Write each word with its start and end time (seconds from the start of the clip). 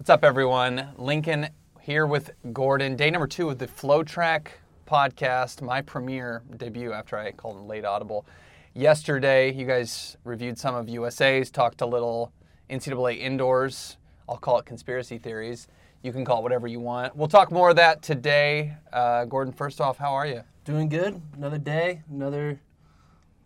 What's 0.00 0.08
up, 0.08 0.24
everyone? 0.24 0.94
Lincoln 0.96 1.48
here 1.78 2.06
with 2.06 2.30
Gordon. 2.54 2.96
Day 2.96 3.10
number 3.10 3.26
two 3.26 3.50
of 3.50 3.58
the 3.58 3.66
FloTrack 3.66 4.46
podcast, 4.88 5.60
my 5.60 5.82
premiere 5.82 6.42
debut 6.56 6.94
after 6.94 7.18
I 7.18 7.32
called 7.32 7.58
it 7.58 7.64
late 7.64 7.84
audible. 7.84 8.24
Yesterday, 8.72 9.52
you 9.52 9.66
guys 9.66 10.16
reviewed 10.24 10.58
some 10.58 10.74
of 10.74 10.88
USA's, 10.88 11.50
talked 11.50 11.82
a 11.82 11.86
little 11.86 12.32
NCAA 12.70 13.18
indoors. 13.18 13.98
I'll 14.26 14.38
call 14.38 14.58
it 14.58 14.64
conspiracy 14.64 15.18
theories. 15.18 15.68
You 16.02 16.12
can 16.12 16.24
call 16.24 16.38
it 16.38 16.44
whatever 16.44 16.66
you 16.66 16.80
want. 16.80 17.14
We'll 17.14 17.28
talk 17.28 17.52
more 17.52 17.68
of 17.68 17.76
that 17.76 18.00
today. 18.00 18.72
Uh, 18.90 19.26
Gordon, 19.26 19.52
first 19.52 19.82
off, 19.82 19.98
how 19.98 20.14
are 20.14 20.26
you? 20.26 20.40
Doing 20.64 20.88
good. 20.88 21.20
Another 21.36 21.58
day, 21.58 22.00
another 22.10 22.58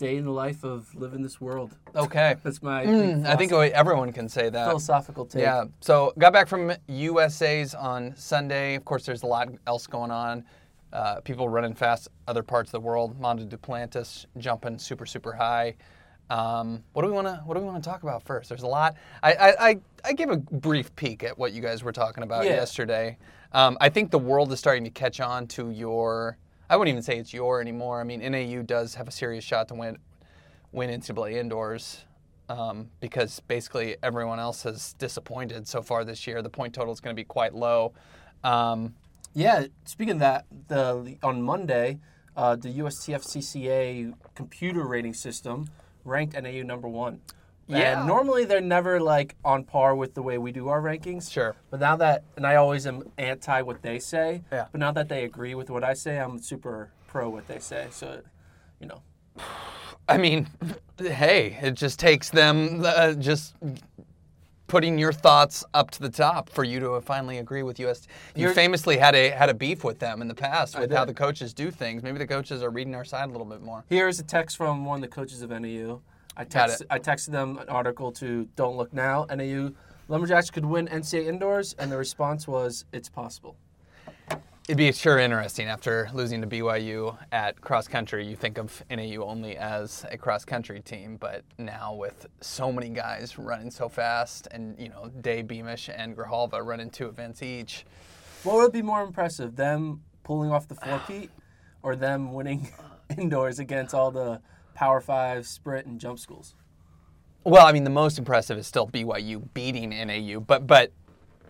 day 0.04 0.16
in 0.16 0.24
the 0.24 0.30
life 0.30 0.64
of 0.64 0.94
living 0.94 1.22
this 1.22 1.40
world. 1.40 1.76
Okay. 1.96 2.36
That's 2.42 2.62
my 2.62 2.84
Mm, 2.84 3.24
I 3.26 3.36
think 3.36 3.52
everyone 3.52 4.12
can 4.12 4.28
say 4.28 4.50
that. 4.50 4.68
philosophical 4.68 5.24
take. 5.26 5.42
Yeah. 5.42 5.64
So 5.80 6.12
got 6.18 6.32
back 6.32 6.46
from 6.48 6.72
USA's 6.88 7.74
on 7.74 8.14
Sunday. 8.16 8.74
Of 8.74 8.84
course, 8.84 9.06
there's 9.06 9.22
a 9.22 9.26
lot 9.26 9.48
else 9.66 9.86
going 9.86 10.10
on. 10.10 10.44
Uh, 10.92 11.20
people 11.22 11.48
running 11.48 11.74
fast 11.74 12.08
other 12.28 12.42
parts 12.42 12.68
of 12.68 12.72
the 12.72 12.80
world. 12.80 13.18
Mondo 13.18 13.44
Duplantis 13.44 14.26
jumping 14.38 14.78
super 14.78 15.06
super 15.06 15.32
high. 15.32 15.74
Um, 16.30 16.82
what 16.92 17.02
do 17.02 17.08
we 17.08 17.14
want 17.14 17.26
to 17.26 17.36
What 17.44 17.54
do 17.54 17.60
we 17.60 17.66
want 17.66 17.82
to 17.82 17.88
talk 17.90 18.02
about 18.02 18.22
first? 18.22 18.48
There's 18.48 18.62
a 18.62 18.66
lot. 18.66 18.96
I, 19.22 19.32
I, 19.32 19.68
I, 19.70 19.76
I 20.04 20.12
gave 20.12 20.30
a 20.30 20.36
brief 20.36 20.94
peek 20.96 21.22
at 21.24 21.36
what 21.38 21.52
you 21.52 21.60
guys 21.62 21.82
were 21.82 21.92
talking 21.92 22.22
about 22.24 22.44
Yeah. 22.44 22.52
yesterday. 22.54 23.16
Um, 23.52 23.76
I 23.80 23.88
think 23.88 24.10
the 24.10 24.18
world 24.18 24.52
is 24.52 24.58
starting 24.58 24.84
to 24.84 24.90
catch 24.90 25.20
on 25.20 25.46
to 25.48 25.70
your. 25.70 26.36
I 26.68 26.76
wouldn't 26.76 26.92
even 26.92 27.02
say 27.02 27.18
it's 27.18 27.34
your 27.34 27.60
anymore. 27.60 28.00
I 28.00 28.04
mean, 28.04 28.20
NAU 28.20 28.62
does 28.62 28.94
have 28.94 29.08
a 29.08 29.10
serious 29.10 29.44
shot 29.44 29.68
to 29.68 29.74
win 29.74 29.98
win 30.72 30.90
NCAA 30.90 31.34
indoors 31.34 32.04
um, 32.48 32.90
because 33.00 33.40
basically 33.40 33.96
everyone 34.02 34.40
else 34.40 34.64
has 34.64 34.94
disappointed 34.94 35.68
so 35.68 35.82
far 35.82 36.04
this 36.04 36.26
year. 36.26 36.42
The 36.42 36.50
point 36.50 36.74
total 36.74 36.92
is 36.92 37.00
going 37.00 37.14
to 37.14 37.20
be 37.20 37.24
quite 37.24 37.54
low. 37.54 37.92
Um, 38.42 38.94
Yeah. 39.34 39.66
Speaking 39.84 40.14
of 40.14 40.20
that, 40.20 40.46
the 40.68 41.16
on 41.22 41.42
Monday, 41.42 41.98
uh, 42.36 42.56
the 42.56 42.68
USTF-CCA 42.78 44.14
computer 44.34 44.84
rating 44.84 45.14
system 45.14 45.68
ranked 46.04 46.34
NAU 46.40 46.62
number 46.62 46.88
one. 46.88 47.20
Yeah. 47.66 47.98
And 47.98 48.06
normally 48.06 48.44
they're 48.44 48.60
never 48.60 49.00
like 49.00 49.36
on 49.44 49.64
par 49.64 49.94
with 49.94 50.14
the 50.14 50.22
way 50.22 50.38
we 50.38 50.52
do 50.52 50.68
our 50.68 50.80
rankings. 50.82 51.30
Sure. 51.30 51.56
But 51.70 51.80
now 51.80 51.96
that, 51.96 52.24
and 52.36 52.46
I 52.46 52.56
always 52.56 52.86
am 52.86 53.02
anti 53.18 53.62
what 53.62 53.82
they 53.82 53.98
say. 53.98 54.42
Yeah. 54.52 54.66
But 54.70 54.80
now 54.80 54.92
that 54.92 55.08
they 55.08 55.24
agree 55.24 55.54
with 55.54 55.70
what 55.70 55.84
I 55.84 55.94
say, 55.94 56.18
I'm 56.18 56.38
super 56.38 56.90
pro 57.06 57.28
what 57.28 57.48
they 57.48 57.58
say. 57.58 57.88
So, 57.90 58.20
you 58.80 58.86
know. 58.86 59.02
I 60.06 60.18
mean, 60.18 60.48
hey, 60.98 61.58
it 61.62 61.72
just 61.74 61.98
takes 61.98 62.28
them 62.28 62.82
uh, 62.84 63.14
just 63.14 63.54
putting 64.66 64.98
your 64.98 65.12
thoughts 65.12 65.64
up 65.72 65.90
to 65.92 66.00
the 66.00 66.10
top 66.10 66.50
for 66.50 66.62
you 66.62 66.78
to 66.80 67.00
finally 67.00 67.38
agree 67.38 67.62
with 67.62 67.80
US. 67.80 68.06
You 68.34 68.42
You're- 68.42 68.54
famously 68.54 68.98
had 68.98 69.14
a 69.14 69.30
had 69.30 69.48
a 69.48 69.54
beef 69.54 69.82
with 69.82 69.98
them 70.00 70.20
in 70.20 70.28
the 70.28 70.34
past 70.34 70.78
with 70.78 70.92
how 70.92 71.06
the 71.06 71.14
coaches 71.14 71.54
do 71.54 71.70
things. 71.70 72.02
Maybe 72.02 72.18
the 72.18 72.26
coaches 72.26 72.62
are 72.62 72.68
reading 72.70 72.94
our 72.94 73.04
side 73.04 73.30
a 73.30 73.32
little 73.32 73.46
bit 73.46 73.62
more. 73.62 73.84
Here's 73.88 74.20
a 74.20 74.24
text 74.24 74.58
from 74.58 74.84
one 74.84 74.96
of 74.96 75.02
the 75.02 75.14
coaches 75.14 75.40
of 75.40 75.48
NAU. 75.48 76.02
I 76.36 76.44
text. 76.44 76.82
I 76.90 76.98
texted 76.98 77.30
them 77.30 77.58
an 77.58 77.68
article 77.68 78.12
to 78.12 78.48
Don't 78.56 78.76
Look 78.76 78.92
Now. 78.92 79.26
NAU 79.34 79.70
Lumberjacks 80.08 80.50
could 80.50 80.64
win 80.64 80.88
NCAA 80.88 81.26
indoors, 81.26 81.74
and 81.78 81.90
the 81.90 81.96
response 81.96 82.48
was, 82.48 82.84
"It's 82.92 83.08
possible." 83.08 83.56
It'd 84.66 84.78
be 84.78 84.90
sure 84.92 85.18
interesting 85.18 85.66
after 85.66 86.08
losing 86.14 86.40
to 86.40 86.46
BYU 86.46 87.18
at 87.32 87.60
cross 87.60 87.86
country. 87.86 88.26
You 88.26 88.34
think 88.34 88.56
of 88.56 88.82
NAU 88.88 89.22
only 89.22 89.58
as 89.58 90.06
a 90.10 90.16
cross 90.16 90.46
country 90.46 90.80
team, 90.80 91.18
but 91.18 91.44
now 91.58 91.94
with 91.94 92.26
so 92.40 92.72
many 92.72 92.88
guys 92.88 93.38
running 93.38 93.70
so 93.70 93.90
fast, 93.90 94.48
and 94.52 94.74
you 94.78 94.88
know 94.88 95.10
Day 95.20 95.42
Beamish 95.42 95.90
and 95.94 96.16
Grijalva 96.16 96.64
running 96.64 96.88
two 96.88 97.08
events 97.08 97.42
each. 97.42 97.84
What 98.42 98.56
would 98.56 98.72
be 98.72 98.80
more 98.80 99.02
impressive, 99.02 99.54
them 99.54 100.02
pulling 100.22 100.50
off 100.50 100.66
the 100.66 100.74
four-peat, 100.84 101.30
or 101.82 101.94
them 101.94 102.32
winning 102.32 102.70
indoors 103.18 103.58
against 103.58 103.94
all 103.94 104.10
the 104.10 104.40
Power 104.74 105.00
Five 105.00 105.46
sprint 105.46 105.86
and 105.86 106.00
jump 106.00 106.18
schools? 106.18 106.54
Well, 107.44 107.66
I 107.66 107.72
mean, 107.72 107.84
the 107.84 107.90
most 107.90 108.18
impressive 108.18 108.56
is 108.58 108.66
still 108.66 108.86
BYU 108.86 109.46
beating 109.54 109.90
NAU, 109.90 110.40
but 110.40 110.66
but 110.66 110.92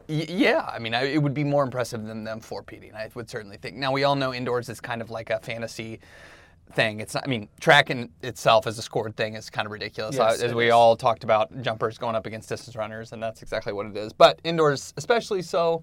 y- 0.08 0.26
yeah, 0.28 0.68
I 0.72 0.78
mean, 0.78 0.94
I, 0.94 1.04
it 1.04 1.22
would 1.22 1.34
be 1.34 1.44
more 1.44 1.62
impressive 1.62 2.04
than 2.04 2.24
them 2.24 2.40
four-peating. 2.40 2.94
I 2.94 3.10
would 3.14 3.30
certainly 3.30 3.56
think. 3.56 3.76
Now 3.76 3.92
we 3.92 4.04
all 4.04 4.16
know 4.16 4.34
indoors 4.34 4.68
is 4.68 4.80
kind 4.80 5.00
of 5.00 5.10
like 5.10 5.30
a 5.30 5.38
fantasy 5.38 6.00
thing. 6.72 7.00
It's 7.00 7.14
not. 7.14 7.24
I 7.24 7.28
mean, 7.28 7.48
track 7.60 7.90
in 7.90 8.10
itself 8.22 8.66
as 8.66 8.78
a 8.78 8.82
scored 8.82 9.16
thing 9.16 9.34
is 9.34 9.50
kind 9.50 9.66
of 9.66 9.72
ridiculous. 9.72 10.16
Yes, 10.16 10.40
uh, 10.40 10.44
as 10.44 10.54
we 10.54 10.66
is. 10.66 10.72
all 10.72 10.96
talked 10.96 11.22
about, 11.22 11.62
jumpers 11.62 11.96
going 11.98 12.16
up 12.16 12.26
against 12.26 12.48
distance 12.48 12.76
runners, 12.76 13.12
and 13.12 13.22
that's 13.22 13.42
exactly 13.42 13.72
what 13.72 13.86
it 13.86 13.96
is. 13.96 14.12
But 14.12 14.40
indoors, 14.44 14.92
especially 14.96 15.42
so. 15.42 15.82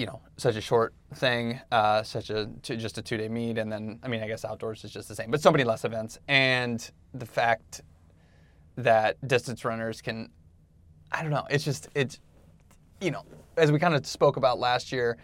You 0.00 0.06
know, 0.06 0.20
such 0.38 0.56
a 0.56 0.62
short 0.62 0.94
thing, 1.16 1.60
uh, 1.70 2.02
such 2.02 2.30
a 2.30 2.48
two, 2.62 2.76
just 2.78 2.96
a 2.96 3.02
two-day 3.02 3.28
meet, 3.28 3.58
and 3.58 3.70
then 3.70 3.98
I 4.02 4.08
mean, 4.08 4.22
I 4.22 4.28
guess 4.28 4.46
outdoors 4.46 4.82
is 4.82 4.90
just 4.90 5.08
the 5.08 5.14
same, 5.14 5.30
but 5.30 5.42
so 5.42 5.50
many 5.50 5.62
less 5.62 5.84
events, 5.84 6.18
and 6.26 6.90
the 7.12 7.26
fact 7.26 7.82
that 8.76 9.16
distance 9.28 9.62
runners 9.62 10.00
can 10.00 10.30
I 11.12 11.20
don't 11.20 11.30
know. 11.30 11.44
It's 11.50 11.64
just 11.64 11.90
it's 11.94 12.18
you 13.02 13.10
know, 13.10 13.24
as 13.58 13.70
we 13.70 13.78
kind 13.78 13.94
of 13.94 14.06
spoke 14.06 14.38
about 14.38 14.58
last 14.58 14.90
year 14.90 15.18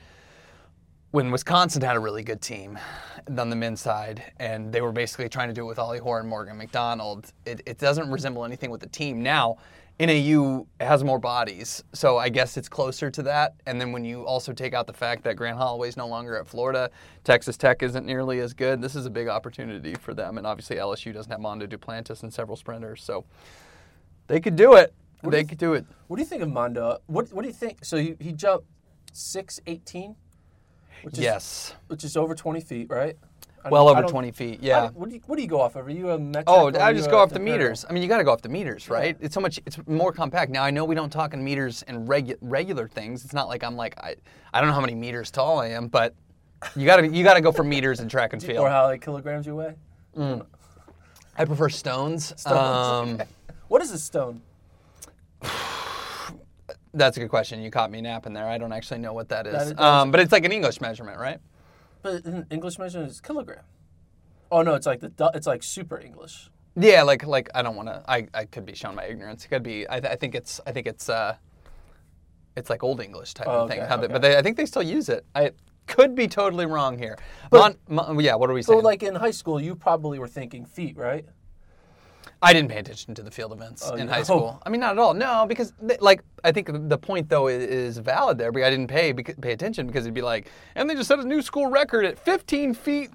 when 1.12 1.30
Wisconsin 1.30 1.80
had 1.80 1.96
a 1.96 2.00
really 2.00 2.22
good 2.22 2.42
team 2.42 2.78
on 3.38 3.48
the 3.48 3.56
men's 3.56 3.80
side, 3.80 4.22
and 4.38 4.70
they 4.70 4.82
were 4.82 4.92
basically 4.92 5.30
trying 5.30 5.48
to 5.48 5.54
do 5.54 5.62
it 5.62 5.68
with 5.68 5.78
Ollie 5.78 6.00
Hoare 6.00 6.20
and 6.20 6.28
Morgan 6.28 6.58
McDonald. 6.58 7.32
It, 7.46 7.62
it 7.64 7.78
doesn't 7.78 8.10
resemble 8.10 8.44
anything 8.44 8.70
with 8.70 8.82
the 8.82 8.88
team 8.88 9.22
now. 9.22 9.56
NAU 9.98 10.66
has 10.78 11.02
more 11.02 11.18
bodies, 11.18 11.82
so 11.94 12.18
I 12.18 12.28
guess 12.28 12.58
it's 12.58 12.68
closer 12.68 13.10
to 13.10 13.22
that. 13.22 13.54
And 13.66 13.80
then 13.80 13.92
when 13.92 14.04
you 14.04 14.26
also 14.26 14.52
take 14.52 14.74
out 14.74 14.86
the 14.86 14.92
fact 14.92 15.24
that 15.24 15.36
Grant 15.36 15.56
Holloway's 15.56 15.96
no 15.96 16.06
longer 16.06 16.36
at 16.36 16.46
Florida, 16.46 16.90
Texas 17.24 17.56
Tech 17.56 17.82
isn't 17.82 18.04
nearly 18.04 18.40
as 18.40 18.52
good. 18.52 18.82
This 18.82 18.94
is 18.94 19.06
a 19.06 19.10
big 19.10 19.26
opportunity 19.28 19.94
for 19.94 20.12
them, 20.12 20.36
and 20.36 20.46
obviously 20.46 20.76
LSU 20.76 21.14
doesn't 21.14 21.32
have 21.32 21.40
Mondo 21.40 21.66
Duplantis 21.66 22.22
and 22.22 22.32
several 22.32 22.56
sprinters, 22.56 23.02
so 23.02 23.24
they 24.26 24.38
could 24.38 24.54
do 24.56 24.74
it. 24.74 24.92
do 25.24 25.30
They 25.30 25.40
you 25.40 25.46
could 25.46 25.58
do 25.58 25.72
it. 25.72 25.86
What 26.08 26.16
do 26.16 26.22
you 26.22 26.28
think 26.28 26.42
of 26.42 26.50
Mondo? 26.50 26.98
What 27.06 27.32
What 27.32 27.42
do 27.42 27.48
you 27.48 27.54
think? 27.54 27.82
So 27.82 27.96
he, 27.96 28.16
he 28.20 28.32
jumped 28.32 28.66
six 29.14 29.60
eighteen, 29.66 30.14
which 31.04 31.14
is 31.14 31.20
Yes. 31.20 31.74
which 31.86 32.04
is 32.04 32.18
over 32.18 32.34
twenty 32.34 32.60
feet, 32.60 32.90
right? 32.90 33.16
Well 33.70 33.88
over 33.88 34.02
20 34.02 34.30
feet, 34.32 34.60
yeah. 34.62 34.90
What 34.90 35.08
do 35.08 35.14
you 35.14 35.22
What 35.26 35.36
do 35.36 35.42
you 35.42 35.48
go 35.48 35.60
off 35.60 35.76
of? 35.76 35.86
Are 35.86 35.90
you 35.90 36.10
a 36.10 36.18
metric? 36.18 36.44
Oh, 36.48 36.68
I 36.78 36.92
just 36.92 37.10
go 37.10 37.18
off 37.18 37.30
the 37.30 37.38
meters. 37.38 37.84
I 37.88 37.92
mean, 37.92 38.02
you 38.02 38.08
got 38.08 38.18
to 38.18 38.24
go 38.24 38.32
off 38.32 38.42
the 38.42 38.48
meters, 38.48 38.88
right? 38.88 39.16
It's 39.20 39.34
so 39.34 39.40
much. 39.40 39.58
It's 39.66 39.78
more 39.86 40.12
compact 40.12 40.50
now. 40.50 40.62
I 40.62 40.70
know 40.70 40.84
we 40.84 40.94
don't 40.94 41.10
talk 41.10 41.34
in 41.34 41.42
meters 41.44 41.82
and 41.88 42.08
regu- 42.08 42.36
regular 42.40 42.88
things. 42.88 43.24
It's 43.24 43.32
not 43.34 43.48
like 43.48 43.62
I'm 43.64 43.76
like 43.76 43.98
I. 43.98 44.16
I 44.54 44.60
don't 44.60 44.68
know 44.68 44.74
how 44.74 44.80
many 44.80 44.94
meters 44.94 45.30
tall 45.30 45.58
I 45.60 45.68
am, 45.68 45.88
but 45.88 46.14
you 46.74 46.86
got 46.86 46.96
to 46.96 47.08
you 47.08 47.22
got 47.24 47.34
to 47.34 47.40
go 47.40 47.52
for 47.52 47.62
meters 47.64 48.00
in 48.00 48.08
track 48.08 48.32
and 48.32 48.42
field. 48.48 48.58
Or 48.64 48.70
how 48.70 48.86
many 48.86 48.98
kilograms 48.98 49.46
you 49.46 49.56
weigh? 49.56 49.74
I 51.38 51.44
prefer 51.44 51.68
stones. 51.68 52.32
Stones, 52.40 52.56
Um, 52.56 53.14
okay. 53.14 53.26
What 53.68 53.82
is 53.82 53.90
a 53.92 53.98
stone? 53.98 54.40
That's 56.94 57.16
a 57.18 57.20
good 57.20 57.28
question. 57.28 57.60
You 57.60 57.70
caught 57.70 57.90
me 57.90 58.00
napping 58.00 58.32
there. 58.32 58.48
I 58.48 58.56
don't 58.56 58.72
actually 58.72 59.00
know 59.00 59.12
what 59.12 59.28
that 59.28 59.46
is. 59.46 59.52
That 59.52 59.66
is- 59.66 59.78
um, 59.78 60.10
but 60.10 60.20
it's 60.20 60.32
like 60.32 60.44
an 60.46 60.52
English 60.52 60.80
measurement, 60.80 61.18
right? 61.18 61.38
But 62.02 62.24
in 62.24 62.46
English 62.50 62.78
measurement 62.78 63.10
is 63.10 63.20
kilogram. 63.20 63.64
Oh 64.50 64.62
no, 64.62 64.74
it's 64.74 64.86
like 64.86 65.00
the 65.00 65.08
du- 65.08 65.30
it's 65.34 65.46
like 65.46 65.62
super 65.62 65.98
English. 65.98 66.50
Yeah, 66.76 67.02
like 67.02 67.26
like 67.26 67.48
I 67.54 67.62
don't 67.62 67.74
want 67.76 67.88
to. 67.88 68.02
I, 68.08 68.28
I 68.34 68.44
could 68.44 68.64
be 68.66 68.74
showing 68.74 68.96
my 68.96 69.04
ignorance. 69.04 69.44
It 69.44 69.48
could 69.48 69.62
be. 69.62 69.86
I, 69.88 69.98
th- 70.00 70.12
I 70.12 70.16
think 70.16 70.34
it's. 70.34 70.60
I 70.66 70.72
think 70.72 70.86
it's. 70.86 71.08
Uh, 71.08 71.36
it's 72.56 72.70
like 72.70 72.82
old 72.82 73.00
English 73.00 73.34
type 73.34 73.48
Oh, 73.48 73.62
of 73.64 73.68
thing. 73.70 73.80
okay, 73.80 73.88
How 73.88 73.96
they- 73.98 74.06
But 74.08 74.22
they, 74.22 74.36
I 74.38 74.42
think 74.42 74.56
they 74.56 74.64
still 74.66 74.82
use 74.82 75.08
it. 75.10 75.26
I 75.34 75.50
could 75.86 76.14
be 76.14 76.26
totally 76.26 76.64
wrong 76.64 76.96
here. 76.98 77.18
Mon, 77.52 77.76
Mon- 77.88 78.18
yeah, 78.20 78.34
what 78.34 78.48
are 78.48 78.54
we 78.54 78.62
So 78.62 78.78
like 78.78 79.02
in 79.02 79.14
high 79.14 79.30
school, 79.30 79.60
you 79.60 79.74
probably 79.74 80.18
were 80.18 80.26
thinking 80.28 80.64
feet, 80.64 80.96
right? 80.96 81.26
I 82.42 82.52
didn't 82.52 82.70
pay 82.70 82.78
attention 82.78 83.14
to 83.14 83.22
the 83.22 83.30
field 83.30 83.52
events 83.52 83.82
Oh, 83.84 83.94
in 83.94 84.06
no. 84.06 84.12
high 84.12 84.22
school. 84.22 84.62
I 84.64 84.68
mean, 84.68 84.80
not 84.80 84.92
at 84.92 84.98
all. 84.98 85.14
No, 85.14 85.46
because 85.48 85.72
th- 85.86 86.00
like 86.00 86.22
I 86.44 86.52
think 86.52 86.68
the 86.88 86.98
point 86.98 87.28
though 87.28 87.48
i- 87.48 87.52
is 87.52 87.98
valid 87.98 88.36
there. 88.38 88.52
But 88.52 88.62
I 88.62 88.70
didn't 88.70 88.88
pay 88.88 89.12
pay 89.14 89.52
attention 89.52 89.86
because 89.86 90.04
it'd 90.04 90.14
be 90.14 90.22
like, 90.22 90.50
and 90.74 90.88
they 90.88 90.94
just 90.94 91.08
set 91.08 91.18
a 91.18 91.24
new 91.24 91.40
school 91.42 91.68
record 91.68 92.04
at 92.04 92.18
15 92.18 92.74
feet, 92.74 93.10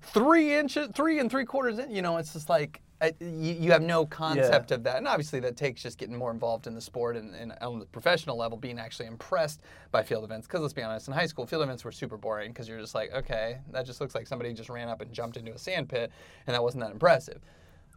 three 0.00 0.54
inches, 0.54 0.88
three 0.94 1.18
and 1.18 1.30
three 1.30 1.44
quarters. 1.44 1.78
In. 1.78 1.90
You 1.90 2.02
know, 2.02 2.16
it's 2.16 2.32
just 2.32 2.48
like 2.48 2.80
I, 3.02 3.14
you, 3.18 3.54
you 3.54 3.72
have 3.72 3.80
no 3.82 4.04
concept 4.04 4.72
of 4.72 4.84
that. 4.84 4.98
And 4.98 5.08
obviously, 5.08 5.40
that 5.40 5.56
takes 5.56 5.82
just 5.82 5.96
getting 5.98 6.14
more 6.16 6.30
involved 6.30 6.66
in 6.66 6.74
the 6.74 6.80
sport 6.82 7.16
and, 7.16 7.34
and 7.34 7.52
on 7.62 7.78
the 7.78 7.86
professional 7.86 8.36
level, 8.36 8.58
being 8.58 8.78
actually 8.78 9.06
impressed 9.06 9.62
by 9.90 10.02
field 10.02 10.22
events. 10.22 10.46
Because 10.46 10.60
let's 10.60 10.74
be 10.74 10.82
honest, 10.82 11.08
in 11.08 11.14
high 11.14 11.24
school, 11.26 11.46
field 11.46 11.62
events 11.62 11.82
were 11.84 11.92
super 11.92 12.18
boring 12.18 12.52
because 12.52 12.68
you're 12.68 12.78
just 12.80 12.94
like, 12.94 13.10
okay, 13.14 13.58
that 13.72 13.86
just 13.86 14.00
looks 14.02 14.14
like 14.14 14.26
somebody 14.26 14.52
just 14.52 14.68
ran 14.68 14.88
up 14.88 15.00
and 15.00 15.12
jumped 15.14 15.38
into 15.38 15.52
a 15.54 15.58
sand 15.58 15.88
pit, 15.88 16.12
and 16.46 16.54
that 16.54 16.62
wasn't 16.62 16.82
that 16.84 16.92
impressive. 16.92 17.40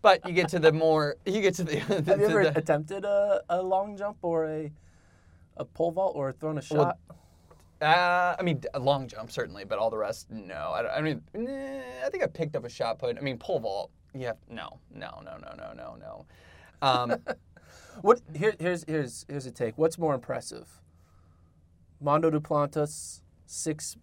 But 0.03 0.27
you 0.27 0.33
get 0.33 0.49
to 0.49 0.59
the 0.59 0.73
more, 0.73 1.15
you 1.25 1.41
get 1.41 1.55
to 1.55 1.63
the. 1.63 1.79
Have 1.79 2.07
you 2.07 2.27
ever 2.27 2.43
the- 2.43 2.57
attempted 2.57 3.05
a, 3.05 3.41
a 3.49 3.61
long 3.63 3.97
jump 3.97 4.17
or 4.21 4.45
a 4.45 4.71
a 5.57 5.65
pole 5.65 5.91
vault 5.91 6.15
or 6.15 6.31
thrown 6.33 6.57
a 6.57 6.61
shot? 6.61 6.99
Uh, 7.81 8.35
I 8.37 8.43
mean, 8.43 8.61
a 8.73 8.79
long 8.79 9.07
jump 9.07 9.31
certainly, 9.31 9.63
but 9.63 9.79
all 9.79 9.89
the 9.89 9.97
rest, 9.97 10.29
no. 10.29 10.55
I, 10.55 10.97
I 10.97 11.01
mean, 11.01 11.21
nah, 11.33 11.81
I 12.05 12.09
think 12.09 12.23
I 12.23 12.27
picked 12.27 12.55
up 12.55 12.65
a 12.65 12.69
shot 12.69 12.99
put. 12.99 13.17
I 13.17 13.21
mean, 13.21 13.37
pole 13.37 13.59
vault, 13.59 13.91
yeah, 14.13 14.33
no, 14.49 14.79
no, 14.93 15.21
no, 15.23 15.37
no, 15.37 15.53
no, 15.57 15.73
no, 15.73 15.95
no. 15.99 16.25
Um, 16.81 17.17
What 18.01 18.21
here, 18.35 18.55
here's 18.59 18.83
here's 18.87 19.25
here's 19.29 19.45
a 19.45 19.51
take. 19.51 19.77
What's 19.77 19.97
more 19.97 20.15
impressive, 20.15 20.81
Mondo 22.01 22.31
Duplantis, 22.31 23.21
six, 23.45 23.97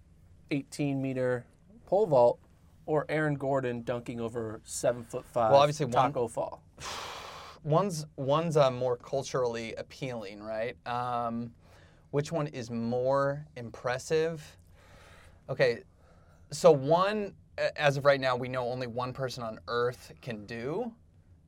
18 0.51 1.03
meter 1.03 1.45
pole 1.87 2.07
vault, 2.07 2.39
or 2.91 3.07
Aaron 3.09 3.35
Gordon 3.35 3.83
dunking 3.83 4.21
over 4.21 4.61
seven 4.65 5.05
foot 5.05 5.25
five. 5.25 5.53
Well, 5.53 5.61
obviously 5.61 5.87
one- 5.87 5.93
Tacko 6.13 6.27
Fall. 6.27 6.63
One's 7.63 8.07
one's 8.17 8.57
uh, 8.57 8.71
more 8.71 8.97
culturally 8.97 9.75
appealing, 9.75 10.43
right? 10.43 10.75
Um, 10.87 11.53
which 12.11 12.33
one 12.33 12.47
is 12.47 12.71
more 12.71 13.45
impressive? 13.55 14.43
Okay, 15.51 15.83
so 16.51 16.71
one, 16.73 17.35
as 17.77 17.99
of 17.99 18.07
right 18.07 18.19
now, 18.19 18.35
we 18.35 18.49
know 18.49 18.67
only 18.67 18.87
one 18.87 19.13
person 19.13 19.43
on 19.43 19.59
Earth 19.69 20.11
can 20.23 20.47
do, 20.47 20.91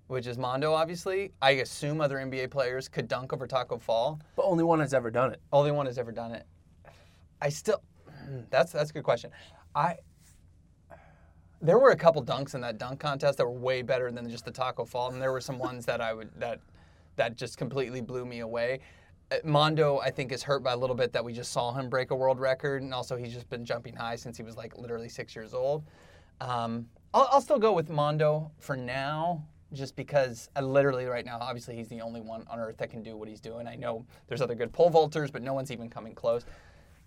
which 0.08 0.26
is 0.26 0.36
Mondo. 0.36 0.74
Obviously, 0.74 1.32
I 1.40 1.52
assume 1.52 2.02
other 2.02 2.18
NBA 2.18 2.50
players 2.50 2.88
could 2.90 3.08
dunk 3.08 3.32
over 3.32 3.46
Tacko 3.46 3.78
Fall. 3.78 4.20
But 4.36 4.44
only 4.44 4.64
one 4.64 4.80
has 4.80 4.92
ever 4.92 5.10
done 5.10 5.32
it. 5.32 5.40
Only 5.50 5.70
one 5.70 5.86
has 5.86 5.96
ever 5.96 6.12
done 6.12 6.32
it. 6.32 6.44
I 7.40 7.48
still, 7.48 7.82
that's 8.50 8.72
that's 8.72 8.90
a 8.90 8.92
good 8.92 9.04
question. 9.04 9.30
I 9.74 9.96
there 11.62 11.78
were 11.78 11.90
a 11.90 11.96
couple 11.96 12.22
dunks 12.22 12.54
in 12.54 12.60
that 12.60 12.76
dunk 12.76 12.98
contest 12.98 13.38
that 13.38 13.44
were 13.46 13.52
way 13.52 13.82
better 13.82 14.10
than 14.10 14.28
just 14.28 14.44
the 14.44 14.50
Tacko 14.50 14.84
Fall, 14.84 15.12
and 15.12 15.22
there 15.22 15.32
were 15.32 15.40
some 15.40 15.58
ones 15.58 15.86
that 15.86 16.00
I 16.00 16.12
would 16.12 16.28
that 16.38 16.60
that 17.16 17.36
just 17.36 17.56
completely 17.56 18.00
blew 18.00 18.26
me 18.26 18.40
away. 18.40 18.80
Uh, 19.30 19.36
Mondo, 19.44 19.98
I 19.98 20.10
think, 20.10 20.32
is 20.32 20.42
hurt 20.42 20.62
by 20.62 20.72
a 20.72 20.76
little 20.76 20.96
bit 20.96 21.12
that 21.12 21.24
we 21.24 21.32
just 21.32 21.52
saw 21.52 21.72
him 21.72 21.88
break 21.88 22.10
a 22.10 22.16
world 22.16 22.40
record, 22.40 22.82
and 22.82 22.92
also 22.92 23.16
he's 23.16 23.32
just 23.32 23.48
been 23.48 23.64
jumping 23.64 23.94
high 23.94 24.16
since 24.16 24.36
he 24.36 24.42
was 24.42 24.56
like 24.56 24.76
literally 24.76 25.08
six 25.08 25.36
years 25.36 25.54
old. 25.54 25.84
Um, 26.40 26.88
I'll, 27.14 27.28
I'll 27.30 27.40
still 27.40 27.58
go 27.58 27.72
with 27.72 27.88
Mondo 27.88 28.50
for 28.58 28.76
now, 28.76 29.44
just 29.72 29.94
because 29.94 30.50
uh, 30.56 30.62
literally 30.62 31.04
right 31.04 31.24
now, 31.24 31.38
obviously 31.40 31.76
he's 31.76 31.88
the 31.88 32.00
only 32.00 32.20
one 32.20 32.44
on 32.50 32.58
earth 32.58 32.78
that 32.78 32.90
can 32.90 33.02
do 33.02 33.16
what 33.16 33.28
he's 33.28 33.40
doing. 33.40 33.68
I 33.68 33.76
know 33.76 34.04
there's 34.26 34.42
other 34.42 34.56
good 34.56 34.72
pole 34.72 34.90
vaulters, 34.90 35.30
but 35.30 35.42
no 35.42 35.54
one's 35.54 35.70
even 35.70 35.88
coming 35.88 36.14
close. 36.14 36.44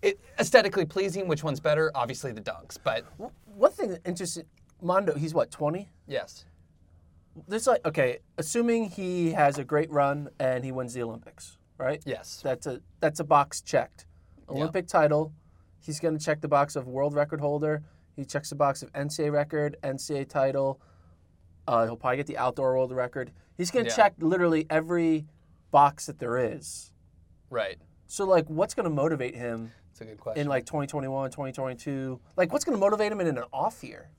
It 0.02 0.20
aesthetically 0.38 0.84
pleasing. 0.84 1.26
Which 1.28 1.42
one's 1.42 1.60
better? 1.60 1.90
Obviously 1.94 2.32
the 2.32 2.40
dunks, 2.40 2.76
but 2.82 3.04
One 3.46 3.72
thing 3.72 3.90
that 3.90 4.00
interesting, 4.06 4.44
Mondo, 4.82 5.14
he's 5.14 5.34
what, 5.34 5.50
20? 5.50 5.88
yes, 6.06 6.44
There's 7.48 7.66
like, 7.66 7.84
okay, 7.86 8.18
assuming 8.38 8.90
he 8.90 9.32
has 9.32 9.58
a 9.58 9.64
great 9.64 9.90
run 9.90 10.28
and 10.38 10.64
he 10.64 10.72
wins 10.72 10.94
the 10.94 11.02
Olympics, 11.02 11.58
right? 11.78 12.02
yes, 12.06 12.40
That's 12.42 12.66
a 12.66 12.80
that's 13.00 13.20
a 13.20 13.24
box 13.24 13.60
checked. 13.62 14.06
Olympic 14.48 14.86
title. 14.86 15.32
He's 15.80 15.98
going 16.00 16.16
to 16.16 16.24
check 16.24 16.40
the 16.40 16.48
box 16.48 16.76
of 16.76 16.86
world 16.86 17.14
record 17.14 17.40
holder. 17.40 17.82
He 18.14 18.24
checks 18.24 18.48
the 18.50 18.54
box 18.56 18.82
of 18.82 18.92
NCAA 18.92 19.32
record, 19.32 19.76
NCAA 19.82 20.28
title. 20.28 20.80
Uh, 21.68 21.84
he'll 21.84 21.96
probably 21.96 22.16
get 22.18 22.26
the 22.26 22.38
outdoor 22.38 22.74
world 22.74 22.92
record. 22.92 23.32
He's 23.56 23.70
going 23.70 23.84
to 23.86 23.90
Yeah. 23.90 23.96
check 23.96 24.14
literally 24.18 24.66
every 24.70 25.26
box 25.72 26.06
that 26.06 26.18
there 26.18 26.38
is. 26.38 26.92
right. 27.50 27.78
So 28.08 28.24
like, 28.24 28.48
what's 28.48 28.72
going 28.74 28.84
to 28.84 28.90
motivate 28.94 29.34
him 29.34 29.72
It's 29.96 30.02
a 30.02 30.04
good 30.04 30.20
question. 30.20 30.42
in 30.42 30.46
like 30.46 30.66
2021, 30.66 31.30
2022? 31.30 32.20
Like, 32.36 32.52
what's 32.52 32.66
going 32.66 32.76
to 32.76 32.80
motivate 32.80 33.10
him 33.10 33.18
in 33.22 33.28
an 33.28 33.44
off 33.50 33.82
year? 33.82 34.10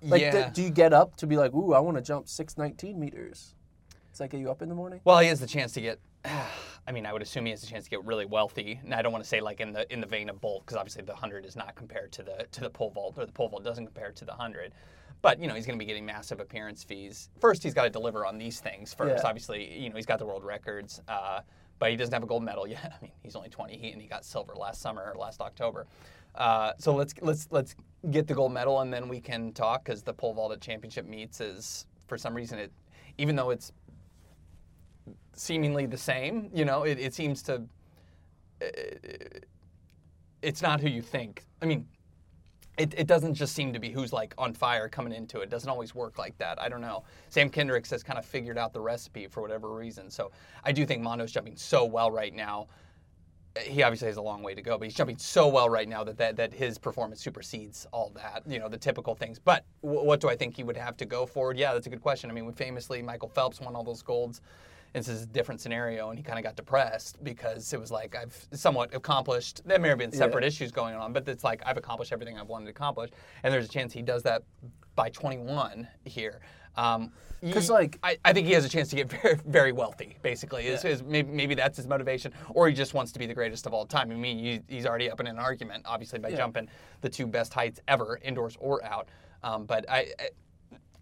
Like, 0.00 0.22
yeah. 0.22 0.48
do 0.48 0.62
you 0.62 0.70
get 0.70 0.94
up 0.94 1.16
to 1.16 1.26
be 1.26 1.36
like, 1.36 1.52
ooh, 1.52 1.74
I 1.74 1.80
want 1.80 1.98
to 1.98 2.02
jump 2.02 2.30
619 2.30 2.98
meters? 2.98 3.54
Does 4.10 4.20
that 4.20 4.30
get 4.30 4.40
you 4.40 4.50
up 4.50 4.62
in 4.62 4.70
the 4.70 4.74
morning? 4.74 5.02
Well, 5.04 5.18
he 5.18 5.28
has 5.28 5.38
the 5.38 5.46
chance 5.46 5.72
to 5.72 5.82
get. 5.82 6.00
I 6.24 6.92
mean, 6.92 7.04
I 7.04 7.12
would 7.12 7.20
assume 7.20 7.44
he 7.44 7.50
has 7.50 7.62
a 7.62 7.66
chance 7.66 7.84
to 7.84 7.90
get 7.90 8.06
really 8.06 8.24
wealthy, 8.24 8.80
and 8.82 8.94
I 8.94 9.02
don't 9.02 9.12
want 9.12 9.22
to 9.22 9.28
say 9.28 9.42
like 9.42 9.60
in 9.60 9.74
the 9.74 9.92
in 9.92 10.00
the 10.00 10.06
vein 10.06 10.30
of 10.30 10.40
Bolt, 10.40 10.64
because 10.64 10.78
obviously 10.78 11.02
the 11.02 11.14
hundred 11.14 11.44
is 11.44 11.56
not 11.56 11.74
compared 11.74 12.10
to 12.12 12.22
the 12.22 12.46
to 12.52 12.60
the 12.62 12.70
pole 12.70 12.90
vault, 12.90 13.16
or 13.18 13.26
the 13.26 13.32
pole 13.32 13.50
vault 13.50 13.64
doesn't 13.64 13.84
compare 13.84 14.12
to 14.12 14.24
the 14.24 14.32
hundred. 14.32 14.72
But 15.20 15.40
you 15.40 15.46
know, 15.46 15.54
he's 15.54 15.66
going 15.66 15.78
to 15.78 15.82
be 15.82 15.86
getting 15.86 16.06
massive 16.06 16.40
appearance 16.40 16.82
fees. 16.82 17.28
First, 17.38 17.62
he's 17.62 17.74
got 17.74 17.82
to 17.82 17.90
deliver 17.90 18.24
on 18.24 18.38
these 18.38 18.60
things 18.60 18.94
first. 18.94 19.22
Yeah. 19.22 19.28
Obviously, 19.28 19.78
you 19.78 19.90
know, 19.90 19.96
he's 19.96 20.06
got 20.06 20.18
the 20.18 20.26
world 20.26 20.44
records, 20.44 21.02
uh, 21.08 21.40
but 21.78 21.90
he 21.90 21.96
doesn't 21.96 22.12
have 22.12 22.22
a 22.22 22.26
gold 22.26 22.42
medal 22.42 22.66
yet. 22.66 22.92
I 23.00 23.02
mean, 23.02 23.12
he's 23.22 23.36
only 23.36 23.48
20, 23.48 23.76
he, 23.76 23.90
and 23.90 24.00
he 24.00 24.08
got 24.08 24.24
silver 24.24 24.54
last 24.54 24.80
summer 24.80 25.12
or 25.12 25.18
last 25.18 25.40
October. 25.40 25.86
Uh, 26.34 26.72
so 26.78 26.94
let's 26.94 27.14
let's 27.22 27.48
let's 27.50 27.74
get 28.10 28.26
the 28.26 28.34
gold 28.34 28.52
medal, 28.52 28.80
and 28.80 28.92
then 28.92 29.08
we 29.08 29.20
can 29.20 29.52
talk, 29.52 29.84
because 29.84 30.02
the 30.02 30.12
pole 30.12 30.34
vault 30.34 30.52
at 30.52 30.60
championship 30.60 31.06
meets 31.06 31.40
is 31.40 31.86
for 32.08 32.18
some 32.18 32.34
reason 32.34 32.58
it, 32.58 32.72
even 33.16 33.36
though 33.36 33.50
it's 33.50 33.72
seemingly 35.32 35.86
the 35.86 35.96
same. 35.96 36.50
You 36.52 36.64
know, 36.64 36.82
it, 36.82 36.98
it 36.98 37.14
seems 37.14 37.42
to. 37.44 37.62
It's 40.42 40.62
not 40.62 40.80
who 40.80 40.88
you 40.88 41.02
think. 41.02 41.44
I 41.62 41.66
mean, 41.66 41.86
it, 42.76 42.94
it 42.96 43.06
doesn't 43.06 43.34
just 43.34 43.54
seem 43.54 43.72
to 43.72 43.78
be 43.78 43.90
who's 43.90 44.12
like 44.12 44.34
on 44.36 44.52
fire 44.52 44.88
coming 44.88 45.12
into 45.12 45.40
it. 45.40 45.44
It 45.44 45.50
doesn't 45.50 45.68
always 45.68 45.94
work 45.94 46.18
like 46.18 46.36
that. 46.38 46.60
I 46.60 46.68
don't 46.68 46.80
know. 46.80 47.04
Sam 47.30 47.48
Kendricks 47.48 47.90
has 47.90 48.02
kind 48.02 48.18
of 48.18 48.24
figured 48.24 48.58
out 48.58 48.72
the 48.72 48.80
recipe 48.80 49.26
for 49.26 49.40
whatever 49.40 49.74
reason. 49.74 50.10
So 50.10 50.30
I 50.64 50.72
do 50.72 50.84
think 50.84 51.02
Mondo's 51.02 51.32
jumping 51.32 51.56
so 51.56 51.84
well 51.84 52.10
right 52.10 52.34
now. 52.34 52.68
He 53.62 53.82
obviously 53.82 54.08
has 54.08 54.18
a 54.18 54.22
long 54.22 54.42
way 54.42 54.54
to 54.54 54.60
go, 54.60 54.76
but 54.76 54.84
he's 54.84 54.94
jumping 54.94 55.16
so 55.16 55.48
well 55.48 55.70
right 55.70 55.88
now 55.88 56.04
that 56.04 56.18
that, 56.18 56.36
that 56.36 56.52
his 56.52 56.76
performance 56.76 57.22
supersedes 57.22 57.86
all 57.90 58.10
that, 58.14 58.42
you 58.46 58.58
know, 58.58 58.68
the 58.68 58.76
typical 58.76 59.14
things. 59.14 59.38
But 59.38 59.64
w- 59.82 60.04
what 60.04 60.20
do 60.20 60.28
I 60.28 60.36
think 60.36 60.54
he 60.54 60.62
would 60.62 60.76
have 60.76 60.98
to 60.98 61.06
go 61.06 61.24
forward? 61.24 61.56
Yeah, 61.56 61.72
that's 61.72 61.86
a 61.86 61.90
good 61.90 62.02
question. 62.02 62.28
I 62.30 62.34
mean, 62.34 62.52
famously, 62.52 63.00
Michael 63.00 63.30
Phelps 63.30 63.58
won 63.58 63.74
all 63.74 63.84
those 63.84 64.02
golds. 64.02 64.42
This 64.92 65.08
is 65.08 65.22
a 65.24 65.26
different 65.26 65.60
scenario, 65.60 66.08
and 66.10 66.18
he 66.18 66.22
kind 66.22 66.38
of 66.38 66.42
got 66.44 66.56
depressed 66.56 67.22
because 67.22 67.72
it 67.72 67.78
was 67.80 67.90
like 67.90 68.14
I've 68.16 68.46
somewhat 68.52 68.94
accomplished. 68.94 69.60
There 69.66 69.78
may 69.78 69.88
have 69.88 69.98
been 69.98 70.10
separate 70.12 70.44
issues 70.44 70.72
going 70.72 70.94
on, 70.94 71.12
but 71.12 71.28
it's 71.28 71.44
like 71.44 71.62
I've 71.66 71.76
accomplished 71.76 72.12
everything 72.12 72.38
I've 72.38 72.48
wanted 72.48 72.64
to 72.66 72.70
accomplish, 72.70 73.10
and 73.42 73.52
there's 73.52 73.66
a 73.66 73.68
chance 73.68 73.92
he 73.92 74.02
does 74.02 74.22
that 74.22 74.42
by 74.94 75.10
21 75.10 75.86
here. 76.04 76.40
because 77.42 77.68
y- 77.70 77.74
like- 77.76 77.98
I, 78.02 78.16
I 78.24 78.32
think 78.32 78.46
he 78.46 78.52
has 78.54 78.64
a 78.64 78.68
chance 78.68 78.88
to 78.90 78.96
get 78.96 79.10
very, 79.22 79.34
very 79.46 79.72
wealthy. 79.72 80.16
Basically, 80.22 80.66
is, 80.66 80.84
is 80.84 81.02
maybe, 81.02 81.30
maybe 81.30 81.54
that's 81.54 81.76
his 81.76 81.86
motivation, 81.86 82.32
or 82.50 82.68
he 82.68 82.74
just 82.74 82.94
wants 82.94 83.12
to 83.12 83.18
be 83.18 83.26
the 83.26 83.34
greatest 83.34 83.66
of 83.66 83.74
all 83.74 83.84
time. 83.86 84.10
I 84.10 84.14
mean, 84.14 84.38
he, 84.38 84.60
he's 84.68 84.86
already 84.86 85.10
up 85.10 85.20
in 85.20 85.26
an 85.26 85.38
argument, 85.38 85.82
obviously, 85.86 86.18
by 86.18 86.30
jumping 86.38 86.68
the 87.02 87.08
two 87.10 87.26
best 87.26 87.52
heights 87.52 87.80
ever, 87.88 88.18
indoors 88.22 88.56
or 88.60 88.82
out. 88.84 89.08
Um, 89.42 89.64
but 89.66 89.84
I, 89.90 90.06
I 90.18 90.28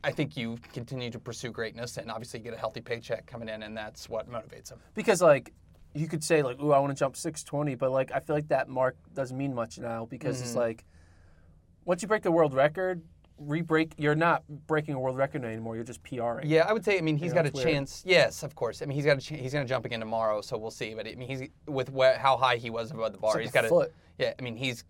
I 0.05 0.13
think 0.13 0.37
you 0.37 0.59
continue 0.73 1.11
to 1.11 1.19
pursue 1.19 1.51
greatness, 1.51 1.97
and 1.97 2.11
obviously 2.11 2.41
you 2.41 2.45
get 2.45 2.55
a 2.55 2.59
healthy 2.59 2.81
paycheck 2.81 3.27
coming 3.27 3.49
in, 3.49 3.63
and 3.63 3.77
that's 3.77 4.09
what 4.09 4.31
motivates 4.31 4.71
him. 4.71 4.79
because 4.95 5.23
like 5.23 5.53
you 5.95 6.09
could 6.09 6.23
say 6.25 6.43
like, 6.43 6.61
"Ooh, 6.61 6.73
I 6.73 6.79
want 6.79 6.91
to 6.95 6.99
jump 6.99 7.17
620," 7.17 7.75
but 7.77 7.91
like 7.91 8.11
I 8.13 8.21
feel 8.21 8.37
like 8.37 8.49
that 8.49 8.69
mark 8.69 8.97
doesn't 9.15 9.37
mean 9.37 9.55
much 9.55 9.79
now 9.79 10.07
because 10.07 10.37
Mm-hmm. 10.37 10.45
it's 10.47 10.55
like 10.57 10.85
once 11.85 12.03
you 12.03 12.09
break 12.09 12.23
the 12.23 12.33
world 12.33 12.53
record, 12.55 13.03
re-break. 13.39 13.95
You're 13.99 14.15
not 14.15 14.43
breaking 14.67 14.95
a 14.95 14.99
world 15.01 15.17
record 15.17 15.45
anymore. 15.45 15.75
You're 15.77 15.85
just 15.85 16.03
PRing. 16.03 16.47
Yeah, 16.49 16.67
I 16.69 16.73
would 16.73 16.85
say. 16.85 16.99
I 16.99 17.01
mean, 17.01 17.17
he's 17.17 17.33
know, 17.33 17.43
got 17.43 17.47
a 17.49 17.53
weird. 17.53 17.67
chance. 17.67 18.03
Yes, 18.07 18.43
of 18.43 18.55
course. 18.55 18.81
I 18.83 18.87
mean, 18.87 18.97
he's 18.97 19.05
got 19.05 19.19
a 19.19 19.21
ch- 19.21 19.41
he's 19.41 19.53
going 19.53 19.65
to 19.65 19.69
jump 19.69 19.85
again 19.85 20.01
tomorrow, 20.01 20.41
so 20.41 20.57
we'll 20.59 20.71
see. 20.71 20.95
But 20.95 21.07
I 21.07 21.15
mean, 21.15 21.29
he's 21.29 21.49
with 21.67 21.91
where, 21.91 22.17
how 22.19 22.37
high 22.37 22.57
he 22.57 22.71
was 22.71 22.91
above 22.91 23.13
the 23.13 23.19
bar. 23.19 23.33
like 23.35 23.43
he's 23.43 23.51
a 23.51 23.53
got 23.55 23.67
foot. 23.67 23.93
Yeah, 24.19 24.33
I 24.39 24.43
mean, 24.43 24.57
he's 24.57 24.85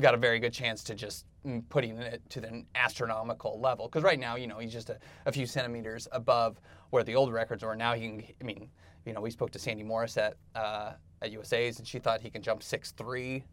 got 0.00 0.14
a 0.14 0.16
very 0.16 0.38
good 0.38 0.52
chance 0.52 0.82
to 0.84 0.94
just 0.94 1.26
mm, 1.46 1.62
putting 1.68 1.98
it 1.98 2.22
to 2.30 2.44
an 2.46 2.66
astronomical 2.74 3.60
level. 3.60 3.86
Because 3.86 4.02
right 4.02 4.18
now, 4.18 4.36
you 4.36 4.46
know, 4.46 4.58
he's 4.58 4.72
just 4.72 4.90
a, 4.90 4.98
a 5.26 5.32
few 5.32 5.46
centimeters 5.46 6.08
above 6.12 6.60
where 6.90 7.04
the 7.04 7.14
old 7.14 7.32
records 7.32 7.62
were. 7.62 7.76
Now 7.76 7.94
he 7.94 8.08
can. 8.08 8.22
I 8.40 8.44
mean, 8.44 8.68
you 9.06 9.12
know, 9.12 9.20
we 9.20 9.30
spoke 9.30 9.50
to 9.52 9.58
Sandi 9.58 9.82
Morris 9.82 10.16
at 10.16 10.36
uh, 10.54 10.92
at 11.22 11.30
USA's, 11.30 11.78
and 11.78 11.86
she 11.86 11.98
thought 11.98 12.20
he 12.20 12.30
can 12.30 12.42
jump 12.42 12.62
six 12.62 12.92
three, 12.92 13.44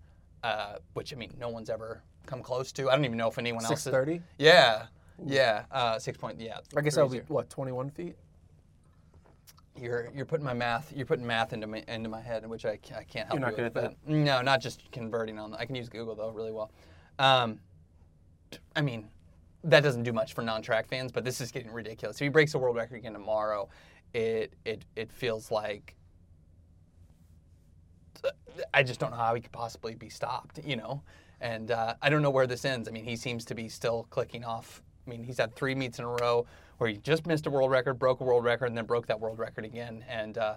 uh, 0.43 0.75
which 0.93 1.13
I 1.13 1.15
mean, 1.17 1.33
no 1.39 1.49
one's 1.49 1.69
ever 1.69 2.01
come 2.25 2.41
close 2.41 2.71
to. 2.73 2.89
I 2.89 2.95
don't 2.95 3.05
even 3.05 3.17
know 3.17 3.27
if 3.29 3.37
anyone 3.37 3.63
else. 3.65 3.79
is- 3.79 3.83
630. 3.83 4.23
Yeah, 4.37 4.85
yeah, 5.25 5.65
uh, 5.71 5.99
six 5.99 6.17
point. 6.17 6.39
Yeah, 6.39 6.59
I 6.75 6.81
guess 6.81 6.95
that 6.95 7.07
would 7.07 7.27
be 7.27 7.33
what 7.33 7.49
21 7.49 7.89
feet. 7.91 8.15
You're 9.79 10.11
you're 10.13 10.25
putting 10.25 10.45
my 10.45 10.53
math 10.53 10.91
you're 10.95 11.05
putting 11.05 11.25
math 11.25 11.53
into 11.53 11.65
my 11.67 11.83
into 11.87 12.09
my 12.09 12.21
head, 12.21 12.47
which 12.47 12.65
I, 12.65 12.71
I 12.95 13.03
can't 13.03 13.27
help 13.27 13.33
You're 13.33 13.39
not 13.39 13.51
you 13.51 13.57
good 13.57 13.73
with. 13.73 13.83
at 13.83 13.95
but 14.05 14.09
no, 14.09 14.41
not 14.41 14.61
just 14.61 14.91
converting 14.91 15.39
on. 15.39 15.53
I 15.53 15.65
can 15.65 15.75
use 15.75 15.89
Google 15.89 16.15
though 16.15 16.29
really 16.29 16.51
well. 16.51 16.71
Um, 17.19 17.59
I 18.75 18.81
mean, 18.81 19.07
that 19.63 19.81
doesn't 19.81 20.03
do 20.03 20.11
much 20.11 20.33
for 20.33 20.41
non-track 20.41 20.87
fans, 20.87 21.11
but 21.11 21.23
this 21.23 21.39
is 21.39 21.51
getting 21.51 21.71
ridiculous. 21.71 22.17
If 22.17 22.25
he 22.25 22.29
breaks 22.29 22.51
the 22.51 22.57
world 22.59 22.75
record 22.75 22.95
again 22.95 23.13
tomorrow, 23.13 23.69
it 24.13 24.53
it 24.65 24.83
it 24.95 25.11
feels 25.11 25.51
like 25.51 25.95
I 28.73 28.83
just 28.83 28.99
don't 28.99 29.11
know 29.11 29.17
how 29.17 29.33
he 29.35 29.41
could 29.41 29.51
possibly 29.53 29.95
be 29.95 30.09
stopped. 30.09 30.59
You 30.63 30.75
know, 30.75 31.03
and 31.39 31.71
uh, 31.71 31.95
I 32.01 32.09
don't 32.09 32.21
know 32.21 32.29
where 32.29 32.47
this 32.47 32.65
ends. 32.65 32.87
I 32.87 32.91
mean, 32.91 33.05
he 33.05 33.15
seems 33.15 33.45
to 33.45 33.55
be 33.55 33.69
still 33.69 34.05
clicking 34.09 34.43
off. 34.43 34.83
I 35.07 35.09
mean, 35.09 35.23
he's 35.23 35.37
had 35.37 35.55
three 35.55 35.75
meets 35.75 35.97
in 35.99 36.05
a 36.05 36.09
row 36.09 36.45
where 36.81 36.89
he 36.89 36.97
just 36.97 37.27
missed 37.27 37.45
a 37.45 37.49
world 37.51 37.69
record, 37.69 37.99
broke 37.99 38.21
a 38.21 38.23
world 38.23 38.43
record, 38.43 38.65
and 38.65 38.75
then 38.75 38.85
broke 38.85 39.05
that 39.05 39.19
world 39.19 39.37
record 39.37 39.63
again. 39.63 40.03
And 40.09 40.39
uh, 40.39 40.55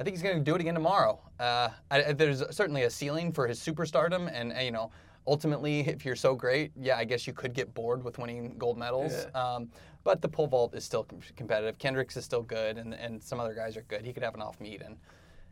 I 0.00 0.02
think 0.02 0.16
he's 0.16 0.22
going 0.22 0.36
to 0.36 0.42
do 0.42 0.56
it 0.56 0.60
again 0.60 0.74
tomorrow. 0.74 1.20
Uh, 1.38 1.68
I, 1.92 2.02
I- 2.06 2.12
there's 2.12 2.42
certainly 2.50 2.82
a 2.82 2.90
ceiling 2.90 3.32
for 3.32 3.46
his 3.46 3.60
superstardom, 3.60 4.28
and 4.34 4.52
uh, 4.52 4.58
you 4.58 4.72
know, 4.72 4.90
ultimately, 5.28 5.78
if 5.86 6.04
you're 6.04 6.16
so 6.16 6.34
great, 6.34 6.72
yeah, 6.76 6.96
I 6.96 7.04
guess 7.04 7.24
you 7.28 7.32
could 7.32 7.52
get 7.54 7.72
bored 7.72 8.02
with 8.02 8.18
winning 8.18 8.56
gold 8.58 8.76
medals. 8.76 9.26
Um, 9.36 9.70
but 10.02 10.20
the 10.20 10.28
pole 10.28 10.48
vault 10.48 10.74
is 10.74 10.84
still 10.84 11.06
competitive. 11.36 11.78
Kendricks 11.78 12.16
is 12.16 12.24
still 12.24 12.42
good, 12.42 12.76
and, 12.76 12.92
and 12.92 13.22
some 13.22 13.38
other 13.38 13.54
guys 13.54 13.76
are 13.76 13.82
good. 13.82 14.04
He 14.04 14.12
could 14.12 14.24
have 14.24 14.34
an 14.34 14.42
off 14.42 14.60
meet, 14.60 14.82
and 14.82 14.96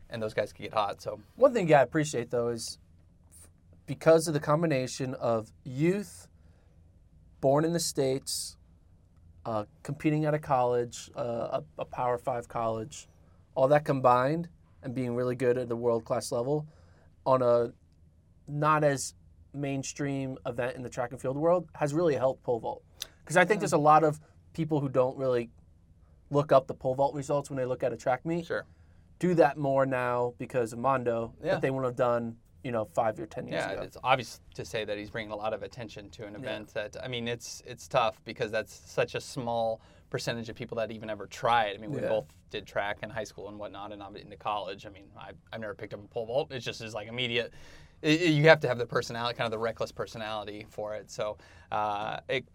and 0.09 0.21
those 0.21 0.33
guys 0.33 0.51
could 0.51 0.63
get 0.63 0.73
hot. 0.73 1.01
So 1.01 1.19
One 1.37 1.53
thing 1.53 1.65
gotta 1.65 1.85
appreciate 1.85 2.29
though 2.29 2.49
is 2.49 2.77
because 3.85 4.27
of 4.27 4.33
the 4.33 4.39
combination 4.41 5.13
of 5.15 5.49
youth, 5.63 6.27
born 7.39 7.63
in 7.63 7.71
the 7.71 7.79
states, 7.79 8.57
uh, 9.45 9.65
competing 9.83 10.25
at 10.25 10.33
a 10.33 10.39
college, 10.39 11.09
uh, 11.15 11.59
a, 11.59 11.63
a 11.79 11.85
Power 11.85 12.17
Five 12.17 12.47
college, 12.47 13.07
all 13.55 13.67
that 13.67 13.85
combined, 13.85 14.47
and 14.81 14.93
being 14.95 15.15
really 15.15 15.35
good 15.35 15.57
at 15.57 15.69
the 15.69 15.75
world 15.75 16.05
class 16.05 16.31
level, 16.31 16.67
on 17.25 17.41
a 17.41 17.71
not 18.47 18.83
as 18.83 19.13
mainstream 19.53 20.37
event 20.45 20.75
in 20.75 20.81
the 20.81 20.89
track 20.89 21.11
and 21.11 21.21
field 21.21 21.37
world 21.37 21.67
has 21.75 21.93
really 21.93 22.15
helped 22.15 22.43
pole 22.43 22.59
vault. 22.59 22.83
Because 23.23 23.37
I 23.37 23.45
think 23.45 23.59
there's 23.59 23.73
a 23.73 23.77
lot 23.77 24.03
of 24.03 24.19
people 24.53 24.79
who 24.79 24.89
don't 24.89 25.17
really 25.17 25.49
look 26.29 26.51
up 26.51 26.67
the 26.67 26.73
pole 26.73 26.95
vault 26.95 27.13
results 27.13 27.49
when 27.49 27.57
they 27.57 27.65
look 27.65 27.83
at 27.83 27.93
a 27.93 27.97
track 27.97 28.25
meet. 28.25 28.45
Sure. 28.45 28.65
Do 29.19 29.33
that 29.35 29.57
more 29.57 29.85
now 29.85 30.33
because 30.37 30.73
of 30.73 30.79
Mondo 30.79 31.33
Yeah. 31.41 31.53
that 31.53 31.61
they 31.61 31.69
wouldn't 31.69 31.85
have 31.85 31.95
done, 31.95 32.37
you 32.63 32.71
know, 32.71 32.85
five 32.85 33.19
or 33.19 33.25
ten 33.25 33.47
years 33.47 33.63
Yeah, 33.65 33.71
ago. 33.73 33.81
it's 33.81 33.97
obvious 34.03 34.39
to 34.55 34.63
say 34.65 34.85
that 34.85 34.97
he's 34.97 35.09
bringing 35.09 35.31
a 35.31 35.35
lot 35.35 35.53
of 35.53 35.63
attention 35.63 36.09
to 36.11 36.25
an 36.25 36.35
event 36.35 36.73
that 36.73 36.95
I 37.03 37.07
mean, 37.07 37.27
it's 37.27 37.61
it's 37.65 37.87
tough 37.87 38.21
because 38.25 38.51
that's 38.51 38.73
such 38.85 39.15
a 39.15 39.21
small 39.21 39.81
percentage 40.09 40.47
of 40.49 40.55
people 40.55 40.77
that 40.77 40.91
even 40.91 41.09
ever 41.09 41.27
try 41.27 41.65
it. 41.65 41.75
I 41.77 41.81
mean, 41.81 41.91
we 41.91 42.01
Yeah. 42.01 42.09
both 42.09 42.25
did 42.51 42.65
track 42.65 42.99
in 43.03 43.09
high 43.09 43.23
school 43.23 43.49
and 43.49 43.57
whatnot, 43.57 43.91
and 43.91 44.01
I'm 44.01 44.15
into 44.15 44.37
college. 44.37 44.85
I 44.85 44.89
mean, 44.89 45.05
I, 45.17 45.31
I've 45.51 45.59
never 45.59 45.73
picked 45.73 45.93
up 45.93 46.03
a 46.03 46.07
pole 46.07 46.25
vault. 46.25 46.51
It's 46.51 46.63
just 46.65 46.81
is 46.81 46.93
like 46.93 47.07
immediate. 47.07 47.53
i- 48.03 48.07
i- 48.07 48.11
you 48.11 48.43
have 48.49 48.59
to 48.59 48.67
have 48.67 48.77
the 48.77 48.85
personality, 48.85 49.37
kind 49.37 49.45
of 49.45 49.51
the 49.51 49.57
reckless 49.57 49.91
personality 49.91 50.65
for 50.69 50.93
it. 50.95 51.09
So, 51.09 51.37
uh, 51.71 52.19
it. 52.29 52.45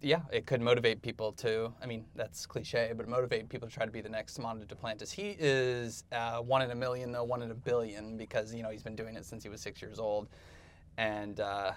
Yeah, 0.00 0.20
it 0.32 0.46
could 0.46 0.60
motivate 0.60 1.02
people 1.02 1.32
to. 1.32 1.72
I 1.82 1.86
mean, 1.86 2.04
that's 2.14 2.46
cliche, 2.46 2.92
but 2.96 3.08
motivate 3.08 3.48
people 3.48 3.66
to 3.68 3.74
try 3.74 3.84
to 3.84 3.90
be 3.90 4.00
the 4.00 4.08
next 4.08 4.38
Mondo 4.38 4.64
Duplantis. 4.64 5.10
He 5.10 5.34
is 5.40 6.04
uh, 6.12 6.38
one 6.38 6.62
in 6.62 6.70
a 6.70 6.74
million, 6.74 7.10
though 7.10 7.24
one 7.24 7.42
in 7.42 7.50
a 7.50 7.54
billion, 7.54 8.16
because 8.16 8.54
you 8.54 8.62
know 8.62 8.70
he's 8.70 8.82
been 8.82 8.94
doing 8.94 9.16
it 9.16 9.24
since 9.24 9.42
he 9.42 9.48
was 9.48 9.60
six 9.60 9.82
years 9.82 9.98
old, 9.98 10.28
and 10.98 11.40
uh, 11.40 11.72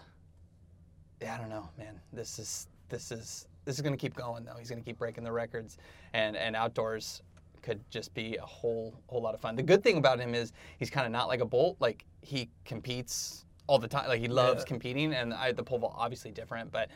yeah, 1.21 1.35
I 1.35 1.37
don't 1.39 1.49
know, 1.49 1.67
man. 1.79 1.99
This 2.13 2.37
is 2.37 2.67
this 2.89 3.11
is 3.11 3.47
this 3.65 3.75
is 3.75 3.81
going 3.81 3.93
to 3.93 3.97
keep 3.97 4.15
going 4.15 4.45
though. 4.45 4.55
He's 4.57 4.69
going 4.69 4.81
to 4.81 4.85
keep 4.85 4.99
breaking 4.99 5.23
the 5.23 5.31
records, 5.31 5.77
and 6.13 6.37
and 6.37 6.55
outdoors 6.55 7.23
could 7.63 7.79
just 7.89 8.13
be 8.13 8.37
a 8.37 8.45
whole 8.45 8.93
whole 9.07 9.21
lot 9.21 9.33
of 9.33 9.41
fun. 9.41 9.55
The 9.55 9.63
good 9.63 9.83
thing 9.83 9.97
about 9.97 10.19
him 10.19 10.35
is 10.35 10.53
he's 10.77 10.91
kind 10.91 11.07
of 11.07 11.11
not 11.11 11.27
like 11.27 11.39
a 11.41 11.45
bolt. 11.45 11.77
Like 11.79 12.05
he 12.21 12.49
competes 12.65 13.45
all 13.65 13.79
the 13.79 13.87
time. 13.87 14.07
Like 14.07 14.21
he 14.21 14.27
loves 14.27 14.61
Yeah. 14.61 14.67
competing, 14.67 15.13
and 15.13 15.33
I, 15.33 15.51
the 15.53 15.63
pole 15.63 15.79
vault 15.79 15.95
obviously 15.97 16.31
different, 16.31 16.71
but 16.71 16.89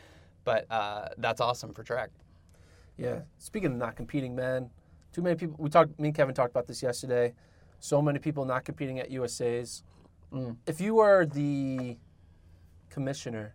but 0.46 0.64
uh, 0.70 1.08
that's 1.18 1.40
awesome 1.42 1.74
for 1.74 1.82
track. 1.82 2.08
Yeah. 2.96 3.22
Speaking 3.36 3.72
of 3.72 3.76
not 3.76 3.96
competing, 3.96 4.34
man, 4.34 4.70
too 5.12 5.20
many 5.20 5.34
people. 5.34 5.56
We 5.58 5.68
talked. 5.68 5.98
Me 6.00 6.08
and 6.08 6.16
Kevin 6.16 6.34
talked 6.34 6.52
about 6.52 6.66
this 6.66 6.82
yesterday. 6.82 7.34
So 7.80 8.00
many 8.00 8.18
people 8.18 8.46
not 8.46 8.64
competing 8.64 8.98
at 9.00 9.10
USA's. 9.10 9.82
Mm. 10.32 10.56
If 10.66 10.80
you 10.80 10.94
were 10.94 11.26
the 11.26 11.98
commissioner 12.88 13.54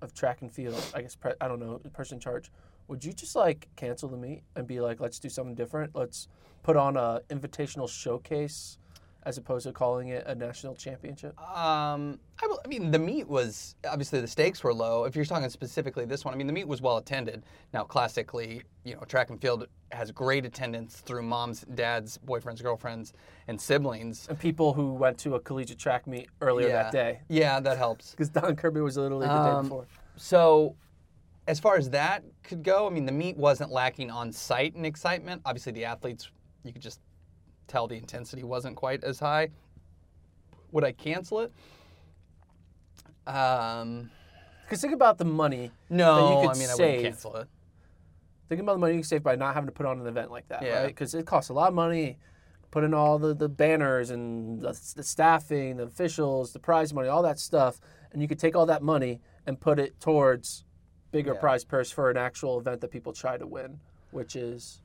of 0.00 0.14
track 0.14 0.40
and 0.40 0.50
field, 0.50 0.82
I 0.94 1.02
guess 1.02 1.14
pre- 1.14 1.34
I 1.40 1.46
don't 1.46 1.60
know 1.60 1.80
person 1.92 2.16
in 2.16 2.20
charge, 2.20 2.50
would 2.88 3.04
you 3.04 3.12
just 3.12 3.36
like 3.36 3.68
cancel 3.76 4.08
the 4.08 4.16
meet 4.16 4.42
and 4.56 4.66
be 4.66 4.80
like, 4.80 5.00
let's 5.00 5.18
do 5.18 5.28
something 5.28 5.54
different? 5.54 5.94
Let's 5.94 6.28
put 6.62 6.76
on 6.76 6.96
a 6.96 7.20
invitational 7.28 7.88
showcase 7.88 8.78
as 9.24 9.38
opposed 9.38 9.66
to 9.66 9.72
calling 9.72 10.08
it 10.08 10.24
a 10.26 10.34
national 10.34 10.74
championship. 10.74 11.38
Um, 11.40 12.18
I, 12.42 12.46
will- 12.46 12.60
I 12.64 12.68
mean, 12.68 12.90
the 12.90 12.98
meet 12.98 13.28
was 13.28 13.76
obviously 13.88 14.20
the 14.20 14.26
stakes 14.26 14.64
were 14.64 14.74
low. 14.74 15.04
If 15.04 15.14
you're 15.14 15.24
talking 15.24 15.48
specifically 15.48 16.04
this 16.04 16.24
one, 16.24 16.34
I 16.34 16.36
mean, 16.36 16.46
the 16.46 16.52
meet 16.52 16.66
was 16.66 16.82
well 16.82 16.96
attended. 16.96 17.44
Now, 17.72 17.84
classically, 17.84 18.62
you 18.84 18.94
know, 18.94 19.00
track 19.02 19.30
and 19.30 19.40
field 19.40 19.66
has 19.92 20.10
great 20.10 20.44
attendance 20.44 20.96
through 20.96 21.22
moms, 21.22 21.60
dads, 21.74 22.18
boyfriends, 22.26 22.62
girlfriends, 22.62 23.12
and 23.48 23.60
siblings. 23.60 24.26
And 24.28 24.38
people 24.38 24.72
who 24.72 24.92
went 24.94 25.18
to 25.18 25.36
a 25.36 25.40
collegiate 25.40 25.78
track 25.78 26.06
meet 26.06 26.28
earlier 26.40 26.68
yeah. 26.68 26.82
that 26.84 26.92
day, 26.92 27.20
Yeah, 27.28 27.60
that 27.60 27.78
helps. 27.78 28.10
because 28.12 28.28
Don 28.28 28.56
Kirby 28.56 28.80
was 28.80 28.96
literally 28.96 29.26
the 29.28 29.32
day 29.32 29.50
Um, 29.50 29.62
before. 29.64 29.86
So, 30.16 30.74
as 31.46 31.58
far 31.60 31.76
as 31.76 31.90
that 31.90 32.24
could 32.42 32.62
go, 32.62 32.86
I 32.86 32.90
mean, 32.90 33.06
the 33.06 33.12
meet 33.12 33.36
wasn't 33.36 33.70
lacking 33.70 34.10
on 34.10 34.32
site 34.32 34.74
and 34.74 34.86
excitement. 34.86 35.42
Obviously, 35.44 35.72
the 35.72 35.84
athletes, 35.84 36.30
you 36.64 36.72
could 36.72 36.82
just 36.82 37.00
tell 37.68 37.86
the 37.86 37.96
intensity 37.96 38.42
wasn't 38.42 38.76
quite 38.76 39.02
as 39.04 39.18
high. 39.18 39.48
Would 40.72 40.84
I 40.84 40.92
cancel 40.92 41.40
it? 41.40 41.52
Um, 43.26 44.10
Because 44.64 44.80
think 44.80 44.94
about 44.94 45.18
the 45.18 45.24
money. 45.24 45.70
no, 45.90 46.40
could 46.42 46.50
I 46.50 46.54
mean, 46.58 46.68
I 46.70 46.72
save. 46.74 46.78
wouldn't 46.86 47.02
cancel 47.04 47.36
it. 47.36 47.48
Think 48.48 48.60
about 48.60 48.74
the 48.74 48.78
money 48.78 48.94
you 48.94 48.98
can 49.00 49.04
save 49.04 49.22
by 49.22 49.36
not 49.36 49.54
having 49.54 49.66
to 49.68 49.72
put 49.72 49.86
on 49.86 50.00
an 50.00 50.06
event 50.06 50.30
like 50.30 50.48
that, 50.48 50.62
Yeah. 50.62 50.80
right? 50.80 50.86
Because 50.88 51.14
it 51.14 51.26
costs 51.26 51.50
a 51.50 51.52
lot 51.54 51.68
of 51.68 51.74
money. 51.74 52.18
Put 52.70 52.84
in 52.84 52.94
all 52.94 53.18
the, 53.18 53.34
the 53.34 53.48
banners 53.50 54.10
and 54.10 54.60
the, 54.60 54.72
the 54.96 55.02
staffing, 55.02 55.76
the 55.76 55.84
officials, 55.84 56.52
the 56.52 56.58
prize 56.58 56.92
money, 56.94 57.08
all 57.08 57.22
that 57.22 57.38
stuff, 57.38 57.80
and 58.12 58.22
you 58.22 58.28
could 58.28 58.38
take 58.38 58.56
all 58.56 58.66
that 58.66 58.82
money 58.82 59.20
and 59.46 59.60
put 59.60 59.78
it 59.78 59.98
towards 60.00 60.64
bigger 61.12 61.34
Yeah. 61.34 61.40
prize 61.40 61.64
purse 61.64 61.90
for 61.90 62.08
an 62.10 62.16
actual 62.16 62.58
event 62.58 62.80
that 62.80 62.90
people 62.90 63.12
try 63.12 63.36
to 63.36 63.46
win, 63.46 63.78
which 64.10 64.36
is 64.36 64.80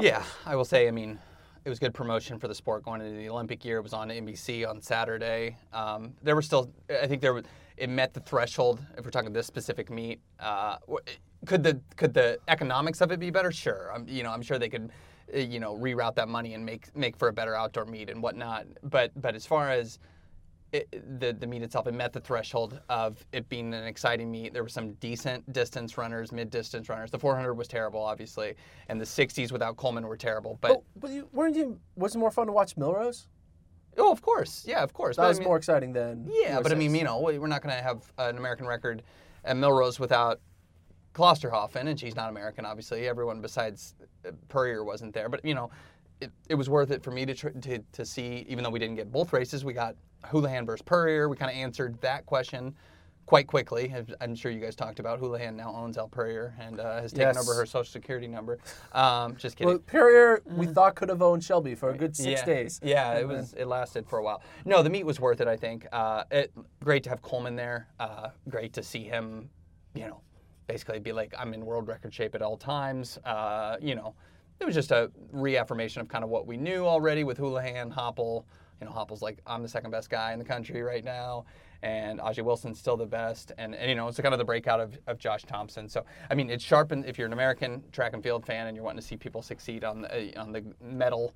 Yeah, 0.00 0.22
I 0.46 0.54
will 0.56 0.64
say, 0.64 0.86
I 0.86 0.92
mean, 0.92 1.18
it 1.64 1.68
was 1.68 1.78
good 1.78 1.94
promotion 1.94 2.38
for 2.38 2.48
the 2.48 2.54
sport 2.54 2.84
going 2.84 3.00
into 3.00 3.16
the 3.16 3.28
Olympic 3.28 3.64
year. 3.64 3.78
It 3.78 3.82
was 3.82 3.92
on 3.92 4.08
NBC 4.08 4.68
on 4.68 4.80
Saturday. 4.80 5.56
Um, 5.72 6.14
there 6.22 6.34
were 6.34 6.42
still, 6.42 6.70
I 6.90 7.06
think 7.06 7.22
there 7.22 7.40
it 7.76 7.88
met 7.88 8.12
the 8.14 8.20
threshold. 8.20 8.80
If 8.98 9.04
we're 9.04 9.10
talking 9.10 9.32
this 9.32 9.46
specific 9.46 9.90
meet, 9.90 10.20
uh, 10.40 10.76
could 11.46 11.62
the 11.62 11.80
could 11.96 12.14
the 12.14 12.38
economics 12.48 13.00
of 13.00 13.12
it 13.12 13.20
be 13.20 13.30
better? 13.30 13.50
Sure, 13.50 13.90
I'm, 13.94 14.06
you 14.08 14.22
know, 14.22 14.30
I'm 14.30 14.42
sure 14.42 14.58
they 14.58 14.68
could, 14.68 14.90
uh, 15.34 15.38
you 15.38 15.60
know, 15.60 15.76
reroute 15.76 16.14
that 16.16 16.28
money 16.28 16.54
and 16.54 16.64
make 16.64 16.94
make 16.96 17.16
for 17.16 17.28
a 17.28 17.32
better 17.32 17.54
outdoor 17.54 17.86
meet 17.86 18.10
and 18.10 18.22
whatnot. 18.22 18.66
But 18.82 19.12
but 19.20 19.34
as 19.34 19.46
far 19.46 19.70
as 19.70 19.98
it, 20.72 21.20
the 21.20 21.32
the 21.32 21.46
meet 21.46 21.62
itself, 21.62 21.86
it 21.86 21.92
met 21.94 22.12
the 22.12 22.20
threshold 22.20 22.80
of 22.88 23.24
it 23.32 23.48
being 23.48 23.74
an 23.74 23.84
exciting 23.84 24.30
meet. 24.30 24.52
There 24.54 24.62
were 24.62 24.68
some 24.68 24.94
decent 24.94 25.52
distance 25.52 25.98
runners, 25.98 26.32
mid 26.32 26.48
distance 26.50 26.88
runners. 26.88 27.10
The 27.10 27.18
400 27.18 27.54
was 27.54 27.68
terrible, 27.68 28.00
obviously, 28.02 28.54
and 28.88 29.00
the 29.00 29.04
60s 29.04 29.52
without 29.52 29.76
Coleman 29.76 30.06
were 30.06 30.16
terrible. 30.16 30.58
But 30.60 30.68
But, 30.68 30.82
but 31.00 31.10
you, 31.10 31.28
weren't 31.32 31.56
you? 31.56 31.78
Was 31.96 32.14
it 32.14 32.18
more 32.18 32.30
fun 32.30 32.46
to 32.46 32.52
watch 32.52 32.76
Millrose? 32.76 33.26
oh, 33.98 34.10
of 34.10 34.22
course, 34.22 34.64
yeah, 34.66 34.82
of 34.82 34.94
course. 34.94 35.16
That 35.16 35.22
But 35.22 35.26
I 35.26 35.28
was 35.28 35.38
mean- 35.40 35.48
more 35.48 35.56
exciting 35.58 35.92
than. 35.92 36.26
Yeah, 36.32 36.60
but 36.62 36.72
I 36.72 36.74
mean, 36.74 36.94
you 36.94 37.04
know, 37.04 37.20
we- 37.20 37.38
we're 37.38 37.46
not 37.46 37.60
going 37.62 37.76
to 37.76 37.82
have 37.82 38.10
an 38.16 38.38
American 38.38 38.66
record 38.66 39.02
at 39.44 39.56
Millrose 39.56 39.98
without 40.00 40.40
Klosterhalfen, 41.14 41.86
and 41.88 42.00
she's 42.00 42.16
not 42.16 42.30
American, 42.30 42.64
obviously. 42.64 43.06
Everyone 43.06 43.42
besides 43.42 43.94
uh, 44.26 44.30
Purrier 44.48 44.82
wasn't 44.84 45.12
there, 45.12 45.28
but 45.28 45.44
you 45.44 45.54
know, 45.54 45.70
it, 46.22 46.30
it 46.48 46.54
was 46.54 46.70
worth 46.70 46.90
it 46.90 47.02
for 47.02 47.10
me 47.10 47.26
to, 47.26 47.34
tr- 47.34 47.48
to 47.50 47.78
to 47.92 48.06
see. 48.06 48.46
Even 48.48 48.64
though 48.64 48.70
we 48.70 48.78
didn't 48.78 48.96
get 48.96 49.12
both 49.12 49.32
races, 49.34 49.62
we 49.64 49.74
got 49.74 49.94
Houlihan 50.24 50.66
versus 50.66 50.82
Purrier. 50.82 51.28
We 51.28 51.36
kind 51.36 51.50
of 51.50 51.56
answered 51.56 52.00
that 52.00 52.26
question 52.26 52.74
quite 53.26 53.46
quickly. 53.46 53.94
I'm 54.20 54.34
sure 54.34 54.50
you 54.50 54.60
guys 54.60 54.74
talked 54.74 54.98
about. 54.98 55.18
Houlihan 55.18 55.56
now 55.56 55.72
owns 55.74 55.96
Elle 55.96 56.08
Purrier 56.08 56.54
and 56.58 56.80
uh, 56.80 57.00
has 57.00 57.12
taken 57.12 57.34
Yes. 57.34 57.48
over 57.48 57.54
her 57.58 57.66
social 57.66 57.90
security 57.90 58.26
number. 58.26 58.58
Um, 58.92 59.36
just 59.36 59.56
kidding. 59.56 59.68
Well, 59.68 59.78
Purrier, 59.78 60.42
we 60.44 60.66
thought 60.66 60.96
could 60.96 61.08
have 61.08 61.22
owned 61.22 61.42
Shelby 61.42 61.74
for 61.74 61.90
a 61.90 61.96
good 61.96 62.16
six 62.16 62.40
yeah. 62.40 62.44
days. 62.44 62.80
Yeah, 62.82 63.18
it 63.18 63.26
was. 63.26 63.54
It 63.54 63.66
lasted 63.66 64.08
for 64.08 64.18
a 64.18 64.22
while. 64.22 64.42
No, 64.64 64.82
the 64.82 64.90
meet 64.90 65.06
was 65.06 65.20
worth 65.20 65.40
it. 65.40 65.48
I 65.48 65.56
think. 65.56 65.86
Uh, 65.92 66.24
it 66.30 66.52
great 66.82 67.04
to 67.04 67.10
have 67.10 67.22
Coleman 67.22 67.56
there. 67.56 67.88
Uh, 68.00 68.28
great 68.48 68.72
to 68.74 68.82
see 68.82 69.04
him. 69.04 69.48
You 69.94 70.08
know, 70.08 70.20
basically 70.66 70.98
be 70.98 71.12
like, 71.12 71.34
I'm 71.38 71.54
in 71.54 71.64
world 71.64 71.86
record 71.86 72.12
shape 72.12 72.34
at 72.34 72.42
all 72.42 72.56
times. 72.56 73.18
Uh, 73.24 73.76
you 73.80 73.94
know, 73.94 74.14
it 74.58 74.64
was 74.64 74.74
just 74.74 74.90
a 74.90 75.10
reaffirmation 75.32 76.00
of 76.00 76.08
kind 76.08 76.24
of 76.24 76.30
what 76.30 76.46
we 76.46 76.56
knew 76.56 76.86
already 76.86 77.24
with 77.24 77.38
Houlihan, 77.38 77.90
Hoppel. 77.90 78.44
You 78.82 78.86
know, 78.88 78.94
Hoppel's 78.94 79.22
like, 79.22 79.38
I'm 79.46 79.62
the 79.62 79.68
second 79.68 79.92
best 79.92 80.10
guy 80.10 80.32
in 80.32 80.40
the 80.40 80.44
country 80.44 80.82
right 80.82 81.04
now, 81.04 81.44
and 81.84 82.18
Ajeé 82.18 82.42
Wilson's 82.42 82.80
still 82.80 82.96
the 82.96 83.06
best. 83.06 83.52
And, 83.56 83.76
and 83.76 83.88
you 83.88 83.94
know, 83.94 84.08
it's 84.08 84.18
kind 84.18 84.34
of 84.34 84.38
the 84.38 84.44
breakout 84.44 84.80
of, 84.80 84.98
of 85.06 85.18
Josh 85.18 85.44
Thompson. 85.44 85.88
So, 85.88 86.04
I 86.28 86.34
mean, 86.34 86.50
it's 86.50 86.64
sharpened. 86.64 87.06
If 87.06 87.16
you're 87.16 87.28
an 87.28 87.32
American 87.32 87.84
track 87.92 88.12
and 88.12 88.24
field 88.24 88.44
fan 88.44 88.66
and 88.66 88.74
you're 88.76 88.84
wanting 88.84 89.00
to 89.00 89.06
see 89.06 89.16
people 89.16 89.40
succeed 89.40 89.84
on 89.84 90.02
the 90.02 90.36
on 90.36 90.50
the 90.50 90.64
medal 90.82 91.32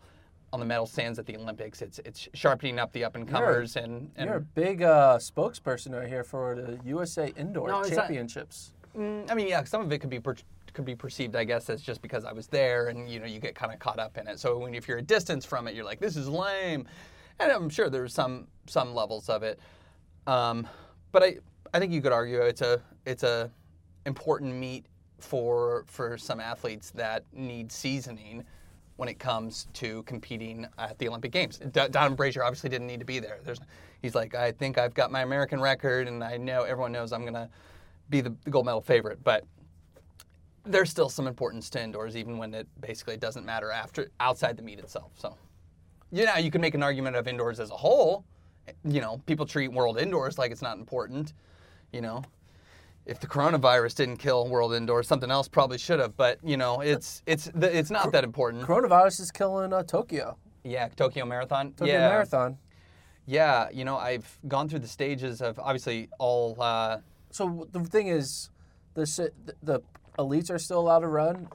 on 0.52 0.58
the 0.58 0.66
medal 0.66 0.86
stands 0.86 1.20
at 1.20 1.26
the 1.26 1.36
Olympics, 1.36 1.82
it's 1.82 2.00
it's 2.00 2.28
sharpening 2.34 2.80
up 2.80 2.92
the 2.92 3.04
up 3.04 3.14
and 3.14 3.28
comers 3.28 3.76
and, 3.76 4.10
and 4.16 4.26
You're 4.28 4.38
a 4.38 4.40
big 4.40 4.82
uh, 4.82 5.18
spokesperson 5.18 5.96
right 5.96 6.08
here 6.08 6.24
for 6.24 6.56
the 6.56 6.80
USA 6.84 7.32
Indoor 7.36 7.68
No, 7.68 7.78
it's 7.80 7.90
not- 7.90 8.08
Championships. 8.08 8.72
Mm, 8.98 9.30
I 9.30 9.34
mean, 9.34 9.46
yeah, 9.46 9.62
some 9.62 9.82
of 9.82 9.92
it 9.92 9.98
could 9.98 10.10
be 10.10 10.18
per- 10.18 10.34
could 10.72 10.84
be 10.84 10.94
perceived, 10.96 11.36
I 11.36 11.44
guess, 11.44 11.68
as 11.70 11.80
just 11.82 12.00
because 12.02 12.24
I 12.24 12.32
was 12.32 12.46
there, 12.46 12.88
and 12.88 13.08
you 13.10 13.18
know, 13.20 13.26
you 13.26 13.40
get 13.40 13.54
kind 13.54 13.72
of 13.72 13.78
caught 13.78 13.98
up 13.98 14.16
in 14.18 14.26
it. 14.26 14.38
So 14.38 14.58
when 14.58 14.74
if 14.74 14.88
you're 14.88 14.98
a 14.98 15.02
distance 15.02 15.44
from 15.44 15.68
it, 15.68 15.74
you're 15.74 15.84
like, 15.84 16.00
this 16.00 16.16
is 16.16 16.28
lame, 16.28 16.86
and 17.38 17.52
I'm 17.52 17.68
sure 17.68 17.90
there's 17.90 18.14
some 18.14 18.46
some 18.66 18.94
levels 18.94 19.28
of 19.28 19.42
it. 19.42 19.58
Um, 20.26 20.66
but 21.12 21.22
I 21.22 21.36
I 21.74 21.78
think 21.78 21.92
you 21.92 22.00
could 22.00 22.12
argue 22.12 22.40
it's 22.40 22.62
a 22.62 22.80
it's 23.04 23.22
a 23.22 23.50
important 24.04 24.54
meet 24.54 24.86
for 25.18 25.84
for 25.86 26.18
some 26.18 26.40
athletes 26.40 26.90
that 26.92 27.24
need 27.32 27.72
seasoning 27.72 28.44
when 28.96 29.08
it 29.08 29.18
comes 29.18 29.66
to 29.74 30.02
competing 30.04 30.66
at 30.78 30.98
the 30.98 31.08
Olympic 31.08 31.30
Games. 31.30 31.58
D- 31.58 31.88
Don 31.90 32.14
Brazier 32.14 32.42
obviously 32.42 32.70
didn't 32.70 32.86
need 32.86 33.00
to 33.00 33.04
be 33.04 33.18
there. 33.18 33.40
There's, 33.44 33.60
he's 34.00 34.14
like, 34.14 34.34
I 34.34 34.52
think 34.52 34.78
I've 34.78 34.94
got 34.94 35.12
my 35.12 35.20
American 35.20 35.60
record, 35.60 36.08
and 36.08 36.24
I 36.24 36.38
know 36.38 36.62
everyone 36.62 36.92
knows 36.92 37.12
I'm 37.12 37.24
gonna 37.24 37.50
be 38.08 38.22
the, 38.22 38.34
the 38.44 38.50
gold 38.50 38.64
medal 38.64 38.80
favorite, 38.80 39.22
but 39.22 39.44
there's 40.64 40.90
still 40.90 41.08
some 41.08 41.26
importance 41.26 41.70
to 41.70 41.82
indoors, 41.82 42.16
even 42.16 42.38
when 42.38 42.54
it 42.54 42.66
basically 42.80 43.16
doesn't 43.16 43.44
matter 43.44 43.70
after 43.70 44.08
outside 44.18 44.56
the 44.56 44.62
meet 44.62 44.78
itself. 44.78 45.12
So, 45.16 45.36
you 46.12 46.24
know, 46.24 46.36
you 46.36 46.50
can 46.50 46.60
make 46.60 46.74
an 46.74 46.82
argument 46.82 47.16
of 47.16 47.28
indoors 47.28 47.60
as 47.60 47.70
a 47.70 47.76
whole. 47.76 48.24
You 48.84 49.00
know, 49.00 49.20
people 49.26 49.46
treat 49.46 49.68
world 49.68 49.98
indoors 49.98 50.38
like 50.38 50.50
it's 50.50 50.62
not 50.62 50.78
important. 50.78 51.34
You 51.92 52.00
know, 52.00 52.22
if 53.06 53.20
the 53.20 53.26
coronavirus 53.26 53.94
didn't 53.96 54.16
kill 54.16 54.48
world 54.48 54.74
indoors, 54.74 55.06
something 55.06 55.30
else 55.30 55.48
probably 55.48 55.78
should 55.78 56.00
have. 56.00 56.16
But 56.16 56.38
you 56.42 56.56
know, 56.56 56.80
it's 56.80 57.22
it's 57.26 57.48
it's 57.54 57.90
not 57.90 58.12
that 58.12 58.24
important. 58.24 58.64
Coronavirus 58.64 59.20
is 59.20 59.30
killing 59.30 59.72
uh, 59.72 59.82
Tokyo. 59.84 60.36
Yeah, 60.64 60.88
Tokyo 60.88 61.24
Marathon. 61.24 61.72
Tokyo 61.72 61.94
yeah. 61.94 62.08
Marathon. 62.08 62.58
Yeah, 63.26 63.68
you 63.72 63.84
know, 63.84 63.96
I've 63.96 64.38
gone 64.46 64.68
through 64.68 64.80
the 64.80 64.88
stages 64.88 65.40
of 65.40 65.58
obviously 65.58 66.08
all. 66.18 66.56
Uh, 66.60 66.98
So 67.30 67.68
the 67.72 67.80
thing 67.84 68.08
is, 68.08 68.50
the 68.94 69.04
the 69.62 69.80
elites 70.18 70.50
are 70.50 70.58
still 70.58 70.80
allowed 70.80 71.00
to 71.00 71.08
run. 71.08 71.48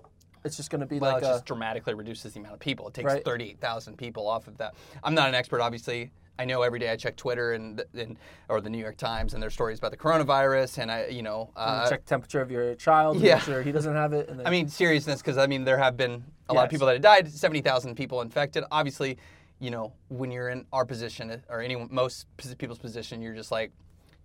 It's 0.43 0.57
just 0.57 0.69
going 0.69 0.81
to 0.81 0.87
be 0.87 0.99
well, 0.99 1.13
like 1.13 1.23
it 1.23 1.27
a 1.27 1.29
just 1.29 1.45
dramatically 1.45 1.93
reduces 1.93 2.33
the 2.33 2.39
amount 2.39 2.55
of 2.55 2.59
people. 2.59 2.87
It 2.87 2.93
takes 2.93 3.05
Right. 3.13 3.23
38,000 3.23 3.97
people 3.97 4.27
off 4.27 4.47
of 4.47 4.57
that. 4.57 4.73
I'm 5.03 5.13
not 5.13 5.29
an 5.29 5.35
expert, 5.35 5.61
obviously. 5.61 6.11
I 6.39 6.45
know 6.45 6.63
every 6.63 6.79
day 6.79 6.89
I 6.89 6.95
check 6.95 7.15
Twitter 7.15 7.53
and, 7.53 7.83
and 7.93 8.17
or 8.49 8.61
the 8.61 8.69
New 8.69 8.79
York 8.79 8.97
Times 8.97 9.33
and 9.35 9.43
their 9.43 9.51
stories 9.51 9.77
about 9.77 9.91
the 9.91 9.97
coronavirus, 9.97 10.79
and 10.79 10.91
I, 10.91 11.07
you 11.07 11.21
know, 11.21 11.51
uh, 11.55 11.87
check 11.87 12.05
temperature 12.05 12.41
of 12.41 12.49
your 12.49 12.73
child. 12.75 13.19
yeah. 13.19 13.35
Make 13.35 13.43
sure 13.43 13.61
he 13.61 13.71
doesn't 13.71 13.95
have 13.95 14.13
it. 14.13 14.27
And 14.29 14.39
then, 14.39 14.47
I 14.47 14.49
mean, 14.49 14.67
seriousness, 14.67 15.21
because 15.21 15.37
I 15.37 15.45
mean, 15.45 15.63
there 15.63 15.77
have 15.77 15.97
been 15.97 16.23
a 16.49 16.53
lot 16.53 16.65
of 16.65 16.71
people 16.71 16.87
that 16.87 16.93
have 16.93 17.01
died, 17.03 17.31
70,000 17.31 17.95
people 17.95 18.21
infected. 18.21 18.63
Obviously, 18.71 19.17
you 19.59 19.69
know, 19.69 19.93
when 20.07 20.31
you're 20.31 20.49
in 20.49 20.65
our 20.73 20.85
position 20.85 21.43
or 21.47 21.61
any 21.61 21.75
most 21.91 22.25
people's 22.57 22.79
position, 22.79 23.21
you're 23.21 23.35
just 23.35 23.51
like, 23.51 23.71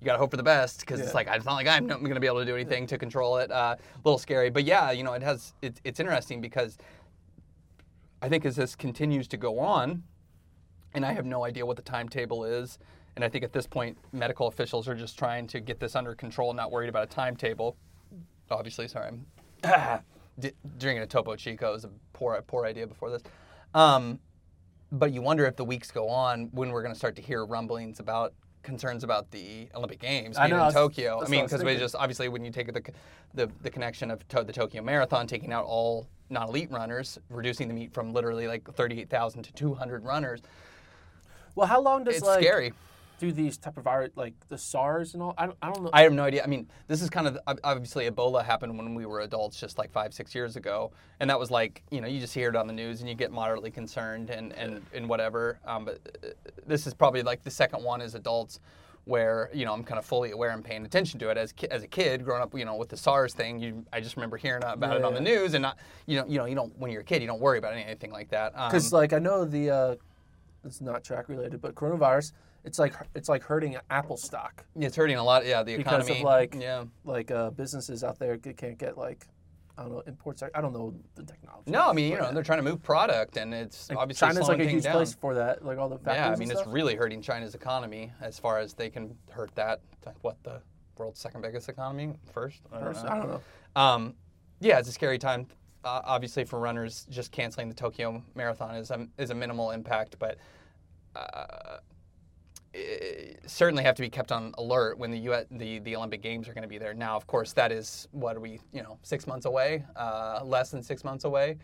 you 0.01 0.05
got 0.05 0.13
to 0.13 0.19
hope 0.19 0.31
for 0.31 0.37
the 0.37 0.43
best 0.43 0.81
because 0.81 1.01
it's 1.01 1.15
like, 1.15 1.27
it's 1.31 1.47
not 1.47 1.55
like 1.55 1.67
I'm 1.67 1.87
not 1.87 2.03
to 2.03 2.21
be 2.21 2.27
able 2.27 2.41
to 2.41 2.45
do 2.45 2.55
anything 2.55 2.87
to 2.89 2.99
control 2.99 3.39
it. 3.39 3.51
Uh, 3.51 3.77
a 3.79 3.99
little 4.05 4.19
scary. 4.19 4.51
But 4.51 4.65
yeah, 4.65 4.91
you 4.91 5.03
know, 5.03 5.15
it 5.15 5.23
has, 5.23 5.55
it, 5.63 5.81
it's 5.85 6.01
interesting 6.01 6.41
because 6.41 6.77
I 8.21 8.29
think 8.29 8.45
as 8.45 8.57
this 8.57 8.77
continues 8.77 9.27
to 9.29 9.37
go 9.37 9.59
on, 9.59 10.03
and 10.95 11.05
I 11.05 11.13
have 11.13 11.27
no 11.27 11.45
idea 11.45 11.65
what 11.65 11.77
the 11.77 11.83
timetable 11.83 12.45
is. 12.45 12.79
And 13.17 13.25
I 13.25 13.29
think 13.29 13.45
at 13.45 13.53
this 13.53 13.67
point, 13.67 13.97
medical 14.13 14.47
officials 14.49 14.89
are 14.89 14.95
just 14.95 15.19
trying 15.19 15.47
to 15.49 15.61
get 15.61 15.81
this 15.81 15.97
under 15.97 16.15
control, 16.15 16.53
not 16.53 16.71
worried 16.71 16.89
about 16.89 17.05
a 17.05 17.07
timetable. 17.07 17.77
Obviously, 18.51 18.89
sorry, 18.89 19.09
I'm 19.09 19.27
D- 20.39 20.53
drinking 20.79 21.03
a 21.03 21.07
Topo 21.07 21.35
Chico 21.37 21.75
is 21.75 21.85
a 21.85 21.91
poor, 22.13 22.41
poor 22.47 22.67
idea 22.67 22.87
before 22.87 23.11
this. 23.11 23.23
Um, 23.75 24.19
but 24.93 25.13
you 25.13 25.23
wonder 25.23 25.47
if 25.47 25.57
the 25.57 25.65
weeks 25.65 25.91
go 25.91 26.09
on 26.09 26.49
when 26.53 26.71
we're 26.71 26.83
going 26.83 26.93
to 26.93 26.99
start 26.99 27.17
to 27.17 27.23
hear 27.23 27.45
rumblings 27.45 28.01
about 28.01 28.35
concerns 28.67 29.05
about 29.05 29.31
the 29.31 29.69
Olympic 29.75 30.01
Games 30.01 30.37
I 30.37 30.43
being 30.43 30.51
know, 30.51 30.57
in 30.57 30.63
I 30.63 30.67
was- 30.67 30.75
Tokyo. 30.75 31.23
I 31.25 31.29
mean, 31.29 31.41
I 31.41 31.43
because 31.45 31.65
we 31.65 31.77
just 31.77 31.95
obviously 31.95 32.29
when 32.29 32.45
you 32.45 32.51
take 32.51 32.71
the 32.73 32.83
the, 33.33 33.51
the 33.63 33.71
connection 33.71 34.11
of 34.11 34.27
to, 34.29 34.43
the 34.45 34.53
Tokyo 34.53 34.83
Marathon, 34.83 35.27
taking 35.27 35.53
out 35.53 35.65
all 35.65 36.07
non-elite 36.29 36.71
runners, 36.71 37.19
reducing 37.31 37.69
the 37.69 37.75
meet 37.75 37.93
from 37.95 38.13
literally 38.13 38.49
like 38.49 38.69
38,000 38.75 39.43
to 39.45 39.53
200 39.53 40.05
runners, 40.05 40.41
well, 41.55 41.67
how 41.67 41.81
long 41.81 42.03
does 42.05 42.17
it's 42.17 42.27
like 42.27 42.43
scary. 42.43 42.73
Do 43.19 43.33
these 43.33 43.57
type 43.57 43.77
of 43.77 43.85
virus 43.85 44.11
like 44.17 44.35
the 44.49 44.59
SARS 44.59 45.15
and 45.15 45.23
all? 45.23 45.35
I 45.39 45.47
don't, 45.47 45.59
I 45.63 45.73
don't 45.73 45.85
know. 45.85 45.91
I 45.93 46.03
have 46.03 46.13
no 46.13 46.25
idea. 46.25 46.43
I 46.45 46.47
mean, 46.47 46.69
this 46.89 47.03
is 47.03 47.11
kind 47.11 47.27
of 47.27 47.39
obviously 47.65 48.09
Ebola 48.09 48.45
happened 48.45 48.77
when 48.77 48.95
we 48.95 49.07
were 49.07 49.21
adults, 49.21 49.59
just 49.59 49.79
like 49.79 49.91
five, 49.91 50.13
six 50.13 50.35
years 50.35 50.57
ago, 50.57 50.93
and 51.21 51.31
that 51.31 51.39
was 51.39 51.51
like 51.51 51.83
you 51.91 52.01
know 52.01 52.09
you 52.09 52.21
just 52.21 52.35
hear 52.35 52.49
it 52.49 52.57
on 52.57 52.67
the 52.67 52.73
news 52.73 53.01
and 53.01 53.09
you 53.09 53.15
get 53.15 53.33
moderately 53.33 53.71
concerned 53.71 54.31
and 54.31 54.53
and, 54.53 54.83
and 54.93 55.09
whatever. 55.09 55.59
Um, 55.65 55.85
but 55.87 56.01
uh, 56.23 56.29
this 56.67 56.87
is 56.87 56.95
probably 56.95 57.23
like 57.23 57.43
the 57.43 57.51
second 57.51 57.83
one 57.83 58.01
as 58.01 58.15
adults, 58.15 58.61
where 59.05 59.51
you 59.55 59.65
know 59.65 59.73
I'm 59.73 59.85
kind 59.85 59.99
of 59.99 60.05
fully 60.05 60.33
aware 60.33 60.51
and 60.51 60.65
paying 60.65 60.85
attention 60.85 61.19
to 61.21 61.31
it 61.31 61.39
as 61.39 61.55
as 61.71 61.83
a 61.83 61.89
kid 61.89 62.25
growing 62.25 62.43
up. 62.43 62.57
You 62.57 62.65
know, 62.65 62.77
with 62.77 62.91
the 62.91 62.97
SARS 62.97 63.35
thing, 63.35 63.59
you 63.59 63.85
I 63.93 64.01
just 64.01 64.17
remember 64.17 64.37
hearing 64.37 64.63
about 64.65 64.97
it 64.97 65.05
on 65.05 65.15
the 65.15 65.21
news 65.21 65.55
and 65.55 65.63
not 65.63 65.79
you 66.07 66.19
know 66.19 66.27
you 66.27 66.39
know 66.39 66.45
you 66.45 66.55
don't 66.55 66.77
when 66.79 66.91
you're 66.91 67.03
a 67.03 67.05
kid 67.05 67.23
you 67.23 67.29
don't 67.29 67.41
worry 67.41 67.59
about 67.59 67.75
anything 67.75 68.13
like 68.13 68.31
that. 68.31 68.53
Um, 68.57 68.69
Because 68.69 68.93
like 68.93 69.13
I 69.13 69.19
know 69.19 69.45
the 69.45 69.71
uh, 69.71 69.95
it's 70.65 70.81
not 70.81 71.05
track 71.05 71.29
related, 71.29 71.61
but 71.61 71.75
coronavirus. 71.75 72.33
It's 72.67 72.79
like 72.79 72.95
it's 73.15 73.29
like 73.29 73.43
hurting 73.45 73.77
Apple 73.91 74.17
stock. 74.17 74.65
Yeah, 74.75 74.89
it's 74.89 74.97
hurting 74.97 75.17
a 75.17 75.25
lot. 75.25 75.47
Yeah, 75.47 75.63
the 75.63 75.75
economy 75.75 76.05
Because 76.05 76.19
of, 76.19 76.25
like, 76.25 76.57
yeah. 76.59 76.85
Like 77.05 77.31
uh, 77.31 77.51
businesses 77.51 78.03
out 78.03 78.19
there 78.19 78.37
can't 78.37 78.77
get 78.77 78.99
like 78.99 79.27
I 79.79 79.83
don't 79.83 79.93
know 79.93 80.03
imports. 80.07 80.43
I 80.43 80.61
don't 80.61 80.73
know 80.73 80.93
the 81.15 81.23
technology. 81.23 81.71
No, 81.71 81.89
I 81.89 81.93
mean 81.93 82.11
you 82.11 82.19
know 82.19 82.33
they're 82.33 82.43
trying 82.43 82.59
to 82.59 82.65
move 82.65 82.83
product 82.83 83.37
and 83.37 83.55
it's 83.55 83.89
Like, 83.89 83.99
obviously 83.99 84.29
China's 84.29 84.49
like 84.49 84.59
a 84.59 84.65
huge 84.67 84.83
down. 84.83 84.95
place 84.95 85.15
for 85.15 85.35
that. 85.35 85.65
Like 85.65 85.79
all 85.79 85.89
the 85.89 85.99
factories. 85.99 86.17
Yeah, 86.17 86.33
I 86.33 86.37
mean, 86.37 86.51
it's 86.51 86.67
really 86.67 86.97
hurting 86.97 87.23
China's 87.23 87.55
economy 87.55 88.11
as 88.21 88.39
far 88.39 88.59
as 88.59 88.75
they 88.75 88.91
can 88.91 89.17
hurt 89.31 89.55
that. 89.55 89.81
What 90.23 90.43
the 90.43 90.61
world's 90.99 91.21
second 91.21 91.43
biggest 91.43 91.69
economy? 91.69 92.15
First? 92.33 92.63
I 92.73 92.77
don't 92.81 92.85
First, 92.85 93.05
know. 93.05 93.11
I 93.11 93.19
don't 93.19 93.29
know. 93.29 93.41
Um, 93.81 94.15
yeah, 94.61 94.79
it's 94.79 94.89
a 94.89 94.93
scary 94.93 95.19
time. 95.19 95.47
Uh, 95.85 96.01
obviously, 96.05 96.45
for 96.45 96.59
runners, 96.59 97.07
just 97.11 97.31
canceling 97.31 97.69
the 97.69 97.75
Tokyo 97.75 98.23
Marathon 98.35 98.75
is 98.75 98.91
a, 98.91 99.07
is 99.19 99.31
a 99.31 99.35
minimal 99.35 99.71
impact, 99.71 100.17
but 100.19 100.39
uh, 101.15 101.79
certainly 103.47 103.85
have 103.85 103.95
to 103.97 104.03
be 104.03 104.11
kept 104.11 104.33
on 104.33 104.53
alert 104.59 104.99
when 104.99 105.11
the 105.11 105.19
US, 105.31 105.47
the 105.51 105.79
the 105.81 105.97
Olympic 105.97 106.23
Games 106.23 106.49
are 106.49 106.55
going 106.55 106.63
to 106.63 106.69
be 106.69 106.79
there. 106.79 106.95
Now, 106.95 107.17
of 107.17 107.27
course, 107.27 107.53
that 107.55 107.73
is 107.73 108.09
what 108.13 108.37
are 108.37 108.41
we? 108.41 108.61
You 108.73 108.83
know, 108.83 108.99
six 109.03 109.27
months 109.27 109.47
away, 109.47 109.85
uh, 109.97 110.41
less 110.45 110.71
than 110.71 110.83
six 110.83 111.05
months 111.05 111.25
away. 111.25 111.59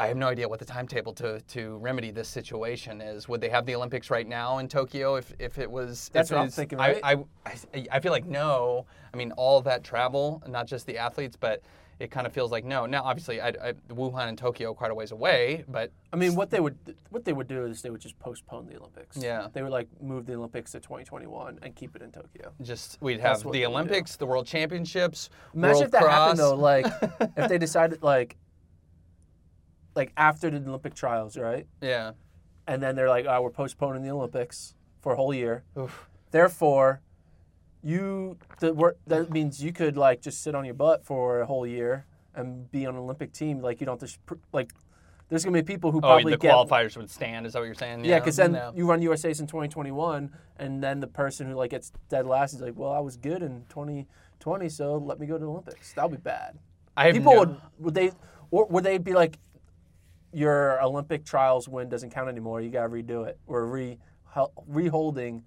I 0.00 0.06
have 0.06 0.16
no 0.16 0.28
idea 0.28 0.48
what 0.48 0.58
the 0.58 0.64
timetable 0.64 1.12
to, 1.14 1.42
to 1.42 1.76
remedy 1.76 2.10
this 2.10 2.26
situation 2.26 3.02
is. 3.02 3.28
Would 3.28 3.42
they 3.42 3.50
have 3.50 3.66
the 3.66 3.74
Olympics 3.74 4.08
right 4.08 4.26
now 4.26 4.56
in 4.56 4.66
Tokyo 4.66 5.16
if, 5.16 5.34
if 5.38 5.58
it 5.58 5.70
was? 5.70 6.10
That's 6.14 6.30
if 6.30 6.36
what 6.38 6.42
I'm 6.42 6.48
thinking, 6.48 6.80
I, 6.80 6.92
right? 6.92 7.00
I, 7.04 7.16
I, 7.44 7.86
I 7.92 8.00
feel 8.00 8.10
like 8.10 8.24
no. 8.24 8.86
I 9.12 9.18
mean, 9.18 9.30
all 9.32 9.60
that 9.60 9.84
travel, 9.84 10.42
not 10.48 10.66
just 10.66 10.86
the 10.86 10.96
athletes, 10.96 11.36
but 11.38 11.62
it 12.00 12.10
kind 12.10 12.26
of 12.26 12.32
feels 12.32 12.50
like 12.50 12.64
no. 12.64 12.86
Now, 12.86 13.02
obviously, 13.04 13.42
I, 13.42 13.48
I, 13.48 13.72
Wuhan 13.90 14.28
and 14.28 14.38
Tokyo 14.38 14.70
are 14.70 14.74
quite 14.74 14.90
a 14.90 14.94
ways 14.94 15.12
away, 15.12 15.64
but 15.68 15.92
I 16.14 16.16
mean, 16.16 16.34
what 16.34 16.50
they 16.50 16.58
would 16.58 16.76
what 17.10 17.26
they 17.26 17.34
would 17.34 17.46
do 17.46 17.66
is 17.66 17.82
they 17.82 17.90
would 17.90 18.00
just 18.00 18.18
postpone 18.18 18.66
the 18.66 18.76
Olympics. 18.78 19.18
Yeah. 19.18 19.48
They 19.52 19.62
would 19.62 19.70
like 19.70 19.86
move 20.00 20.24
the 20.24 20.34
Olympics 20.34 20.72
to 20.72 20.80
2021 20.80 21.58
and 21.60 21.76
keep 21.76 21.94
it 21.94 22.00
in 22.00 22.10
Tokyo. 22.10 22.52
just 22.62 22.96
we'd 23.02 23.20
have 23.20 23.42
the 23.42 23.42
they 23.42 23.48
would 23.50 23.58
do. 23.58 23.66
Olympics, 23.66 24.16
the 24.16 24.24
World 24.24 24.46
Championships, 24.46 25.28
Imagine 25.54 25.74
World 25.74 25.84
if 25.84 25.90
that 25.90 26.02
Cross. 26.02 26.14
happened 26.14 26.38
though. 26.38 26.54
Like 26.54 26.86
if 27.36 27.48
they 27.50 27.58
decided 27.66 28.02
like 28.02 28.38
like 29.94 30.12
after 30.16 30.48
the 30.48 30.56
Olympic 30.56 30.94
trials, 30.94 31.36
right? 31.36 31.66
yeah. 31.82 32.12
And 32.66 32.80
then 32.82 32.94
they're 32.94 33.08
like, 33.08 33.26
"Oh, 33.28 33.42
we're 33.42 33.50
postponing 33.50 34.02
the 34.02 34.10
Olympics 34.10 34.74
for 35.00 35.12
a 35.12 35.16
whole 35.16 35.34
year." 35.34 35.64
Oof. 35.76 36.08
Therefore, 36.30 37.00
you 37.82 38.36
the 38.58 38.72
wor- 38.74 38.96
that 39.06 39.30
means 39.30 39.62
you 39.62 39.72
could 39.72 39.96
like 39.96 40.20
just 40.20 40.42
sit 40.42 40.54
on 40.54 40.64
your 40.64 40.74
butt 40.74 41.04
for 41.04 41.40
a 41.40 41.46
whole 41.46 41.66
year 41.66 42.06
and 42.34 42.70
be 42.70 42.86
on 42.86 42.94
an 42.94 43.00
Olympic 43.00 43.32
team. 43.32 43.60
Like 43.60 43.80
you 43.80 43.86
don't 43.86 44.00
have 44.00 44.08
to 44.08 44.14
sh- 44.14 44.18
pr- 44.26 44.34
like. 44.52 44.72
There's 45.28 45.44
gonna 45.44 45.56
be 45.58 45.62
people 45.62 45.92
who 45.92 45.98
Oh, 45.98 46.00
probably 46.00 46.32
the 46.32 46.38
get 46.38 46.52
qualifiers 46.52 46.96
would 46.96 47.08
stand. 47.08 47.46
Is 47.46 47.52
that 47.52 47.60
what 47.60 47.66
you're 47.66 47.74
saying? 47.76 48.04
yeah, 48.04 48.18
because 48.18 48.34
then 48.34 48.50
No. 48.52 48.72
you 48.74 48.84
run 48.84 49.00
USA's 49.00 49.38
in 49.38 49.46
2021, 49.46 50.28
and 50.58 50.82
then 50.82 50.98
the 50.98 51.06
person 51.06 51.46
who 51.48 51.54
like 51.54 51.70
gets 51.70 51.92
dead 52.08 52.26
last 52.26 52.52
is 52.54 52.60
like, 52.60 52.74
"Well, 52.76 52.90
I 52.90 52.98
was 52.98 53.16
good 53.16 53.40
in 53.40 53.64
2020, 53.68 54.68
so 54.68 54.96
let 54.96 55.20
me 55.20 55.26
go 55.28 55.34
to 55.34 55.38
the 55.38 55.46
Olympics." 55.48 55.92
That'll 55.94 56.10
be 56.10 56.16
bad. 56.16 56.58
I 56.96 57.06
have 57.06 57.14
People 57.14 57.32
no- 57.34 57.38
would 57.38 57.56
would 57.78 57.94
they 57.94 58.10
or 58.50 58.66
would 58.66 58.82
they 58.82 58.98
be 58.98 59.12
like, 59.12 59.38
"Your 60.32 60.82
Olympic 60.82 61.24
trials 61.24 61.68
win 61.68 61.88
doesn't 61.88 62.10
count 62.10 62.28
anymore. 62.28 62.60
You 62.60 62.70
got 62.70 62.82
to 62.82 62.88
redo 62.88 63.24
it. 63.28 63.38
We're 63.46 63.66
re 63.66 63.98
reholding 64.68 65.42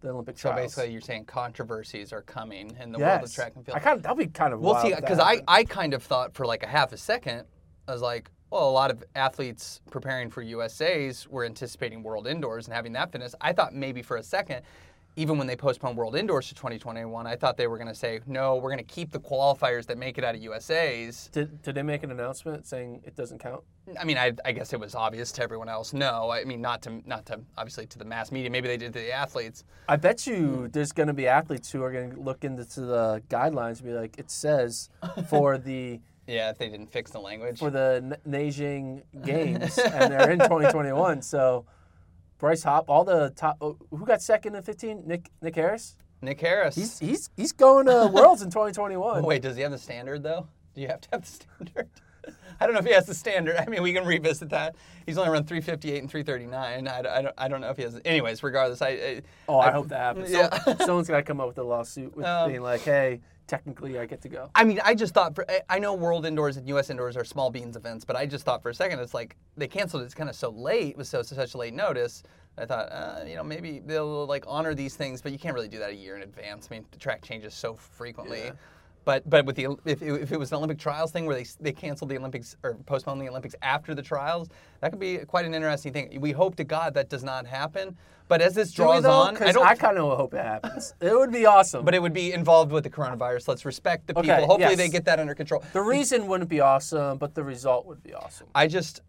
the 0.00 0.10
Olympic 0.10 0.38
So 0.38 0.50
trials." 0.50 0.74
basically, 0.74 0.92
you're 0.92 1.00
saying 1.00 1.24
controversies 1.24 2.12
are 2.12 2.22
coming 2.22 2.76
in 2.80 2.92
the 2.92 2.98
world 2.98 3.24
of 3.24 3.32
track 3.32 3.52
and 3.56 3.64
field. 3.64 3.76
I 3.76 3.80
kind 3.80 3.96
of 3.96 4.02
that'll 4.02 4.16
be 4.16 4.26
kind 4.26 4.52
of 4.52 4.60
We'll 4.60 4.80
see, 4.80 4.94
because 4.94 5.18
I. 5.18 5.42
I 5.48 5.64
kind 5.64 5.94
of 5.94 6.02
thought 6.02 6.34
for 6.34 6.46
like 6.46 6.62
a 6.62 6.68
half 6.68 6.92
a 6.92 6.96
second, 6.96 7.44
I 7.86 7.92
was 7.92 8.02
like, 8.02 8.30
well, 8.50 8.68
a 8.68 8.70
lot 8.70 8.90
of 8.90 9.04
athletes 9.14 9.80
preparing 9.90 10.30
for 10.30 10.42
USA's 10.42 11.28
were 11.28 11.44
anticipating 11.44 12.02
World 12.02 12.26
Indoors 12.26 12.66
and 12.66 12.74
having 12.74 12.92
that 12.92 13.12
fitness. 13.12 13.34
I 13.40 13.52
thought 13.52 13.74
maybe 13.74 14.02
for 14.02 14.16
a 14.16 14.22
second, 14.22 14.62
even 15.18 15.36
when 15.36 15.48
they 15.48 15.56
postponed 15.56 15.96
World 15.96 16.14
Indoors 16.14 16.46
to 16.48 16.54
2021, 16.54 17.26
I 17.26 17.34
thought 17.34 17.56
they 17.56 17.66
were 17.66 17.76
going 17.76 17.88
to 17.88 17.94
say, 17.94 18.20
no, 18.28 18.54
we're 18.54 18.70
going 18.70 18.78
to 18.78 18.84
keep 18.84 19.10
the 19.10 19.18
qualifiers 19.18 19.84
that 19.86 19.98
make 19.98 20.16
it 20.16 20.22
out 20.22 20.36
of 20.36 20.40
USA's. 20.40 21.28
did, 21.32 21.60
did 21.62 21.74
they 21.74 21.82
make 21.82 22.04
an 22.04 22.12
announcement 22.12 22.66
saying 22.68 23.02
it 23.04 23.16
doesn't 23.16 23.38
count? 23.38 23.64
I 23.98 24.04
mean, 24.04 24.16
I, 24.16 24.32
I 24.44 24.52
guess 24.52 24.72
it 24.72 24.78
was 24.78 24.94
obvious 24.94 25.32
to 25.32 25.42
everyone 25.42 25.68
else. 25.68 25.92
No, 25.92 26.30
I 26.30 26.44
mean, 26.44 26.60
not 26.60 26.82
to, 26.82 27.02
not 27.04 27.26
to, 27.26 27.40
obviously 27.56 27.86
to 27.86 27.98
the 27.98 28.04
mass 28.04 28.30
media. 28.30 28.48
Maybe 28.48 28.68
they 28.68 28.76
did 28.76 28.92
to 28.92 29.00
the 29.00 29.10
athletes. 29.12 29.64
I 29.88 29.96
bet 29.96 30.24
you 30.24 30.68
there's 30.68 30.92
going 30.92 31.08
to 31.08 31.14
be 31.14 31.26
athletes 31.26 31.72
who 31.72 31.82
are 31.82 31.90
going 31.90 32.12
to 32.12 32.20
look 32.20 32.44
into 32.44 32.82
the 32.82 33.20
guidelines 33.28 33.78
and 33.80 33.86
be 33.86 33.92
like, 33.94 34.16
it 34.18 34.30
says 34.30 34.88
for 35.28 35.58
the 35.58 35.98
Yeah, 36.28 36.50
if 36.50 36.58
they 36.58 36.68
didn't 36.68 36.92
fix 36.92 37.10
the 37.10 37.18
language. 37.18 37.58
for 37.58 37.70
the 37.70 38.02
N- 38.04 38.16
Beijing 38.30 39.02
Games, 39.24 39.78
and 39.78 40.12
they're 40.12 40.30
in 40.30 40.38
2021. 40.38 41.22
So 41.22 41.64
Bryce 42.38 42.62
Hop, 42.62 42.88
all 42.88 43.04
the 43.04 43.30
top, 43.36 43.56
oh, 43.60 43.76
who 43.90 44.04
got 44.06 44.22
second 44.22 44.54
in 44.54 44.62
15? 44.62 45.02
Nick 45.06 45.30
Nick 45.42 45.54
Harris. 45.56 45.96
Nick 46.22 46.40
Harris. 46.40 46.74
He's 46.74 46.98
he's 46.98 47.30
he's 47.36 47.52
going 47.52 47.86
to 47.86 48.06
Worlds 48.12 48.42
in 48.42 48.50
2021. 48.50 49.22
Wait, 49.22 49.42
does 49.42 49.56
he 49.56 49.62
have 49.62 49.72
the 49.72 49.78
standard 49.78 50.22
though? 50.22 50.46
Do 50.74 50.80
you 50.80 50.88
have 50.88 51.00
to 51.02 51.08
have 51.12 51.22
the 51.22 51.26
standard? 51.66 51.88
I 52.60 52.66
don't 52.66 52.74
know 52.74 52.80
if 52.80 52.86
he 52.86 52.92
has 52.92 53.06
the 53.06 53.14
standard. 53.14 53.56
I 53.56 53.66
mean, 53.66 53.82
we 53.82 53.92
can 53.92 54.04
revisit 54.04 54.50
that. 54.50 54.74
He's 55.06 55.16
only 55.16 55.30
run 55.30 55.44
358 55.44 55.98
and 56.00 56.10
339. 56.10 56.88
I, 56.88 56.98
I, 56.98 57.22
don't, 57.22 57.34
I 57.38 57.48
don't 57.48 57.60
know 57.60 57.70
if 57.70 57.76
he 57.76 57.84
has. 57.84 57.98
Anyways, 58.04 58.42
regardless, 58.42 58.82
I. 58.82 58.88
I 58.88 59.22
Oh, 59.48 59.58
I, 59.60 59.70
hope 59.70 59.88
that 59.88 59.98
happens. 60.00 60.30
Yeah. 60.30 60.58
Some- 60.64 60.78
someone's 60.78 61.08
got 61.08 61.16
to 61.18 61.22
come 61.22 61.40
up 61.40 61.46
with 61.48 61.58
a 61.58 61.62
lawsuit 61.62 62.14
with 62.16 62.26
Um, 62.26 62.50
being 62.50 62.62
like, 62.62 62.82
hey, 62.82 63.20
technically 63.48 63.98
I 63.98 64.06
get 64.06 64.20
to 64.22 64.28
go. 64.28 64.50
I 64.54 64.62
mean, 64.62 64.80
I 64.84 64.94
just 64.94 65.14
thought. 65.14 65.34
For, 65.34 65.44
I- 65.68 65.78
know 65.80 65.94
World 65.94 66.26
Indoors 66.26 66.56
and 66.56 66.68
U.S. 66.68 66.90
Indoors 66.90 67.16
are 67.16 67.24
small 67.24 67.50
beans 67.50 67.74
events, 67.76 68.04
but 68.04 68.14
I 68.14 68.26
just 68.26 68.44
thought 68.44 68.62
for 68.62 68.68
a 68.68 68.74
second 68.74 69.00
it's 69.00 69.14
like 69.14 69.36
they 69.56 69.66
canceled 69.66 70.02
it 70.04 70.14
kind 70.14 70.28
of 70.28 70.36
so 70.36 70.50
late 70.50 70.96
with 70.96 71.08
so 71.08 71.22
such 71.22 71.54
late 71.54 71.74
notice. 71.74 72.22
I 72.56 72.66
thought, 72.66 72.90
uh, 72.90 73.24
you 73.26 73.36
know, 73.36 73.44
maybe 73.44 73.78
they'll 73.78 74.26
like 74.26 74.44
honor 74.46 74.74
these 74.74 74.96
things, 74.96 75.22
but 75.22 75.32
you 75.32 75.38
can't 75.38 75.54
really 75.54 75.68
do 75.68 75.78
that 75.78 75.90
a 75.90 75.94
year 75.94 76.16
in 76.16 76.22
advance. 76.22 76.68
I 76.70 76.74
mean, 76.74 76.84
the 76.90 76.98
track 76.98 77.22
changes 77.22 77.54
so 77.54 77.74
frequently. 77.74 78.44
Yeah. 78.46 78.52
But 79.08 79.22
but 79.30 79.46
with 79.46 79.56
the 79.56 79.68
if, 79.86 80.02
if 80.02 80.32
it 80.32 80.38
was 80.38 80.52
an 80.52 80.58
Olympic 80.58 80.78
trials 80.78 81.12
thing 81.12 81.24
where 81.24 81.34
they 81.34 81.46
they 81.60 81.72
canceled 81.72 82.10
the 82.10 82.18
Olympics 82.18 82.58
or 82.62 82.74
postponed 82.84 83.22
the 83.22 83.28
Olympics 83.30 83.54
after 83.62 83.94
the 83.94 84.02
trials, 84.02 84.50
that 84.82 84.90
could 84.90 85.00
be 85.00 85.16
quite 85.20 85.46
an 85.46 85.54
interesting 85.54 85.94
thing. 85.94 86.20
We 86.20 86.32
hope 86.32 86.56
to 86.56 86.64
God 86.64 86.92
that 86.92 87.08
does 87.08 87.24
not 87.24 87.46
happen. 87.46 87.96
But 88.28 88.42
as 88.42 88.54
this 88.54 88.70
draws 88.70 89.04
though? 89.04 89.10
on, 89.10 89.42
I. 89.42 89.52
I 89.62 89.74
kind 89.76 89.96
of 89.96 90.14
hope 90.14 90.34
it 90.34 90.44
happens. 90.44 90.92
it 91.00 91.14
would 91.14 91.32
be 91.32 91.46
awesome. 91.46 91.86
but 91.86 91.94
it 91.94 92.02
would 92.02 92.12
be 92.12 92.34
involved 92.34 92.70
with 92.70 92.84
the 92.84 92.90
coronavirus. 92.90 93.48
Let's 93.48 93.64
respect 93.64 94.08
the 94.08 94.12
people. 94.12 94.30
Okay, 94.30 94.40
Hopefully 94.44 94.72
yes. 94.72 94.76
they 94.76 94.90
get 94.90 95.06
that 95.06 95.18
under 95.18 95.34
control. 95.34 95.64
the 95.72 95.80
reason 95.80 96.26
wouldn't 96.26 96.50
be 96.50 96.60
awesome, 96.60 97.16
but 97.16 97.34
the 97.34 97.42
result 97.42 97.86
would 97.86 98.02
be 98.02 98.12
awesome. 98.12 98.48
I 98.54 98.66
just 98.66 99.00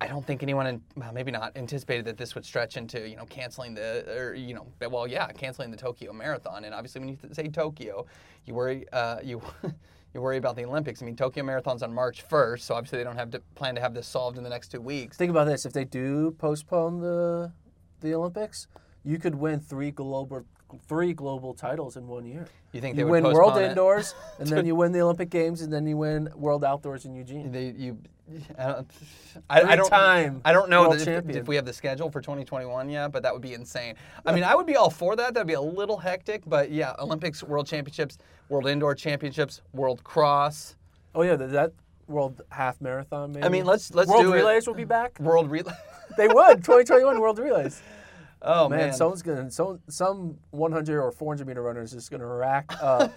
I 0.00 0.06
don't 0.06 0.24
think 0.24 0.42
anyone, 0.42 0.80
well, 0.96 1.12
maybe 1.12 1.32
not, 1.32 1.56
anticipated 1.56 2.04
that 2.04 2.16
this 2.16 2.34
would 2.34 2.44
stretch 2.44 2.76
into 2.76 3.08
you 3.08 3.16
know 3.16 3.26
canceling 3.26 3.74
the 3.74 4.04
or 4.16 4.34
you 4.34 4.54
know 4.54 4.66
well 4.88 5.08
yeah 5.08 5.26
canceling 5.32 5.70
the 5.70 5.76
Tokyo 5.76 6.12
Marathon. 6.12 6.64
And 6.64 6.74
obviously 6.74 7.00
when 7.00 7.08
you 7.08 7.18
say 7.32 7.48
Tokyo, 7.48 8.06
you 8.44 8.54
worry 8.54 8.86
uh, 8.92 9.18
you. 9.22 9.42
You 10.14 10.22
worry 10.22 10.38
about 10.38 10.56
the 10.56 10.64
Olympics. 10.64 11.02
I 11.02 11.04
mean, 11.04 11.16
Tokyo 11.16 11.44
Marathon's 11.44 11.82
on 11.82 11.92
March 11.92 12.26
1st, 12.26 12.60
so 12.60 12.74
obviously 12.74 12.96
they 12.96 13.04
don't 13.04 13.18
have 13.18 13.30
to 13.32 13.40
plan 13.54 13.74
to 13.74 13.80
have 13.82 13.92
this 13.92 14.06
solved 14.06 14.38
in 14.38 14.42
the 14.42 14.48
next 14.48 14.68
two 14.68 14.80
weeks. 14.80 15.18
Think 15.18 15.30
about 15.30 15.44
this: 15.44 15.66
if 15.66 15.74
they 15.74 15.84
do 15.84 16.34
postpone 16.38 17.00
the 17.00 17.52
the 18.00 18.14
Olympics, 18.14 18.68
you 19.04 19.18
could 19.18 19.34
win 19.34 19.60
three 19.60 19.90
global 19.90 20.46
three 20.86 21.12
global 21.12 21.54
titles 21.54 21.96
in 21.96 22.06
one 22.06 22.24
year. 22.26 22.46
You 22.72 22.80
think 22.80 22.96
they 22.96 23.02
You 23.02 23.06
would 23.08 23.22
win 23.22 23.32
World 23.32 23.56
it? 23.56 23.70
Indoors, 23.70 24.14
and 24.38 24.48
then 24.48 24.66
you 24.66 24.74
win 24.74 24.92
the 24.92 25.00
Olympic 25.00 25.30
Games, 25.30 25.62
and 25.62 25.72
then 25.72 25.86
you 25.86 25.96
win 25.96 26.28
World 26.34 26.64
Outdoors 26.64 27.04
in 27.04 27.14
Eugene. 27.14 27.50
They, 27.50 27.68
you, 27.76 27.98
I 28.58 28.66
don't, 28.66 28.90
I, 29.48 29.60
I 29.62 29.76
don't, 29.76 29.86
Three-time 29.86 30.42
I 30.44 30.52
don't 30.52 30.68
know 30.68 30.94
that 30.94 31.08
if, 31.08 31.34
if 31.34 31.48
we 31.48 31.56
have 31.56 31.64
the 31.64 31.72
schedule 31.72 32.10
for 32.10 32.20
2021 32.20 32.90
yet, 32.90 33.10
but 33.10 33.22
that 33.22 33.32
would 33.32 33.40
be 33.40 33.54
insane. 33.54 33.94
I 34.26 34.32
mean, 34.32 34.44
I 34.44 34.54
would 34.54 34.66
be 34.66 34.76
all 34.76 34.90
for 34.90 35.16
that. 35.16 35.32
That'd 35.32 35.46
be 35.46 35.54
a 35.54 35.60
little 35.60 35.96
hectic, 35.96 36.42
but 36.46 36.70
yeah, 36.70 36.94
Olympics, 36.98 37.42
World 37.42 37.66
Championships, 37.66 38.18
World 38.50 38.66
Indoor 38.66 38.94
Championships, 38.94 39.62
World 39.72 40.04
Cross, 40.04 40.76
Oh 41.14 41.22
yeah, 41.22 41.36
that 41.36 41.72
World 42.06 42.42
Half 42.50 42.80
Marathon. 42.80 43.32
Maybe. 43.32 43.44
I 43.44 43.48
mean, 43.48 43.64
let's 43.64 43.94
let's 43.94 44.08
World 44.08 44.22
do 44.22 44.32
Relays 44.32 44.66
will 44.66 44.74
be 44.74 44.84
back. 44.84 45.18
World 45.20 45.50
Relay. 45.50 45.72
They 46.16 46.28
would 46.28 46.56
2021 46.64 47.20
World 47.20 47.38
Relays. 47.38 47.82
Oh 48.42 48.68
Man, 48.68 48.78
man, 48.78 48.92
someone's 48.92 49.22
gonna 49.22 49.50
some 49.50 49.80
some 49.88 50.38
100 50.50 51.00
or 51.02 51.10
400 51.12 51.46
meter 51.46 51.62
runner 51.62 51.82
is 51.82 51.92
just 51.92 52.10
gonna 52.10 52.26
rack 52.26 52.70
up 52.82 53.12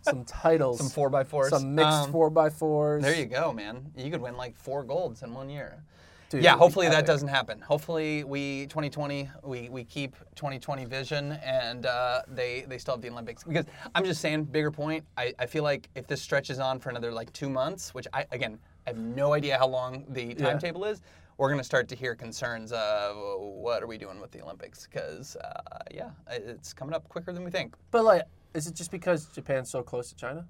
some 0.02 0.24
titles, 0.24 0.78
some 0.78 0.88
four 0.88 1.10
by 1.10 1.24
fours. 1.24 1.50
some 1.50 1.74
mixed 1.74 1.90
Um, 1.90 2.12
four 2.12 2.30
by 2.30 2.50
fours. 2.50 3.02
There 3.02 3.14
you 3.16 3.26
go, 3.26 3.52
man. 3.52 3.90
You 3.96 4.10
could 4.10 4.20
win 4.20 4.36
like 4.36 4.56
four 4.56 4.82
golds 4.84 5.22
in 5.22 5.34
one 5.34 5.48
year. 5.50 5.82
Dude, 6.30 6.44
yeah, 6.44 6.56
hopefully 6.56 6.88
that 6.88 7.06
doesn't 7.06 7.26
happen. 7.26 7.60
Hopefully 7.60 8.22
we 8.22 8.66
2020 8.66 9.28
we, 9.42 9.68
we 9.68 9.82
keep 9.82 10.14
2020 10.36 10.84
vision 10.84 11.32
and 11.44 11.86
uh, 11.86 12.22
they 12.28 12.64
they 12.68 12.78
still 12.78 12.94
have 12.94 13.02
the 13.02 13.10
Olympics 13.10 13.42
because 13.42 13.64
I'm 13.96 14.04
just 14.04 14.20
saying 14.20 14.44
bigger 14.44 14.70
point. 14.70 15.04
I, 15.16 15.34
I 15.40 15.46
feel 15.46 15.64
like 15.64 15.88
if 15.96 16.06
this 16.06 16.22
stretches 16.22 16.60
on 16.60 16.78
for 16.78 16.90
another 16.90 17.10
like 17.10 17.32
two 17.32 17.50
months, 17.50 17.94
which 17.94 18.06
I 18.12 18.26
again 18.30 18.60
I 18.86 18.90
have 18.90 18.98
no 18.98 19.32
idea 19.32 19.58
how 19.58 19.66
long 19.66 20.04
the 20.08 20.34
timetable 20.34 20.84
is, 20.84 21.02
we're 21.40 21.48
gonna 21.48 21.64
start 21.64 21.88
to 21.88 21.96
hear 21.96 22.14
concerns 22.14 22.70
of 22.70 23.16
what 23.16 23.82
are 23.82 23.86
we 23.86 23.96
doing 23.96 24.20
with 24.20 24.30
the 24.30 24.42
Olympics 24.42 24.86
because 24.86 25.36
uh, 25.36 25.78
yeah 25.90 26.10
it's 26.30 26.74
coming 26.74 26.94
up 26.94 27.08
quicker 27.08 27.32
than 27.32 27.42
we 27.42 27.50
think. 27.50 27.74
But 27.90 28.04
like, 28.04 28.24
is 28.52 28.66
it 28.66 28.74
just 28.74 28.90
because 28.90 29.24
Japan's 29.24 29.70
so 29.70 29.82
close 29.82 30.10
to 30.10 30.14
China? 30.14 30.46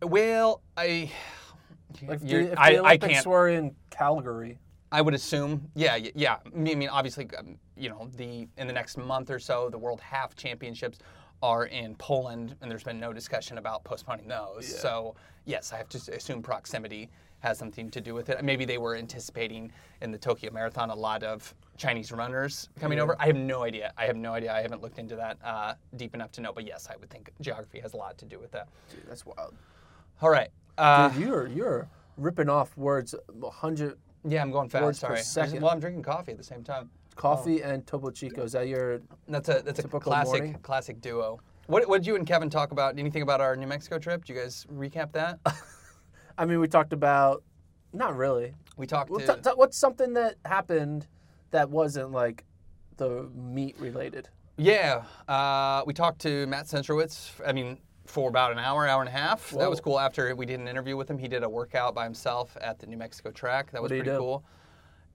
Well, 0.00 0.62
I. 0.76 1.10
Like, 2.06 2.20
if 2.22 2.28
the, 2.28 2.36
if 2.52 2.58
I, 2.58 2.74
the 2.74 2.76
I 2.76 2.80
Olympics 2.80 3.14
can't. 3.14 3.26
were 3.26 3.48
in 3.48 3.74
Calgary, 3.90 4.60
I 4.92 5.00
would 5.02 5.12
assume, 5.12 5.68
yeah, 5.74 5.98
yeah. 6.14 6.36
I 6.46 6.56
mean, 6.56 6.88
obviously, 6.88 7.28
um, 7.36 7.58
you 7.76 7.88
know, 7.88 8.08
the 8.14 8.46
in 8.58 8.68
the 8.68 8.72
next 8.72 8.96
month 8.96 9.28
or 9.28 9.40
so, 9.40 9.68
the 9.70 9.78
World 9.78 10.00
Half 10.00 10.36
Championships 10.36 11.00
are 11.42 11.66
in 11.66 11.96
Poland, 11.96 12.54
and 12.62 12.70
there's 12.70 12.84
been 12.84 13.00
no 13.00 13.12
discussion 13.12 13.58
about 13.58 13.82
postponing 13.82 14.28
those. 14.28 14.68
So, 14.80 15.16
yes, 15.46 15.72
I 15.72 15.78
have 15.78 15.88
to 15.88 16.14
assume 16.14 16.42
proximity 16.42 17.10
has 17.40 17.58
something 17.58 17.90
to 17.90 18.00
do 18.00 18.14
with 18.14 18.28
it. 18.30 18.42
Maybe 18.44 18.64
they 18.64 18.78
were 18.78 18.94
anticipating 18.96 19.72
in 20.00 20.10
the 20.10 20.18
Tokyo 20.18 20.52
Marathon 20.52 20.90
a 20.90 20.94
lot 20.94 21.22
of 21.22 21.54
Chinese 21.76 22.12
runners 22.12 22.68
coming 22.78 23.00
over. 23.00 23.16
I 23.18 23.26
have 23.26 23.36
no 23.36 23.62
idea. 23.64 23.92
I 23.96 24.04
have 24.06 24.16
no 24.16 24.32
idea. 24.34 24.52
I 24.52 24.60
haven't 24.62 24.82
looked 24.82 24.98
into 24.98 25.16
that 25.16 25.38
uh, 25.42 25.74
deep 25.96 26.14
enough 26.14 26.32
to 26.32 26.40
know. 26.40 26.52
But 26.52 26.66
yes, 26.66 26.88
I 26.90 26.96
would 26.96 27.10
think 27.10 27.30
geography 27.40 27.80
has 27.80 27.94
a 27.94 27.96
lot 27.96 28.18
to 28.18 28.24
do 28.24 28.38
with 28.38 28.50
that. 28.52 28.68
dude, 28.90 29.04
that's 29.08 29.24
wild. 29.26 29.54
All 30.22 30.30
right. 30.30 30.50
Uh, 30.78 31.08
Dude, 31.08 31.22
you're 31.22 31.46
you're 31.48 31.88
ripping 32.16 32.48
off 32.48 32.76
words 32.76 33.14
100 33.32 33.96
yeah, 34.28 34.42
I'm 34.42 34.50
going 34.50 34.68
fast. 34.68 34.84
words 34.84 34.98
sorry. 34.98 35.16
Just- 35.16 35.32
second. 35.32 35.62
well, 35.62 35.70
I'm 35.70 35.80
drinking 35.80 36.02
coffee 36.02 36.32
at 36.32 36.38
the 36.38 36.44
same 36.44 36.62
time. 36.62 36.90
coffee 37.16 37.62
and 37.62 37.86
Topo 37.86 38.10
Chico. 38.10 38.42
Is 38.42 38.52
that 38.52 38.68
your? 38.68 39.00
That's 39.28 39.48
a 39.48 39.62
that's 39.64 39.78
a 39.78 39.88
classic 39.88 40.32
morning? 40.42 40.58
classic 40.62 41.00
duo. 41.00 41.40
What 41.66 41.88
what 41.88 41.98
did 42.02 42.06
you 42.06 42.16
and 42.16 42.26
Kevin 42.26 42.50
talk 42.50 42.72
about? 42.72 42.98
Anything 42.98 43.22
about 43.22 43.40
our 43.40 43.56
New 43.56 43.66
Mexico 43.66 43.98
trip? 43.98 44.24
Did 44.24 44.34
you 44.34 44.40
guys 44.42 44.66
recap 44.72 45.12
that? 45.12 45.38
I 46.40 46.46
mean, 46.46 46.58
we 46.58 46.68
talked 46.68 46.94
about. 46.94 47.44
Not 47.92 48.16
really. 48.16 48.54
We 48.78 48.86
talked 48.86 49.10
Well, 49.10 49.20
to 49.20 49.34
t- 49.34 49.40
t- 49.42 49.50
what's 49.56 49.76
something 49.76 50.14
that 50.14 50.36
happened 50.46 51.06
that 51.50 51.68
wasn't 51.68 52.12
like 52.12 52.44
the 52.96 53.28
meat 53.34 53.76
related? 53.78 54.28
yeah. 54.56 55.02
Uh, 55.28 55.82
we 55.86 55.92
talked 55.92 56.20
to 56.22 56.46
Matt 56.46 56.64
Centrowitz. 56.66 57.30
I 57.46 57.52
mean, 57.52 57.78
for 58.06 58.28
about 58.30 58.52
an 58.52 58.58
hour, 58.58 58.86
hour 58.86 59.00
and 59.02 59.08
a 59.08 59.12
half. 59.12 59.50
That 59.50 59.68
was 59.68 59.80
cool. 59.80 60.00
After 60.00 60.34
we 60.34 60.46
did 60.46 60.60
an 60.60 60.66
interview 60.68 60.96
with 60.96 61.10
him, 61.10 61.18
he 61.18 61.28
did 61.28 61.42
a 61.42 61.48
workout 61.48 61.94
by 61.94 62.04
himself 62.04 62.56
at 62.60 62.78
the 62.78 62.86
New 62.86 62.96
Mexico 62.96 63.30
track. 63.30 63.70
That 63.72 63.82
was 63.82 63.90
pretty 63.90 64.04
do? 64.04 64.16
cool. 64.16 64.44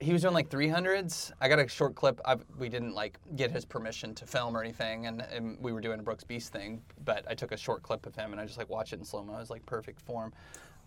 He 0.01 0.11
was 0.13 0.21
doing 0.21 0.33
like 0.33 0.49
300s. 0.49 1.31
I 1.41 1.47
got 1.47 1.57
a 1.57 1.67
short 1.67 1.95
clip. 1.95 2.19
I, 2.25 2.35
we 2.59 2.69
didn't 2.69 2.93
like 2.93 3.17
get 3.35 3.49
his 3.49 3.65
permission 3.65 4.13
to 4.15 4.25
film 4.27 4.55
or 4.55 4.61
anything, 4.61 5.07
and, 5.07 5.21
and 5.21 5.57
we 5.59 5.71
were 5.71 5.81
doing 5.81 5.99
a 5.99 6.03
Brooks 6.03 6.25
Beast 6.25 6.51
thing. 6.51 6.81
But 7.05 7.25
I 7.29 7.33
took 7.33 7.51
a 7.53 7.57
short 7.57 7.81
clip 7.81 8.05
of 8.05 8.13
him, 8.13 8.31
and 8.33 8.39
I 8.39 8.45
just 8.45 8.57
like 8.57 8.69
watched 8.69 8.93
it 8.93 8.99
in 8.99 9.05
slow 9.05 9.23
mo. 9.23 9.35
It 9.35 9.39
was 9.39 9.49
like 9.49 9.65
perfect 9.65 10.01
form. 10.01 10.33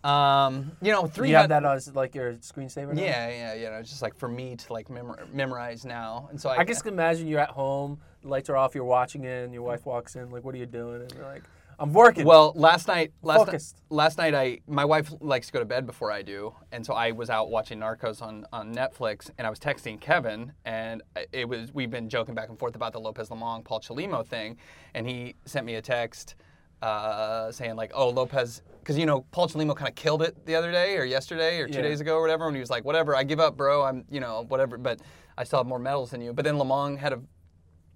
Um, 0.03 0.71
you 0.81 0.91
know, 0.91 1.01
three. 1.07 1.27
300. 1.27 1.29
you 1.29 1.35
have 1.35 1.49
that 1.49 1.65
as 1.65 1.93
like 1.95 2.15
your 2.15 2.33
screensaver? 2.35 2.93
now? 2.93 3.01
Yeah, 3.01 3.29
yeah, 3.29 3.53
yeah. 3.55 3.79
It's 3.79 3.89
just 3.89 4.01
like 4.01 4.15
for 4.15 4.29
me 4.29 4.55
to 4.55 4.73
like 4.73 4.89
memor- 4.89 5.25
memorize 5.33 5.83
now, 5.85 6.27
and 6.31 6.39
so 6.39 6.49
I, 6.49 6.59
I 6.59 6.63
just 6.63 6.83
can 6.83 6.93
imagine 6.93 7.27
you're 7.27 7.39
at 7.39 7.49
home, 7.49 7.99
the 8.21 8.29
lights 8.29 8.49
are 8.49 8.55
off, 8.57 8.75
you're 8.75 8.85
watching 8.85 9.25
it, 9.25 9.43
and 9.43 9.53
your 9.53 9.63
wife 9.63 9.85
walks 9.85 10.15
in, 10.15 10.29
like, 10.29 10.43
"What 10.43 10.55
are 10.55 10.57
you 10.57 10.65
doing?" 10.65 11.01
And 11.01 11.13
you're 11.13 11.25
like, 11.25 11.43
"I'm 11.79 11.91
working." 11.91 12.25
Well, 12.25 12.53
last 12.55 12.87
night, 12.87 13.11
last 13.23 13.39
night, 13.39 13.45
Focused. 13.47 13.81
last 13.89 14.17
night, 14.17 14.33
I 14.33 14.59
my 14.67 14.85
wife 14.85 15.11
likes 15.19 15.47
to 15.47 15.53
go 15.53 15.59
to 15.59 15.65
bed 15.65 15.85
before 15.85 16.13
I 16.13 16.21
do, 16.21 16.53
and 16.71 16.85
so 16.85 16.93
I 16.93 17.11
was 17.11 17.29
out 17.29 17.49
watching 17.49 17.79
Narcos 17.79 18.21
on 18.21 18.45
on 18.53 18.73
Netflix, 18.73 19.29
and 19.37 19.45
I 19.45 19.49
was 19.49 19.59
texting 19.59 19.99
Kevin, 19.99 20.53
and 20.63 21.01
it 21.33 21.47
was 21.47 21.73
we've 21.73 21.91
been 21.91 22.07
joking 22.07 22.35
back 22.35 22.47
and 22.47 22.57
forth 22.57 22.75
about 22.75 22.93
the 22.93 23.01
Lopez 23.01 23.27
Lomong 23.27 23.65
Paul 23.65 23.81
Chelimo 23.81 24.25
thing, 24.25 24.55
and 24.93 25.05
he 25.05 25.35
sent 25.45 25.65
me 25.65 25.75
a 25.75 25.81
text 25.81 26.35
uh, 26.81 27.51
saying 27.51 27.75
like, 27.75 27.91
"Oh, 27.93 28.09
Lopez," 28.09 28.61
because 28.79 28.97
you 28.97 29.05
know 29.05 29.21
Paul 29.31 29.47
Chelimo 29.47 29.75
kind 29.75 29.89
of 29.89 29.95
killed 29.95 30.21
it 30.21 30.45
the 30.45 30.55
other 30.55 30.71
day 30.71 30.97
or 30.97 31.03
yesterday 31.03 31.59
or 31.59 31.67
two 31.67 31.77
Yeah. 31.77 31.83
days 31.83 32.01
ago 32.01 32.15
or 32.15 32.21
whatever, 32.21 32.47
and 32.47 32.55
he 32.55 32.59
was 32.59 32.69
like, 32.69 32.85
"Whatever, 32.85 33.15
I 33.15 33.23
give 33.23 33.39
up, 33.39 33.57
bro. 33.57 33.83
I'm 33.83 34.05
you 34.09 34.19
know 34.19 34.45
whatever, 34.47 34.77
but 34.77 34.99
I 35.37 35.43
still 35.43 35.59
have 35.59 35.67
more 35.67 35.79
medals 35.79 36.11
than 36.11 36.21
you." 36.21 36.33
But 36.33 36.45
then 36.45 36.55
Lomong 36.55 36.97
had 36.97 37.13
a 37.13 37.21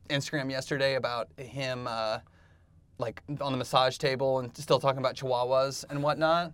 Instagram 0.09 0.49
yesterday 0.51 0.95
about 0.95 1.27
him. 1.37 1.87
Uh, 1.87 2.19
like 2.99 3.23
on 3.41 3.51
the 3.51 3.57
massage 3.57 3.97
table 3.97 4.37
and 4.39 4.55
still 4.55 4.79
talking 4.79 4.99
about 4.99 5.15
chihuahuas 5.15 5.83
and 5.89 6.01
whatnot. 6.03 6.53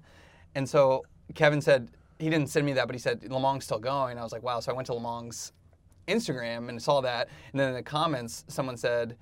And 0.56 0.68
so 0.68 1.04
Kevin 1.36 1.60
said 1.62 1.90
he 2.18 2.30
didn't 2.30 2.48
send 2.48 2.66
me 2.66 2.72
that, 2.74 2.88
but 2.88 2.96
he 2.96 3.00
said 3.00 3.20
Lomong's 3.24 3.66
still 3.66 3.78
going. 3.78 4.18
I 4.18 4.24
was 4.24 4.32
like, 4.32 4.42
wow. 4.42 4.62
So 4.62 4.72
I 4.72 4.76
went 4.76 4.86
to 4.88 4.94
Lomong's 4.94 5.52
Instagram 6.08 6.70
and 6.70 6.82
saw 6.82 7.02
that. 7.02 7.28
And 7.52 7.60
then 7.60 7.68
in 7.70 7.76
the 7.76 7.84
comments, 7.84 8.46
someone 8.48 8.78
said, 8.78 9.18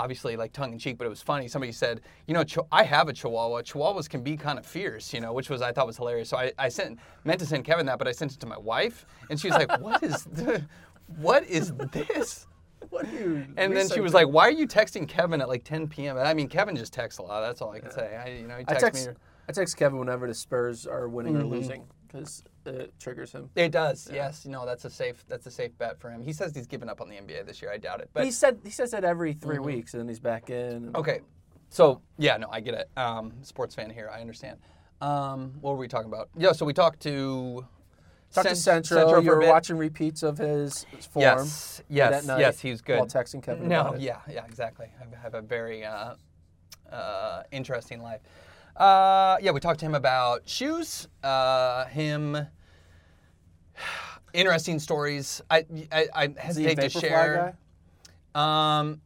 obviously 0.00 0.34
like 0.36 0.52
tongue 0.52 0.72
in 0.72 0.78
cheek, 0.78 0.96
but 0.96 1.06
it 1.06 1.10
was 1.10 1.20
funny. 1.22 1.46
Somebody 1.46 1.72
said, 1.72 2.00
you 2.26 2.34
know, 2.34 2.44
I 2.72 2.82
have 2.84 3.08
a 3.08 3.12
Chihuahua. 3.12 3.62
Chihuahuas 3.62 4.08
can 4.08 4.22
be 4.22 4.36
kind 4.36 4.58
of 4.58 4.64
fierce, 4.64 5.12
you 5.12 5.20
know, 5.20 5.32
which 5.32 5.50
was 5.50 5.60
I 5.60 5.72
thought 5.72 5.86
was 5.86 5.98
hilarious. 5.98 6.30
So 6.30 6.38
I, 6.38 6.52
I 6.58 6.68
sent 6.68 6.98
meant 7.24 7.40
to 7.40 7.46
send 7.46 7.64
Kevin 7.64 7.86
that, 7.86 7.98
but 7.98 8.08
I 8.08 8.12
sent 8.12 8.32
it 8.32 8.40
to 8.40 8.46
my 8.46 8.58
wife, 8.58 9.04
and 9.28 9.38
she 9.38 9.48
was 9.48 9.56
like, 9.58 9.80
what 9.86 10.02
is 10.02 10.24
the, 10.24 10.64
what 11.18 11.44
is 11.44 11.72
this? 11.92 12.46
what 12.88 13.04
are 13.06 13.12
you? 13.12 13.46
And 13.56 13.76
then 13.76 13.88
she 13.88 14.00
was 14.00 14.14
like, 14.14 14.26
"Why 14.26 14.48
are 14.48 14.50
you 14.52 14.66
texting 14.66 15.06
Kevin 15.06 15.40
at 15.42 15.48
like 15.48 15.64
10 15.64 15.86
p.m.?" 15.88 16.16
And 16.16 16.26
I 16.26 16.32
mean, 16.34 16.48
Kevin 16.48 16.74
just 16.74 16.92
texts 16.92 17.18
a 17.18 17.22
lot. 17.22 17.42
That's 17.42 17.60
all 17.60 17.70
I 17.70 17.80
can 17.80 17.90
say. 17.90 18.16
I, 18.16 18.30
you 18.30 18.48
know, 18.48 18.56
he 18.56 18.64
I 18.66 18.74
texts 18.74 18.82
text, 18.82 19.08
me. 19.08 19.14
I 19.48 19.52
text 19.52 19.76
Kevin 19.76 19.98
whenever 19.98 20.26
the 20.26 20.34
Spurs 20.34 20.86
are 20.86 21.08
winning 21.08 21.34
Mm-hmm. 21.34 21.52
or 21.52 21.56
losing 21.56 21.84
because 22.10 22.42
it 22.66 22.92
triggers 22.98 23.32
him. 23.32 23.50
It 23.54 23.72
does. 23.72 24.08
Yes. 24.12 24.44
You 24.44 24.50
know, 24.50 24.66
that's 24.66 24.84
a 24.84 24.90
safe. 24.90 25.24
That's 25.28 25.46
a 25.46 25.50
safe 25.50 25.76
bet 25.78 25.98
for 26.00 26.10
him. 26.10 26.22
He 26.22 26.32
says 26.32 26.54
he's 26.54 26.66
given 26.66 26.88
up 26.88 27.00
on 27.00 27.08
the 27.08 27.16
NBA 27.16 27.46
this 27.46 27.62
year. 27.62 27.70
I 27.72 27.76
doubt 27.78 28.00
it. 28.00 28.10
But 28.12 28.24
he 28.24 28.30
said 28.30 28.58
he 28.64 28.70
says 28.70 28.90
that 28.92 29.04
every 29.04 29.32
3 29.34 29.56
Mm-hmm. 29.56 29.64
weeks, 29.64 29.94
and 29.94 30.00
then 30.00 30.08
he's 30.08 30.20
back 30.20 30.50
in. 30.50 30.90
okay. 30.94 31.20
So 31.68 32.00
yeah, 32.18 32.36
no, 32.36 32.48
I 32.50 32.60
get 32.60 32.74
it. 32.74 32.90
Um, 32.96 33.32
sports 33.42 33.74
fan 33.74 33.90
here. 33.90 34.10
I 34.12 34.20
understand. 34.20 34.58
Um, 35.00 35.52
what 35.60 35.72
were 35.72 35.76
we 35.78 35.88
talking 35.88 36.08
about? 36.08 36.28
Yeah. 36.36 36.52
So 36.52 36.64
we 36.66 36.72
talked 36.72 37.00
to. 37.00 37.66
Talk 38.32 38.44
to 38.46 38.54
Cent- 38.54 38.86
Centro. 38.86 39.08
for 39.10 39.18
a 39.18 39.22
You're 39.24 39.40
bit. 39.40 39.48
watching 39.48 39.76
repeats 39.76 40.22
of 40.22 40.38
his 40.38 40.86
form. 41.10 41.22
Yes. 41.22 41.82
Yes. 41.88 42.24
night 42.26 42.38
yes. 42.40 42.60
He's 42.60 42.80
good. 42.80 42.98
While 42.98 43.06
texting 43.08 43.42
Kevin 43.42 43.66
No, 43.66 43.96
yeah, 43.98 44.18
yeah, 44.30 44.44
exactly. 44.44 44.86
I 45.00 45.20
have 45.20 45.34
a 45.34 45.42
very 45.42 45.84
uh, 45.84 46.14
uh, 46.92 47.42
interesting 47.50 48.00
life. 48.02 48.20
Uh, 48.80 49.36
yeah, 49.42 49.50
we 49.50 49.60
talked 49.60 49.80
to 49.80 49.86
him 49.86 49.94
about 49.94 50.48
shoes. 50.48 51.06
Uh, 51.22 51.84
him 51.86 52.34
interesting 54.32 54.78
stories. 54.78 55.42
I 55.50 55.66
I, 55.92 56.06
I 56.14 56.34
hesitate 56.38 56.80
to 56.80 56.88
share. 56.88 57.54
guy? 58.34 58.80
Um, 58.80 59.02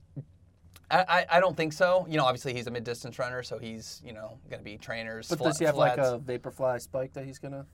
I, 0.89 1.05
I, 1.09 1.27
I 1.29 1.41
don't 1.41 1.57
think 1.57 1.73
so. 1.73 2.07
You 2.09 2.19
know, 2.19 2.25
obviously 2.25 2.55
he's 2.55 2.69
a 2.69 2.71
mid 2.71 2.85
distance 2.85 3.19
runner, 3.19 3.43
so 3.43 3.59
he's 3.59 4.01
you 4.07 4.13
know 4.13 4.39
going 4.49 4.61
to 4.61 4.65
be 4.65 4.79
trainers. 4.79 5.29
But 5.29 5.41
does 5.41 5.59
he 5.59 5.65
have 5.65 5.77
like 5.77 5.99
a 5.99 6.21
Vaporfly 6.25 6.81
spike 6.81 7.13
that 7.15 7.25
he's 7.25 7.41
gonna 7.41 7.67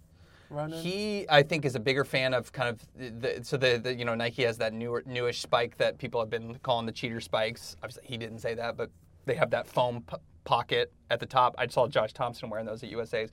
run 0.48 0.72
in? 0.72 0.82
He, 0.82 1.26
I 1.28 1.42
think, 1.42 1.66
is 1.66 1.74
a 1.74 1.80
bigger 1.80 2.06
fan 2.06 2.32
of 2.32 2.50
kind 2.50 2.70
of 2.70 3.20
the, 3.20 3.40
so 3.42 3.58
the, 3.58 3.78
the 3.78 3.94
you 3.94 4.06
know 4.06 4.14
Nike 4.14 4.44
has 4.44 4.56
that 4.56 4.72
newer 4.72 5.02
newish 5.04 5.42
spike 5.42 5.76
that 5.76 5.98
people 5.98 6.18
have 6.18 6.30
been 6.30 6.58
calling 6.62 6.86
the 6.86 6.92
cheater 6.92 7.20
spikes. 7.20 7.76
Obviously, 7.82 8.04
he 8.06 8.16
didn't 8.16 8.38
say 8.38 8.54
that, 8.54 8.78
but 8.78 8.90
they 9.26 9.34
have 9.34 9.50
that 9.50 9.66
foam 9.66 10.02
p- 10.08 10.16
pocket 10.44 10.92
at 11.11 11.20
the 11.20 11.26
top. 11.26 11.55
I 11.59 11.66
saw 11.66 11.88
Josh 11.88 12.12
Thompson 12.12 12.50
wearing 12.50 12.66
those 12.66 12.83
at 12.83 12.90
USA's. 12.90 13.31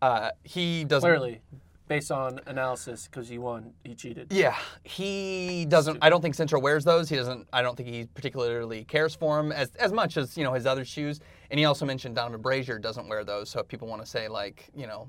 Uh, 0.00 0.30
he 0.44 0.84
doesn't 0.84 1.08
Clearly, 1.08 1.40
based 1.86 2.10
on 2.10 2.40
analysis, 2.46 3.06
because 3.06 3.28
he 3.28 3.38
won, 3.38 3.72
he 3.84 3.94
cheated. 3.94 4.32
Yeah, 4.32 4.56
he 4.82 5.64
doesn't. 5.66 5.98
I 6.02 6.10
don't 6.10 6.20
think 6.20 6.34
Centro 6.34 6.58
wears 6.58 6.84
those. 6.84 7.08
He 7.08 7.16
doesn't. 7.16 7.46
I 7.52 7.62
don't 7.62 7.76
think 7.76 7.88
he 7.88 8.06
particularly 8.06 8.84
cares 8.84 9.14
for 9.14 9.36
them 9.36 9.52
as 9.52 9.70
as 9.76 9.92
much 9.92 10.16
as 10.16 10.36
you 10.36 10.44
know 10.44 10.52
his 10.52 10.66
other 10.66 10.84
shoes. 10.84 11.20
And 11.50 11.58
he 11.58 11.64
also 11.66 11.86
mentioned 11.86 12.16
Donavan 12.16 12.42
Brazier 12.42 12.78
doesn't 12.78 13.08
wear 13.08 13.24
those. 13.24 13.50
So 13.50 13.60
if 13.60 13.68
people 13.68 13.86
want 13.86 14.02
to 14.02 14.06
say 14.06 14.26
like 14.26 14.70
you 14.74 14.86
know, 14.86 15.08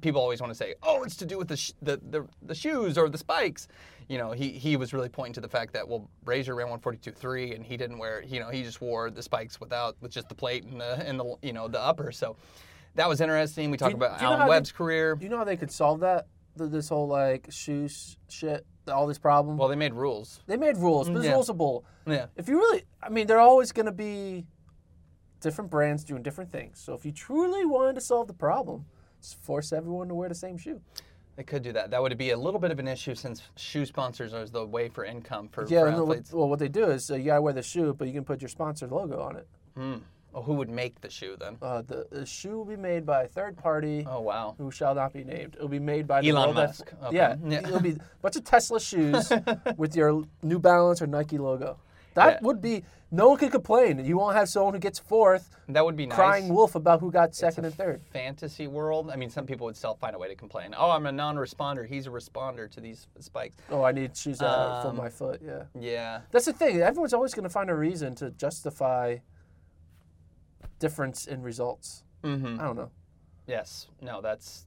people 0.00 0.20
always 0.20 0.40
want 0.40 0.50
to 0.52 0.56
say, 0.56 0.74
oh, 0.82 1.02
it's 1.02 1.16
to 1.16 1.26
do 1.26 1.38
with 1.38 1.48
the 1.48 1.56
sh- 1.56 1.72
the, 1.82 2.00
the 2.10 2.26
the 2.42 2.54
shoes 2.54 2.98
or 2.98 3.08
the 3.08 3.18
spikes. 3.18 3.66
You 4.10 4.18
know, 4.18 4.32
he 4.32 4.48
he 4.50 4.76
was 4.76 4.92
really 4.92 5.08
pointing 5.08 5.34
to 5.34 5.40
the 5.40 5.48
fact 5.48 5.72
that 5.74 5.86
well, 5.88 6.10
Brazier 6.24 6.56
ran 6.56 6.66
142.3 6.66 7.54
and 7.54 7.64
he 7.64 7.76
didn't 7.76 7.96
wear. 7.96 8.24
You 8.26 8.40
know, 8.40 8.50
he 8.50 8.64
just 8.64 8.80
wore 8.80 9.08
the 9.08 9.22
spikes 9.22 9.60
without 9.60 9.94
with 10.00 10.10
just 10.10 10.28
the 10.28 10.34
plate 10.34 10.64
and 10.64 10.80
the 10.80 10.94
and 11.06 11.18
the 11.20 11.36
you 11.42 11.52
know 11.52 11.68
the 11.68 11.80
upper. 11.80 12.10
So. 12.12 12.36
That 12.96 13.08
was 13.08 13.20
interesting. 13.20 13.70
We 13.70 13.76
talked 13.76 13.94
about 13.94 14.18
do 14.18 14.24
you 14.24 14.30
know 14.30 14.34
Alan 14.34 14.40
how 14.40 14.46
they- 14.46 14.50
Webb's 14.50 14.72
career. 14.72 15.14
Do 15.14 15.22
you 15.22 15.30
know 15.30 15.38
how 15.38 15.44
they 15.44 15.56
could 15.56 15.70
solve 15.70 16.00
that? 16.00 16.26
Th- 16.58 16.68
This 16.68 16.88
whole 16.88 17.06
like 17.06 17.46
shoes 17.48 18.16
shit, 18.28 18.66
all 18.88 19.06
this 19.06 19.16
problem. 19.18 19.56
Well, 19.56 19.68
they 19.68 19.76
made 19.76 19.94
rules. 19.94 20.40
they 20.48 20.56
made 20.56 20.76
rules, 20.76 21.08
but 21.08 21.22
yeah. 21.22 21.30
rules 21.30 21.48
bull. 21.52 21.84
Yeah. 22.04 22.26
If 22.34 22.48
you 22.48 22.56
really, 22.56 22.82
I 23.00 23.08
mean, 23.08 23.28
they're 23.28 23.38
always 23.38 23.70
going 23.70 23.86
to 23.86 23.92
be 23.92 24.44
different 25.40 25.70
brands 25.70 26.02
doing 26.02 26.24
different 26.24 26.50
things. 26.50 26.80
So 26.80 26.94
if 26.94 27.04
you 27.04 27.12
truly 27.12 27.64
wanted 27.64 27.94
to 27.94 28.00
solve 28.00 28.26
the 28.26 28.34
problem, 28.34 28.86
just 29.22 29.40
force 29.40 29.72
everyone 29.72 30.08
to 30.08 30.14
wear 30.14 30.28
the 30.28 30.34
same 30.34 30.58
shoe. 30.58 30.80
They 31.36 31.42
could 31.44 31.62
do 31.62 31.72
that. 31.72 31.90
That 31.90 32.02
would 32.02 32.16
be 32.18 32.30
a 32.30 32.36
little 32.36 32.60
bit 32.60 32.70
of 32.70 32.78
an 32.78 32.88
issue 32.88 33.14
since 33.14 33.42
shoe 33.56 33.86
sponsors 33.86 34.34
are 34.34 34.44
the 34.46 34.66
way 34.66 34.88
for 34.88 35.04
income 35.04 35.48
for, 35.48 35.66
Yeah, 35.66 35.80
for 35.82 35.88
athletes. 35.88 36.32
well, 36.32 36.48
what 36.48 36.58
they 36.58 36.68
do 36.68 36.84
is 36.90 37.10
uh, 37.10 37.14
you 37.14 37.24
gotta 37.26 37.40
wear 37.40 37.52
the 37.54 37.62
shoe, 37.62 37.94
but 37.96 38.08
you 38.08 38.12
can 38.14 38.24
put 38.24 38.42
your 38.42 38.48
sponsor 38.48 38.86
logo 38.86 39.20
on 39.20 39.36
it. 39.36 39.46
Oh, 40.32 40.42
who 40.42 40.54
would 40.54 40.68
make 40.70 41.00
the 41.00 41.10
shoe 41.10 41.36
then? 41.40 41.56
Uh, 41.60 41.82
the, 41.82 42.06
the 42.10 42.24
shoe 42.24 42.56
will 42.58 42.64
be 42.64 42.76
made 42.76 43.04
by 43.04 43.24
a 43.24 43.26
third 43.28 43.56
party 43.56 44.06
Oh 44.08 44.20
wow. 44.20 44.54
who 44.58 44.70
shall 44.70 44.94
not 44.94 45.12
be 45.12 45.24
named. 45.24 45.56
It'll 45.56 45.66
be 45.66 45.80
made 45.80 46.06
by 46.06 46.22
Elon 46.22 46.54
Musk. 46.54 46.92
Okay. 47.02 47.16
Yeah, 47.16 47.34
Yeah. 47.44 47.58
it'll 47.66 47.80
be 47.80 47.92
a 47.92 47.98
bunch 48.22 48.36
of 48.36 48.44
Tesla 48.44 48.78
shoes 48.80 49.32
with 49.76 49.96
your 49.96 50.22
New 50.42 50.60
Balance 50.60 51.02
or 51.02 51.08
Nike 51.08 51.36
logo. 51.38 51.78
That 52.14 52.34
Yeah. 52.34 52.38
would 52.46 52.60
be 52.60 52.84
no 53.12 53.28
one 53.30 53.38
could 53.38 53.50
complain. 53.50 54.04
You 54.04 54.16
won't 54.18 54.36
have 54.36 54.48
someone 54.48 54.72
who 54.74 54.78
gets 54.80 54.98
fourth 54.98 55.56
That 55.68 55.84
would 55.84 55.96
be 55.96 56.06
nice. 56.06 56.16
crying 56.16 56.48
wolf 56.48 56.74
about 56.76 57.00
who 57.00 57.10
got 57.10 57.34
second 57.34 57.64
and 57.64 57.74
third. 57.74 58.02
Fantasy 58.12 58.66
world. 58.68 59.10
I 59.10 59.16
mean, 59.16 59.30
some 59.30 59.46
people 59.46 59.64
would 59.66 59.76
still 59.76 59.94
find 59.94 60.14
a 60.14 60.18
way 60.18 60.28
to 60.28 60.34
complain. 60.36 60.74
Oh, 60.76 60.90
I'm 60.90 61.06
a 61.06 61.12
non-responder. 61.12 61.86
He's 61.86 62.06
a 62.06 62.10
responder 62.10 62.70
to 62.70 62.80
these 62.80 63.08
spikes. 63.18 63.56
Oh, 63.70 63.82
I 63.82 63.92
need 63.92 64.16
shoes 64.16 64.40
uh, 64.40 64.82
for 64.82 64.88
Um, 64.88 64.96
my 64.96 65.08
foot. 65.08 65.40
Yeah, 65.44 65.64
Yeah. 65.74 66.20
that's 66.30 66.44
the 66.46 66.52
thing. 66.52 66.80
Everyone's 66.80 67.14
always 67.14 67.34
going 67.34 67.44
to 67.44 67.48
find 67.50 67.68
a 67.70 67.74
reason 67.74 68.14
to 68.16 68.30
justify 68.30 69.18
difference 70.78 71.26
in 71.26 71.42
results. 71.42 72.04
Mm-hmm. 72.22 72.60
I 72.60 72.64
don't 72.64 72.76
know. 72.76 72.90
Yes. 73.46 73.88
No, 74.00 74.20
that's 74.20 74.66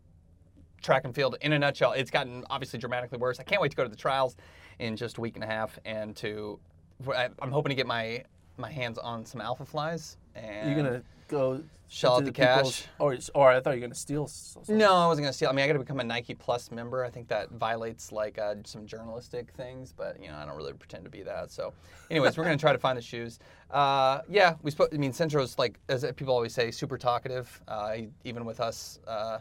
track 0.82 1.06
and 1.06 1.15
field 1.15 1.38
in 1.41 1.53
a 1.53 1.60
nutshell. 1.60 1.93
It's 1.93 2.12
gotten 2.12 2.43
obviously 2.49 2.77
dramatically 2.79 3.17
worse. 3.17 3.39
I 3.39 3.43
can't 3.43 3.62
wait 3.62 3.71
to 3.71 3.77
go 3.77 3.84
to 3.84 3.89
the 3.89 3.95
trials 3.95 4.36
in 4.79 4.95
just 4.97 5.17
a 5.17 5.21
week 5.21 5.36
and 5.36 5.43
a 5.43 5.47
half 5.47 5.79
and 5.86 6.15
to. 6.17 6.60
I- 7.08 7.29
I'm 7.41 7.51
hoping 7.51 7.69
to 7.69 7.75
get 7.75 7.88
my 7.88 8.23
my 8.58 8.71
hands 8.71 8.97
on 8.99 9.25
some 9.25 9.41
Alphaflys. 9.41 10.17
And 10.36 10.69
You're 10.69 10.84
gonna 10.84 11.03
go 11.27 11.63
Shell 11.88 12.15
out 12.17 12.25
the 12.25 12.32
cash. 12.32 12.86
or 12.99 13.17
or 13.36 13.49
I 13.51 13.60
thought 13.60 13.71
you 13.71 13.77
were 13.82 13.88
gonna 13.88 13.95
steal. 13.95 14.23
s- 14.23 14.58
s- 14.62 14.69
No, 14.69 14.93
I 14.95 15.08
wasn't 15.08 15.25
gonna 15.25 15.34
steal. 15.34 15.49
I 15.49 15.53
mean, 15.53 15.63
I 15.63 15.67
got 15.67 15.73
to 15.73 15.79
become 15.79 15.99
a 15.99 16.03
Nike 16.03 16.34
Plus 16.34 16.71
member. 16.71 17.03
I 17.03 17.10
think 17.12 17.27
that 17.27 17.49
violates 17.51 18.12
like 18.12 18.38
uh, 18.39 18.56
some 18.63 18.86
journalistic 18.88 19.51
things, 19.53 19.91
but 19.95 20.19
you 20.21 20.27
know, 20.29 20.36
I 20.36 20.45
don't 20.45 20.56
really 20.58 20.73
pretend 20.73 21.03
to 21.03 21.10
be 21.12 21.21
that. 21.23 21.51
So, 21.51 21.73
anyways, 22.10 22.38
we're 22.38 22.43
gonna 22.45 22.58
try 22.58 22.73
to 22.73 22.79
find 22.79 22.97
the 22.97 23.01
shoes. 23.01 23.39
Uh, 23.69 24.21
yeah, 24.29 24.56
we 24.63 24.71
spoke. 24.71 24.89
I 24.93 24.97
mean, 24.97 25.13
Centro's 25.13 25.58
like, 25.60 25.79
as 25.89 26.03
people 26.15 26.34
always 26.34 26.53
say, 26.53 26.71
super 26.71 26.97
talkative. 26.97 27.62
Uh, 27.67 27.97
even 28.23 28.45
with 28.45 28.60
us 28.60 28.99
uh, 29.08 29.39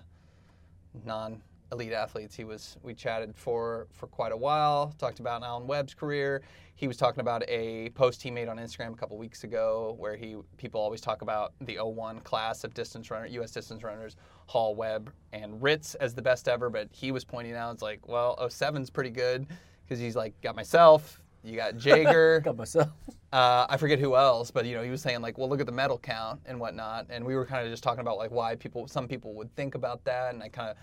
non-elite 1.73 1.93
athletes, 1.93 2.35
he 2.35 2.45
was. 2.45 2.77
We 2.83 2.95
chatted 2.95 3.35
for 3.35 3.87
for 3.93 4.07
quite 4.07 4.33
a 4.33 4.37
while. 4.37 4.95
Talked 4.99 5.21
about 5.21 5.43
Alan 5.43 5.67
Webb's 5.67 5.95
career. 5.95 6.43
He 6.75 6.89
was 6.89 6.97
talking 6.97 7.21
about 7.21 7.45
a 7.49 7.91
post 7.91 8.23
he 8.23 8.31
made 8.31 8.49
on 8.49 8.57
Instagram 8.57 8.93
a 8.93 8.97
couple 8.97 9.17
weeks 9.17 9.45
ago, 9.45 9.95
where 9.99 10.17
he 10.17 10.37
people 10.57 10.81
always 10.81 11.01
talk 11.01 11.23
about 11.23 11.53
the 11.61 11.79
01 11.81 12.21
class 12.21 12.65
of 12.65 12.75
distance 12.75 13.11
runner, 13.11 13.27
U.S. 13.27 13.53
distance 13.53 13.83
runners, 13.83 14.17
Hall, 14.47 14.75
Webb, 14.75 15.13
and 15.33 15.63
Ritz 15.63 15.95
as 15.97 16.15
the 16.15 16.23
best 16.23 16.49
ever. 16.49 16.71
But 16.71 16.89
he 16.91 17.13
was 17.13 17.25
pointing 17.25 17.55
out, 17.55 17.73
it's 17.73 17.83
like, 17.83 18.07
well, 18.09 18.37
07's 18.41 18.91
pretty 18.91 19.11
good 19.11 19.47
because 19.85 20.01
he's 20.01 20.17
like, 20.17 20.39
got 20.41 20.57
myself, 20.57 21.23
you 21.45 21.57
got 21.57 21.77
Jager. 21.79 22.41
Got 22.41 22.57
myself. 22.57 22.91
Uh, 23.33 23.67
I 23.69 23.79
forget 23.79 23.99
who 23.99 24.15
else, 24.17 24.51
but 24.51 24.67
you 24.67 24.75
know, 24.75 24.83
he 24.83 24.91
was 24.91 25.01
saying 25.01 25.23
like, 25.23 25.39
well, 25.39 25.49
look 25.49 25.61
at 25.61 25.67
the 25.67 25.73
medal 25.73 25.99
count 25.99 26.41
and 26.45 26.61
whatnot, 26.61 27.07
and 27.09 27.25
we 27.25 27.35
were 27.35 27.47
kind 27.47 27.65
of 27.65 27.73
just 27.73 27.83
talking 27.83 28.01
about 28.01 28.19
like 28.19 28.31
why 28.31 28.57
people, 28.57 28.87
some 28.87 29.09
people 29.09 29.33
would 29.35 29.55
think 29.57 29.75
about 29.75 30.05
that, 30.05 30.35
and 30.35 30.43
I 30.43 30.49
kind 30.49 30.69
of, 30.71 30.77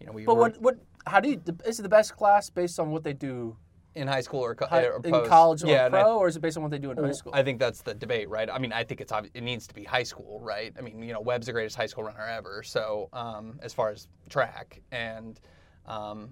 you 0.00 0.06
know, 0.06 0.12
we 0.12 0.24
But 0.24 0.36
what 0.36 0.60
what? 0.60 0.76
How 1.06 1.20
do 1.20 1.28
you? 1.30 1.40
Is 1.64 1.78
it 1.78 1.82
the 1.82 1.88
best 1.88 2.16
class 2.16 2.50
based 2.50 2.80
on 2.80 2.90
what 2.90 3.04
they 3.04 3.12
do 3.12 3.56
in 3.94 4.06
high 4.06 4.20
school 4.20 4.40
or, 4.40 4.54
co- 4.54 4.66
hi- 4.66 4.84
or 4.84 5.00
in 5.04 5.24
college 5.26 5.64
or 5.64 5.68
yeah, 5.68 5.88
pro, 5.88 6.18
or 6.18 6.28
is 6.28 6.36
it 6.36 6.40
based 6.40 6.56
on 6.58 6.62
what 6.62 6.70
they 6.70 6.78
do 6.78 6.90
in 6.90 6.98
high 6.98 7.12
school? 7.12 7.32
I 7.34 7.42
think 7.42 7.58
that's 7.58 7.80
the 7.80 7.94
debate, 7.94 8.28
right? 8.28 8.50
I 8.50 8.58
mean, 8.58 8.72
I 8.72 8.84
think 8.84 9.00
it's 9.00 9.12
obvi- 9.12 9.30
it 9.32 9.42
needs 9.42 9.66
to 9.68 9.74
be 9.74 9.84
high 9.84 10.02
school, 10.02 10.40
right? 10.42 10.72
I 10.78 10.82
mean, 10.82 11.02
you 11.02 11.12
know, 11.14 11.20
Webb's 11.20 11.46
the 11.46 11.52
greatest 11.52 11.76
high 11.76 11.86
school 11.86 12.04
runner 12.04 12.26
ever. 12.26 12.62
So 12.62 13.08
um, 13.14 13.58
as 13.62 13.72
far 13.72 13.90
as 13.90 14.08
track 14.28 14.82
and, 14.92 15.40
um, 15.86 16.28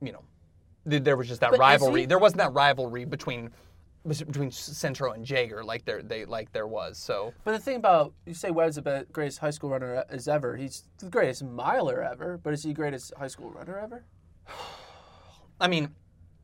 you 0.00 0.12
know, 0.12 0.22
th- 0.88 1.02
there 1.02 1.16
was 1.16 1.26
just 1.26 1.40
that 1.40 1.50
But 1.50 1.58
rivalry. 1.58 2.02
he- 2.02 2.06
There 2.06 2.20
wasn't 2.20 2.38
that 2.38 2.52
rivalry 2.52 3.04
between 3.04 3.50
between 4.06 4.50
Centro 4.50 5.12
and 5.12 5.24
Jager 5.24 5.62
like 5.62 5.84
there 5.84 6.02
they 6.02 6.24
like 6.24 6.52
there 6.52 6.66
was. 6.66 6.98
So 6.98 7.32
But 7.44 7.52
the 7.52 7.58
thing 7.58 7.76
about 7.76 8.12
you 8.26 8.34
say 8.34 8.50
Webb's 8.50 8.76
the 8.76 9.06
greatest 9.12 9.38
high 9.38 9.50
school 9.50 9.70
runner 9.70 10.04
as 10.08 10.28
ever. 10.28 10.56
He's 10.56 10.84
the 10.98 11.10
greatest 11.10 11.44
miler 11.44 12.02
ever, 12.02 12.38
but 12.42 12.52
is 12.52 12.62
he 12.62 12.70
the 12.70 12.74
greatest 12.74 13.12
high 13.16 13.26
school 13.28 13.50
runner 13.50 13.78
ever? 13.78 14.04
I 15.60 15.68
mean, 15.68 15.88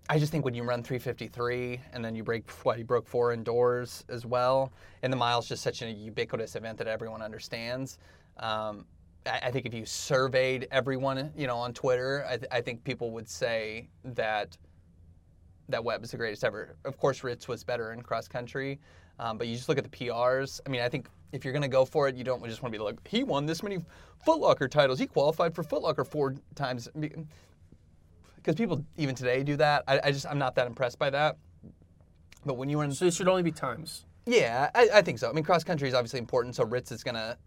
I 0.09 0.19
just 0.19 0.33
think 0.33 0.45
when 0.45 0.55
you 0.55 0.64
run 0.64 0.83
353 0.83 1.81
and 1.93 2.05
then 2.05 2.14
you 2.14 2.23
break 2.23 2.51
what 2.64 2.77
he 2.77 2.83
broke 2.83 3.07
four 3.07 3.33
indoors 3.33 4.05
as 4.09 4.27
well, 4.27 4.73
and 5.03 5.12
the 5.12 5.17
mile's 5.17 5.49
just 5.49 5.62
such 5.62 5.81
a 5.83 5.90
ubiquitous 5.90 6.57
event 6.57 6.77
that 6.79 6.88
everyone 6.88 7.23
understands. 7.23 7.99
Um, 8.38 8.85
I, 9.25 9.40
I 9.45 9.51
think 9.51 9.64
if 9.64 9.73
you 9.73 9.87
surveyed 9.87 10.69
everyone, 10.71 11.33
you 11.37 11.47
know, 11.47 11.57
on 11.57 11.73
Twitter, 11.73 12.27
I, 12.29 12.37
th- 12.37 12.49
I 12.51 12.61
think 12.61 12.85
people 12.85 13.12
would 13.12 13.29
say 13.29 13.88
that 14.05 14.59
that 15.68 15.83
Webb 15.83 16.05
is 16.05 16.11
the 16.11 16.16
greatest 16.16 16.44
ever. 16.44 16.77
Of 16.85 16.98
course, 16.98 17.24
Ritz 17.24 17.48
was 17.48 17.64
better 17.64 17.92
in 17.92 18.03
cross 18.03 18.29
country, 18.29 18.81
um, 19.18 19.38
but 19.38 19.46
you 19.46 19.57
just 19.57 19.68
look 19.68 19.79
at 19.79 19.85
the 19.85 19.90
PRs. 19.90 20.61
I 20.66 20.68
mean, 20.68 20.81
I 20.81 20.88
think 20.88 21.09
if 21.33 21.44
you're 21.44 21.53
going 21.53 21.62
to 21.62 21.68
go 21.68 21.85
for 21.85 22.09
it, 22.09 22.16
you 22.16 22.24
don't 22.24 22.44
just 22.44 22.62
want 22.62 22.72
to 22.72 22.79
be 22.79 22.85
like, 22.85 22.96
he 23.07 23.24
won 23.24 23.46
this 23.46 23.62
many 23.62 23.79
Footlocker 24.27 24.70
titles. 24.70 24.98
He 24.98 25.07
qualified 25.07 25.55
for 25.55 25.62
Footlocker 25.64 26.07
four 26.07 26.35
times. 26.55 26.88
Because 28.37 28.55
people 28.57 28.85
even 28.96 29.14
today 29.14 29.42
do 29.42 29.57
that. 29.57 29.85
I, 29.88 30.00
I 30.05 30.12
just 30.12 30.27
I'm 30.27 30.38
not 30.38 30.55
that 30.57 30.66
impressed 30.66 30.98
by 30.98 31.11
that. 31.11 31.37
But 32.44 32.55
when 32.55 32.68
you 32.68 32.81
run, 32.81 32.92
So 32.92 33.07
it 33.07 33.14
should 33.14 33.29
only 33.29 33.42
be 33.42 33.53
times. 33.53 34.05
yeah, 34.27 34.70
I, 34.74 34.88
I 34.94 35.03
think 35.03 35.18
so. 35.18 35.31
I 35.31 35.33
mean, 35.33 35.44
cross 35.44 35.64
country 35.64 35.88
is 35.88 35.94
obviously 35.94 36.18
important, 36.18 36.55
so 36.55 36.64
Ritz 36.64 36.92
is 36.92 37.03
gonna 37.03 37.38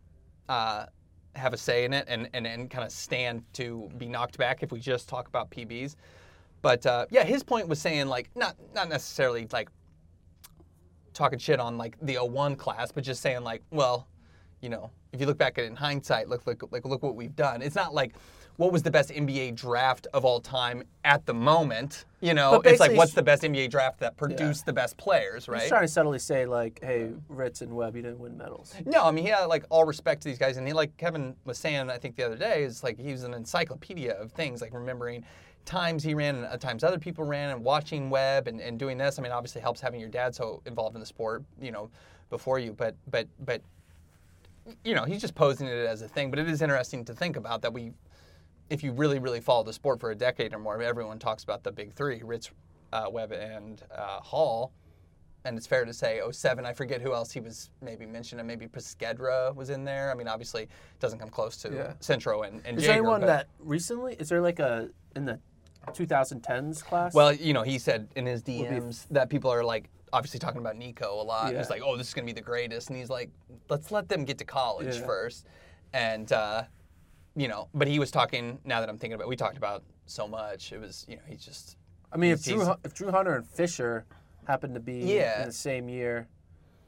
uh, 0.49 0.88
have 1.36 1.53
a 1.53 1.58
say 1.58 1.86
in 1.86 1.93
it 1.93 2.06
and, 2.08 2.27
and, 2.34 2.47
and 2.47 2.69
kind 2.69 2.84
of 2.84 2.91
stand 2.91 3.43
to 3.53 3.89
be 3.97 4.08
knocked 4.08 4.38
back 4.39 4.63
if 4.63 4.71
we 4.71 4.80
just 4.80 5.08
talk 5.08 5.27
about 5.27 5.51
PBs. 5.51 5.95
But 6.67 6.86
uh, 6.86 7.06
yeah, 7.10 7.23
his 7.23 7.43
point 7.43 7.69
was 7.69 7.80
saying 7.80 8.08
like 8.08 8.30
not 8.36 8.58
not 8.75 8.89
necessarily 8.89 9.47
like 9.53 9.69
talking 11.13 11.39
shit 11.39 11.62
on 11.62 11.77
like 11.77 11.95
the 12.01 12.17
01 12.17 12.58
class, 12.58 12.91
but 12.91 13.06
just 13.06 13.21
saying 13.21 13.41
like, 13.41 13.63
well, 13.71 14.06
you 14.60 14.67
know, 14.67 14.91
if 15.13 15.21
you 15.21 15.27
look 15.27 15.38
back 15.38 15.58
at 15.58 15.63
it 15.63 15.67
in 15.67 15.77
hindsight, 15.77 16.27
look 16.27 16.45
look 16.45 16.62
like 16.69 16.84
look 16.84 17.01
what 17.01 17.15
we've 17.15 17.38
done. 17.38 17.62
It's 17.62 17.73
not 17.77 17.93
like 17.93 18.15
what 18.58 18.73
was 18.73 18.84
the 18.84 18.91
best 18.91 19.12
NBA 19.12 19.56
draft 19.56 20.08
of 20.13 20.25
all 20.25 20.41
time 20.41 20.84
at 21.06 21.25
the 21.25 21.34
moment. 21.34 22.03
You 22.19 22.34
know, 22.34 22.60
it's 22.65 22.82
like 22.82 22.97
what's 22.97 23.13
the 23.13 23.23
best 23.23 23.43
NBA 23.43 23.69
draft 23.69 24.01
that 24.01 24.17
produced 24.17 24.65
the 24.65 24.73
best 24.73 24.97
players, 24.97 25.47
right? 25.47 25.62
He's 25.62 25.69
trying 25.69 25.84
to 25.84 25.88
subtly 25.88 26.19
say 26.19 26.45
like, 26.45 26.82
hey, 26.84 27.12
Ritz 27.30 27.62
and 27.62 27.73
Webb, 27.77 27.95
you 27.95 28.01
didn't 28.01 28.19
win 28.19 28.38
medals. 28.38 28.75
No, 28.86 29.06
I 29.06 29.12
mean 29.12 29.23
he 29.23 29.30
had 29.30 29.45
like 29.45 29.63
all 29.69 29.86
respect 29.86 30.23
to 30.23 30.27
these 30.27 30.38
guys, 30.38 30.58
and 30.58 30.67
he 30.67 30.73
like 30.73 30.97
Kevin 30.97 31.34
was 31.45 31.58
saying, 31.58 31.89
I 31.89 31.97
think 31.97 32.17
the 32.17 32.25
other 32.25 32.36
day 32.36 32.63
is 32.63 32.84
like 32.84 32.99
he 32.99 33.13
was 33.13 33.23
an 33.23 33.34
encyclopedia 33.34 34.15
of 34.15 34.34
things, 34.34 34.60
like 34.60 34.73
remembering 34.73 35.23
times 35.67 36.01
he 36.01 36.15
ran 36.15 36.36
and 36.38 36.45
uh, 36.45 36.58
times 36.58 36.84
other 36.84 36.97
people 36.97 37.23
ran, 37.23 37.51
and 37.51 37.63
watching 37.63 38.10
Webb 38.10 38.47
and, 38.47 38.60
and 38.60 38.80
doing 38.80 38.97
this. 38.97 39.19
I 39.19 39.21
mean, 39.21 39.32
obviously 39.32 39.62
helps 39.62 39.80
having 39.80 39.99
your 39.99 40.10
dad 40.10 40.34
so 40.34 40.63
involved 40.65 40.95
in 40.95 40.99
the 40.99 41.06
sport, 41.06 41.43
you 41.62 41.71
know, 41.71 41.91
before 42.32 42.58
you. 42.58 42.73
But 42.73 42.95
but 43.12 43.27
but 43.45 43.62
you 44.84 44.95
know, 44.95 45.03
he's 45.03 45.21
just 45.21 45.36
posing 45.36 45.67
it 45.67 45.86
as 45.86 46.01
a 46.01 46.08
thing. 46.08 46.32
But 46.32 46.39
it 46.39 46.49
is 46.49 46.62
interesting 46.63 47.06
to 47.06 47.13
think 47.13 47.36
about 47.36 47.62
that 47.62 47.71
we, 47.71 47.91
if 48.69 48.84
you 48.84 48.91
really 48.93 49.19
really 49.19 49.41
follow 49.41 49.63
the 49.63 49.73
sport 49.73 49.99
for 49.99 50.10
a 50.10 50.15
decade 50.15 50.53
or 50.53 50.60
more, 50.60 50.82
everyone 50.82 51.19
talks 51.19 51.43
about 51.43 51.63
the 51.63 51.71
big 51.71 51.93
three: 51.93 52.21
Ritz, 52.23 52.49
uh, 52.93 53.08
Webb, 53.12 53.34
and 53.34 53.84
uh, 53.95 54.21
Hall 54.21 54.71
and 55.47 55.58
it's 55.58 55.65
fair 55.67 55.86
to 55.86 55.93
say 55.93 56.19
07. 56.30 56.65
I 56.65 56.73
forget 56.73 57.01
who 57.01 57.13
else 57.13 57.32
he 57.32 57.39
was 57.39 57.69
maybe 57.82 58.06
mentioned, 58.06 58.41
and 58.41 58.47
maybe 58.47 58.67
Peskedra 58.67 59.56
was 59.56 59.69
in 59.69 59.86
there. 59.86 60.12
I 60.12 60.13
mean, 60.13 60.27
obviously, 60.27 60.63
it 60.63 60.69
doesn't 60.99 61.19
come 61.19 61.30
close 61.30 61.56
to 61.58 61.71
Yeah. 61.71 61.93
Centro 62.01 62.41
and, 62.41 62.62
and 62.65 62.77
Is 62.77 62.84
there 62.84 62.93
anyone 62.93 63.21
that 63.21 63.47
recently? 63.60 64.15
Is 64.15 64.27
there 64.27 64.41
like 64.41 64.60
a 64.60 64.89
in 65.15 65.25
the 65.25 65.39
2010s 65.93 66.84
class? 66.84 67.13
Well, 67.13 67.34
you 67.34 67.54
know, 67.54 67.63
he 67.63 67.78
said 67.80 68.08
in 68.15 68.26
his 68.26 68.41
DMs 68.43 69.06
that 69.12 69.30
people 69.30 69.52
are 69.52 69.63
like 69.63 69.89
obviously 70.13 70.39
talking 70.39 70.62
about 70.62 70.76
Nico 70.78 71.21
a 71.21 71.23
lot. 71.23 71.52
Yeah. 71.52 71.60
He's 71.60 71.69
like, 71.69 71.82
"Oh, 71.84 71.97
this 71.97 72.08
is 72.08 72.13
gonna 72.13 72.26
be 72.26 72.32
the 72.34 72.41
greatest," 72.41 72.89
and 72.89 72.97
he's 72.97 73.10
like, 73.10 73.30
"Let's 73.69 73.91
let 73.91 74.08
them 74.10 74.26
get 74.26 74.38
to 74.39 74.45
college 74.45 74.95
Yeah. 74.97 75.06
first. 75.06 75.45
And 75.93 76.32
uh, 76.32 76.63
you 77.36 77.47
know, 77.47 77.69
but 77.73 77.88
he 77.88 78.00
was 78.00 78.12
talking. 78.12 78.60
Now 78.65 78.80
that 78.80 78.89
I'm 78.89 78.97
thinking 78.97 79.15
about, 79.15 79.26
it, 79.26 79.30
we 79.30 79.36
talked 79.36 79.58
about 79.58 79.84
so 80.06 80.28
much. 80.28 80.71
It 80.71 80.80
was, 80.80 81.06
you 81.08 81.15
know, 81.17 81.21
he's 81.28 81.43
just 81.43 81.78
I 82.12 82.17
mean, 82.17 82.32
if 82.32 82.43
Drew 82.43 82.73
if 82.84 82.93
Drew 82.93 83.12
Hunter 83.12 83.36
and 83.36 83.45
Fisher 83.45 84.06
happened 84.45 84.73
to 84.76 84.80
be 84.80 85.00
Yeah. 85.00 85.41
in 85.41 85.47
the 85.47 85.54
same 85.54 85.89
year, 85.89 86.28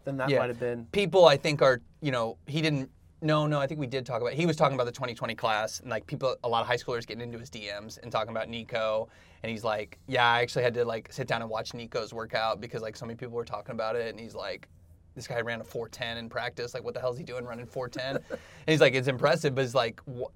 then 0.06 0.18
that 0.18 0.30
Yeah. 0.30 0.40
might 0.40 0.50
have 0.50 0.60
been. 0.60 0.86
people 0.92 1.26
I 1.26 1.36
think 1.38 1.62
are 1.62 1.82
you 2.02 2.12
know 2.12 2.38
he 2.48 2.62
didn't 2.62 2.90
no 3.22 3.48
no 3.48 3.60
I 3.60 3.68
think 3.68 3.80
we 3.80 3.88
did 3.88 4.06
talk 4.06 4.22
about 4.22 4.34
he 4.34 4.46
was 4.46 4.56
talking 4.56 4.76
about 4.76 4.86
the 4.86 4.92
2020 4.92 5.36
class 5.36 5.80
and 5.82 5.90
like 5.90 6.06
people 6.08 6.36
a 6.44 6.50
lot 6.50 6.62
of 6.62 6.68
high 6.68 6.78
schoolers 6.78 7.06
getting 7.06 7.22
into 7.24 7.38
his 7.38 7.50
DMs 7.50 8.00
and 8.02 8.12
talking 8.12 8.32
about 8.32 8.48
Nico. 8.50 9.10
And 9.44 9.52
he's 9.52 9.64
like 9.64 9.98
yeah 10.08 10.26
I 10.26 10.42
actually 10.42 10.64
had 10.64 10.74
to 10.76 10.86
like 10.86 11.12
sit 11.12 11.28
down 11.28 11.42
and 11.42 11.50
watch 11.50 11.74
Nico's 11.74 12.14
workout 12.14 12.62
because 12.62 12.82
like 12.82 12.96
so 12.96 13.06
many 13.06 13.18
people 13.18 13.36
were 13.36 13.46
talking 13.46 13.74
about 13.74 13.96
it. 13.96 14.10
And 14.10 14.20
he's 14.20 14.36
like 14.36 14.68
this 15.16 15.28
guy 15.28 15.42
ran 15.42 15.60
a 15.60 15.64
410 15.64 16.18
in 16.18 16.30
practice. 16.30 16.74
Like 16.74 16.84
what 16.84 16.94
the 16.94 17.00
hell 17.02 17.12
is 17.12 17.18
he 17.18 17.24
doing 17.24 17.44
running 17.46 17.66
410 17.66 18.24
and 18.32 18.40
he's 18.68 18.80
like 18.82 18.94
it's 18.94 19.08
impressive 19.08 19.54
but 19.56 19.66
it's 19.66 19.76
like 19.76 20.00
wh- 20.08 20.32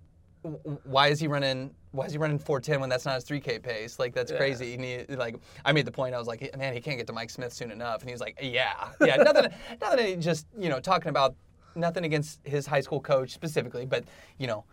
wh- 0.46 0.86
why 0.88 1.08
is 1.08 1.20
he 1.20 1.28
running 1.28 1.74
why 1.92 2.06
is 2.06 2.12
he 2.12 2.18
running 2.18 2.40
410 2.40 2.82
when 2.82 2.90
that's 2.90 3.06
not 3.06 3.16
his 3.16 3.24
3k 3.24 3.62
pace? 3.64 4.00
Like 4.00 4.14
that's 4.14 4.32
Yeah. 4.32 4.38
crazy. 4.38 4.72
He 4.72 4.78
need, 4.78 5.10
like 5.12 5.36
i 5.64 5.72
made 5.72 5.86
the 5.86 5.92
point 5.92 6.16
i 6.16 6.18
was 6.18 6.28
like 6.28 6.54
man 6.58 6.74
he 6.74 6.82
can't 6.82 6.98
get 6.98 7.08
to 7.08 7.14
mike 7.14 7.30
smith 7.30 7.54
soon 7.54 7.72
enough. 7.72 8.02
And 8.02 8.10
he's 8.10 8.20
like 8.20 8.38
yeah 8.42 8.90
yeah 9.00 9.16
nothing 9.18 9.52
nothing 9.82 10.20
just 10.20 10.48
you 10.60 10.68
know 10.70 10.82
talking 10.82 11.10
about 11.10 11.36
nothing 11.76 12.06
against 12.06 12.40
his 12.44 12.66
high 12.68 12.82
school 12.82 13.00
coach 13.02 13.32
specifically 13.32 13.86
but 13.86 14.04
you 14.38 14.48
know 14.48 14.64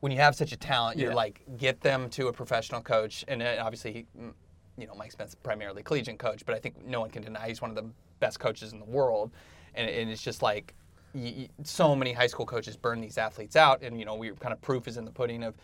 when 0.00 0.12
you 0.12 0.18
have 0.18 0.34
such 0.34 0.52
a 0.52 0.56
talent 0.56 0.98
you're 0.98 1.10
Yeah. 1.10 1.16
like 1.16 1.42
get 1.56 1.80
them 1.80 2.08
to 2.10 2.28
a 2.28 2.32
professional 2.32 2.80
coach 2.80 3.24
and 3.28 3.42
uh, 3.42 3.56
obviously 3.60 3.92
he, 3.92 4.06
mm, 4.20 4.32
you 4.76 4.86
know 4.86 4.94
mike 4.94 5.12
smith's 5.12 5.34
primarily 5.34 5.82
collegiate 5.82 6.18
coach 6.18 6.44
but 6.46 6.54
i 6.54 6.58
think 6.58 6.84
no 6.84 7.00
one 7.00 7.10
can 7.10 7.22
deny 7.22 7.48
he's 7.48 7.60
one 7.60 7.70
of 7.70 7.76
the 7.76 7.88
best 8.20 8.38
coaches 8.40 8.72
in 8.72 8.78
the 8.78 8.84
world 8.84 9.30
and, 9.74 9.88
and 9.88 10.10
it's 10.10 10.22
just 10.22 10.42
like 10.42 10.74
y 11.14 11.34
y 11.38 11.48
so 11.64 11.96
many 11.96 12.12
high 12.12 12.26
school 12.26 12.44
coaches 12.46 12.76
burn 12.76 13.00
these 13.00 13.16
athletes 13.16 13.56
out, 13.56 13.82
and 13.82 13.98
you 13.98 14.04
know, 14.04 14.14
we 14.14 14.30
kind 14.32 14.52
of 14.52 14.60
proof 14.60 14.86
is 14.86 14.98
in 14.98 15.04
the 15.06 15.10
pudding 15.10 15.42
of 15.42 15.54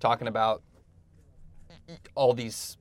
talking 0.00 0.28
about 0.28 0.62
all 2.14 2.32
these. 2.32 2.76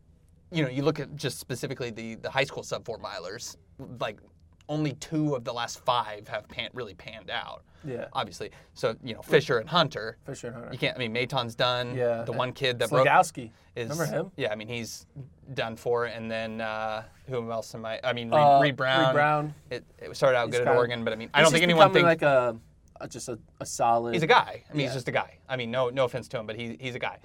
You 0.51 0.63
know, 0.63 0.69
you 0.69 0.83
look 0.83 0.99
at 0.99 1.15
just 1.15 1.39
specifically 1.39 1.89
the 1.89 2.15
the 2.15 2.29
high 2.29 2.43
school 2.45 2.63
sub 2.63 2.85
four 2.85 2.97
milers, 2.99 3.57
like 3.99 4.19
only 4.69 4.93
two 4.93 5.35
of 5.35 5.43
the 5.43 5.53
last 5.53 5.79
five 5.83 6.27
have 6.27 6.47
pan, 6.47 6.69
really 6.73 6.93
panned 6.93 7.29
out. 7.29 7.63
Yeah. 7.85 8.05
Obviously, 8.13 8.49
so 8.73 8.95
you 9.03 9.13
know 9.13 9.21
Fisher 9.21 9.57
and 9.57 9.67
Hunter. 9.69 10.17
Fisher 10.25 10.47
and 10.47 10.55
Hunter. 10.55 10.69
You 10.71 10.77
can't. 10.79 10.95
I 10.95 10.99
mean, 10.99 11.11
Maton's 11.11 11.53
done. 11.53 11.95
Yeah. 11.95 12.23
The 12.23 12.31
one 12.31 12.53
kid 12.53 12.79
that 12.79 12.89
broke 12.89 13.05
Slagowski. 13.07 13.51
is 13.75 13.89
Remember 13.89 14.05
him? 14.05 14.31
Yeah, 14.37 14.51
I 14.53 14.55
mean 14.55 14.69
he's 14.69 15.05
done 15.53 15.75
for, 15.75 16.05
and 16.05 16.31
then 16.31 16.61
uh, 16.61 17.03
who 17.27 17.51
else 17.51 17.75
am 17.75 17.85
I? 17.85 17.99
I 18.01 18.13
mean 18.13 18.29
Reed, 18.29 18.39
Uh, 18.39 18.59
Reed 18.61 18.75
Brown. 18.77 19.05
Reed 19.07 19.13
Brown. 19.13 19.53
It, 19.69 19.83
it 19.99 20.15
started 20.15 20.37
out 20.37 20.47
He's 20.47 20.59
good 20.59 20.67
at 20.67 20.75
Oregon, 20.75 21.03
but 21.03 21.11
I 21.11 21.17
mean 21.17 21.29
I 21.33 21.41
don't 21.41 21.51
think 21.51 21.63
anyone 21.63 21.91
thinks 21.91 22.05
like 22.05 22.21
a, 22.21 22.55
a 23.01 23.07
just 23.09 23.27
a, 23.27 23.37
a 23.59 23.65
solid. 23.65 24.13
he's 24.13 24.23
a 24.23 24.27
guy. 24.27 24.63
I 24.69 24.73
mean 24.73 24.79
Yeah. 24.81 24.85
he's 24.87 24.93
just 24.93 25.09
a 25.09 25.11
guy. 25.11 25.39
I 25.49 25.57
mean 25.57 25.69
no 25.69 25.89
no 25.89 26.05
offense 26.05 26.29
to 26.29 26.39
him, 26.39 26.45
but 26.47 26.55
he, 26.55 26.77
he's 26.79 26.95
a 26.95 26.99
guy. 26.99 27.19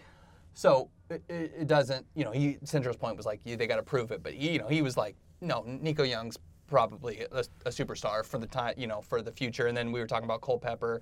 So 0.54 0.90
it, 1.08 1.22
it 1.28 1.66
doesn't 1.68 2.04
you 2.16 2.24
know 2.24 2.32
he 2.32 2.58
Centro's 2.64 2.96
point 2.96 3.16
was 3.16 3.26
like 3.26 3.40
yeah, 3.44 3.54
they 3.54 3.68
got 3.68 3.76
to 3.76 3.82
prove 3.84 4.10
it, 4.10 4.24
but 4.24 4.32
he, 4.34 4.50
you 4.50 4.58
know 4.58 4.66
he 4.66 4.82
was 4.82 4.96
like 4.96 5.14
no 5.40 5.62
Nico 5.64 6.02
Young's 6.02 6.36
probably 6.68 7.24
a, 7.32 7.40
a 7.66 7.70
superstar 7.70 8.24
for 8.24 8.38
the 8.38 8.46
time 8.46 8.74
you 8.76 8.86
know 8.86 9.00
for 9.00 9.22
the 9.22 9.32
future, 9.32 9.66
and 9.66 9.76
then 9.76 9.90
we 9.90 9.98
were 9.98 10.06
talking 10.06 10.24
about 10.24 10.40
Cole 10.40 10.58
Pepper. 10.58 11.00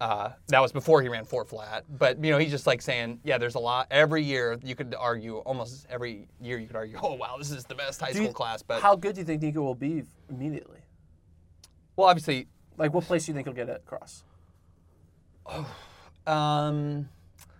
Uh, 0.00 0.30
that 0.48 0.58
was 0.60 0.72
before 0.72 1.00
he 1.02 1.08
ran 1.08 1.24
four 1.24 1.44
flat, 1.44 1.84
but 1.98 2.22
you 2.22 2.32
know 2.32 2.38
he's 2.38 2.50
just 2.50 2.66
like 2.66 2.82
saying, 2.82 3.20
yeah, 3.22 3.38
there's 3.38 3.54
a 3.54 3.60
lot. 3.60 3.86
Every 3.92 4.22
year 4.24 4.58
you 4.64 4.74
could 4.74 4.92
argue, 4.98 5.36
almost 5.38 5.86
every 5.88 6.26
year 6.40 6.58
you 6.58 6.66
could 6.66 6.74
argue, 6.74 6.98
oh 7.02 7.14
wow, 7.14 7.36
this 7.38 7.52
is 7.52 7.64
the 7.64 7.76
best 7.76 8.00
high 8.00 8.10
Do 8.10 8.18
you- 8.18 8.24
school 8.24 8.34
class. 8.34 8.60
But 8.62 8.82
How 8.82 8.96
good 8.96 9.14
do 9.14 9.20
you 9.20 9.24
think 9.24 9.40
Nico 9.42 9.62
will 9.62 9.76
be 9.76 10.02
immediately? 10.28 10.80
well, 11.96 12.08
obviously, 12.08 12.48
Like, 12.76 12.92
what 12.92 13.04
place 13.04 13.26
do 13.26 13.30
you 13.30 13.34
think 13.36 13.46
he'll 13.46 13.54
get 13.54 13.68
at 13.68 13.86
cross? 13.86 14.24
um, 16.26 17.08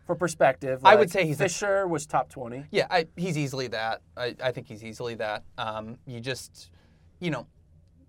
For 0.06 0.14
perspective, 0.16 0.80
I 0.84 0.96
would 0.96 1.10
say 1.10 1.24
he's 1.26 1.40
a- 1.40 1.44
Fisher 1.44 1.86
was 1.86 2.04
top 2.06 2.28
twenty. 2.30 2.64
Yeah, 2.72 2.86
I, 2.90 3.06
he's 3.16 3.38
easily 3.38 3.68
that. 3.68 4.02
I, 4.16 4.34
I 4.42 4.50
think 4.50 4.66
he's 4.66 4.82
easily 4.84 5.14
that. 5.16 5.44
Um, 5.56 5.98
you 6.06 6.18
just, 6.20 6.70
you 7.24 7.30
know, 7.30 7.46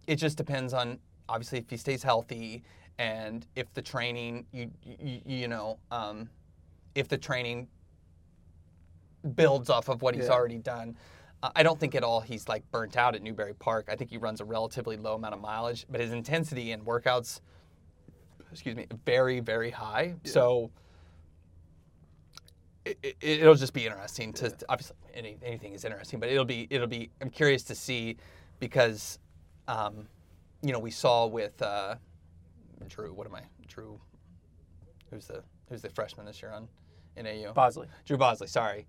it 0.08 0.18
just 0.18 0.38
depends 0.38 0.74
on 0.74 1.00
obviously 1.30 1.60
if 1.60 1.70
he 1.70 1.78
stays 1.78 2.04
healthy 2.04 2.62
and 3.00 3.48
if 3.56 3.74
the 3.74 3.82
training, 3.82 4.46
you 4.52 4.70
you, 4.84 5.22
you 5.26 5.48
know, 5.48 5.80
um, 5.90 6.30
if 6.96 7.08
the 7.08 7.18
training 7.18 7.68
builds 9.36 9.70
off 9.70 9.88
of 9.88 10.02
what 10.02 10.16
he's 10.16 10.26
Yeah. 10.26 10.34
already 10.34 10.58
done. 10.60 10.98
Uh, 11.42 11.50
I 11.56 11.64
don't 11.64 11.80
think 11.80 11.96
at 11.96 12.04
all 12.04 12.20
he's 12.20 12.48
like 12.50 12.70
burnt 12.72 12.98
out 12.98 13.16
at 13.16 13.22
Newbury 13.24 13.54
Park. 13.54 13.88
I 13.90 13.96
think 13.96 14.10
he 14.10 14.18
runs 14.18 14.42
a 14.42 14.46
relatively 14.46 14.98
low 14.98 15.16
amount 15.16 15.34
of 15.34 15.40
mileage, 15.40 15.86
but 15.90 16.02
his 16.02 16.12
intensity 16.12 16.74
in 16.74 16.82
workouts, 16.82 17.40
excuse 18.52 18.76
me, 18.76 18.86
very 19.06 19.40
very 19.40 19.72
high. 19.72 20.16
So 20.26 20.72
it, 22.84 23.16
it'll 23.22 23.56
just 23.56 23.74
be 23.74 23.86
interesting 23.86 24.34
to 24.34 24.54
obviously 24.68 24.98
any, 25.14 25.38
anything 25.42 25.74
is 25.74 25.86
interesting, 25.86 26.20
but 26.20 26.30
it'll 26.30 26.46
be 26.46 26.68
it'll 26.70 26.88
be 26.88 27.10
I'm 27.22 27.30
curious 27.30 27.64
to 27.64 27.76
see 27.76 28.18
because 28.60 29.20
um, 29.68 30.08
you 30.62 30.72
know 30.72 30.80
we 30.80 30.92
saw 30.92 31.26
with 31.26 31.62
uh, 31.62 31.96
Drew 32.88 33.14
what 33.14 33.28
am 33.28 33.36
I? 33.36 33.42
Drew 33.68 34.00
who's 35.10 35.28
the 35.28 35.44
who's 35.70 35.82
the 35.82 35.90
freshman 35.90 36.26
this 36.26 36.42
year 36.42 36.52
on 36.52 36.68
NAU 37.22 37.54
Bosley. 37.54 37.88
Drew 38.06 38.18
Bosley 38.18 38.48
sorry. 38.48 38.86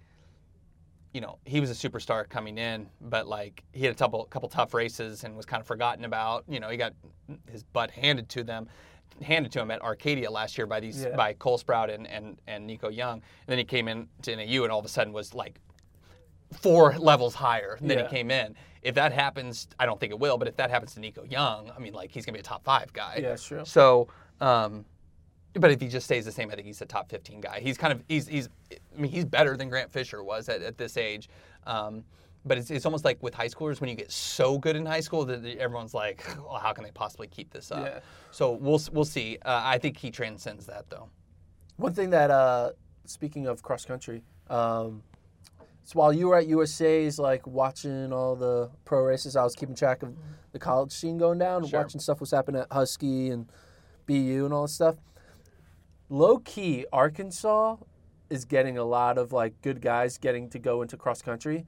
You 1.12 1.20
know 1.22 1.38
he 1.44 1.61
was 1.61 1.70
a 1.70 1.88
superstar 1.88 2.29
coming 2.29 2.59
in 2.59 2.88
but 3.00 3.26
like 3.26 3.62
he 3.72 3.85
had 3.85 3.94
a 3.94 3.98
couple 3.98 4.24
couple 4.26 4.48
tough 4.48 4.74
races 4.74 5.24
and 5.24 5.37
was 5.37 5.46
kind 5.46 5.61
of 5.61 5.66
forgotten 5.66 6.05
about. 6.05 6.44
You 6.48 6.61
know 6.61 6.68
he 6.68 6.76
got 6.76 6.92
his 7.50 7.62
butt 7.64 7.90
handed 7.90 8.29
to 8.31 8.44
them 8.44 8.68
handed 9.22 9.50
to 9.52 9.61
him 9.61 9.70
at 9.70 9.81
Arcadia 9.81 10.31
last 10.31 10.59
year 10.59 10.66
by 10.66 10.79
these 10.79 11.02
Yeah. 11.05 11.16
by 11.16 11.33
Cole 11.33 11.57
Sprout 11.57 11.88
and, 11.88 12.07
and 12.07 12.38
and 12.46 12.66
Nico 12.66 12.90
Young. 12.90 13.14
And 13.14 13.22
then 13.46 13.59
he 13.59 13.64
came 13.64 13.88
in 13.88 14.09
to 14.22 14.37
NAU 14.37 14.64
and 14.64 14.70
all 14.72 14.79
of 14.79 14.85
a 14.85 14.90
sudden 14.90 15.12
was 15.12 15.33
like 15.33 15.59
four 16.52 16.96
levels 16.98 17.35
higher 17.35 17.78
than 17.80 17.98
Yeah. 17.98 18.04
he 18.09 18.11
came 18.11 18.30
in. 18.30 18.54
If 18.82 18.94
that 18.94 19.12
happens, 19.12 19.68
I 19.78 19.87
don't 19.87 19.98
think 19.98 20.12
it 20.12 20.18
will, 20.18 20.38
but 20.38 20.46
if 20.46 20.56
that 20.56 20.70
happens 20.70 20.94
to 20.94 21.00
Nico 21.00 21.24
Young, 21.24 21.70
I 21.74 21.78
mean, 21.80 21.92
like 21.92 22.11
he's 22.12 22.24
gonna 22.24 22.35
be 22.35 22.40
a 22.40 22.44
top 22.44 22.64
five 22.64 22.92
guy. 22.92 23.18
Yeah, 23.20 23.35
sure. 23.37 23.64
So, 23.64 24.09
um, 24.40 24.85
but 25.54 25.70
if 25.70 25.80
he 25.80 25.88
just 25.88 26.04
stays 26.04 26.24
the 26.24 26.32
same, 26.32 26.50
I 26.50 26.54
think 26.54 26.66
he's 26.66 26.80
a 26.82 26.87
top 26.87 27.11
fifteen 27.11 27.40
guy. 27.40 27.61
He's 27.61 27.76
kind 27.76 27.92
of 27.92 28.02
he's 28.09 28.28
he's 28.28 28.48
I 28.72 29.00
mean 29.00 29.11
he's 29.11 29.24
better 29.24 29.56
than 29.56 29.68
Grant 29.70 29.90
Fisher 29.92 30.22
was 30.22 30.48
at, 30.48 30.62
at 30.62 30.78
this 30.78 30.96
age. 30.96 31.28
Um, 31.66 32.04
but 32.44 32.59
it's, 32.59 32.70
it's 32.70 32.87
almost 32.87 33.04
like 33.04 33.20
with 33.24 33.35
high 33.35 33.48
schoolers 33.48 33.80
when 33.80 33.90
you 33.90 33.96
get 33.96 34.12
so 34.12 34.56
good 34.56 34.76
in 34.76 34.87
high 34.87 35.00
school 35.00 35.24
that 35.24 35.44
everyone's 35.59 35.94
like, 35.94 36.24
well, 36.38 36.59
how 36.59 36.72
can 36.72 36.85
they 36.85 36.92
possibly 36.92 37.26
keep 37.26 37.50
this 37.52 37.72
up? 37.72 37.85
Yeah. 37.85 37.98
So 38.30 38.52
we'll 38.52 38.80
we'll 38.92 39.04
see. 39.04 39.38
Uh, 39.44 39.62
I 39.64 39.78
think 39.78 39.96
he 39.96 40.12
transcends 40.12 40.64
that 40.66 40.88
though. 40.90 41.09
One 41.76 41.92
thing 41.92 42.11
that, 42.11 42.30
uh, 42.30 42.70
speaking 43.04 43.48
of 43.48 43.62
cross 43.64 43.85
country, 43.85 44.22
um, 44.48 45.02
so 45.87 45.99
while 45.99 46.12
you 46.12 46.29
were 46.29 46.37
at 46.37 46.46
USA's, 46.49 47.18
like 47.18 47.46
watching 47.46 48.12
all 48.12 48.37
the 48.37 48.70
pro 48.85 49.01
races, 49.03 49.37
I 49.37 49.42
was 49.44 49.55
keeping 49.55 49.75
track 49.75 50.03
of 50.03 50.14
the 50.53 50.59
college 50.59 50.92
scene 50.92 51.16
going 51.16 51.38
down, 51.38 51.64
Sure. 51.66 51.81
watching 51.81 52.01
stuff 52.01 52.20
was 52.20 52.31
happening 52.33 52.61
at 52.61 52.72
Husky 52.72 53.31
and 53.31 53.46
BU 54.07 54.44
and 54.44 54.53
all 54.53 54.62
this 54.62 54.75
stuff. 54.75 54.96
Low 56.09 56.38
key, 56.38 56.87
Arkansas 56.92 57.77
is 58.31 58.44
getting 58.44 58.77
a 58.79 58.85
lot 58.85 59.16
of 59.18 59.33
like 59.33 59.61
good 59.62 59.81
guys 59.81 60.18
getting 60.18 60.49
to 60.51 60.59
go 60.59 60.83
into 60.83 60.96
cross 60.96 61.22
country. 61.22 61.64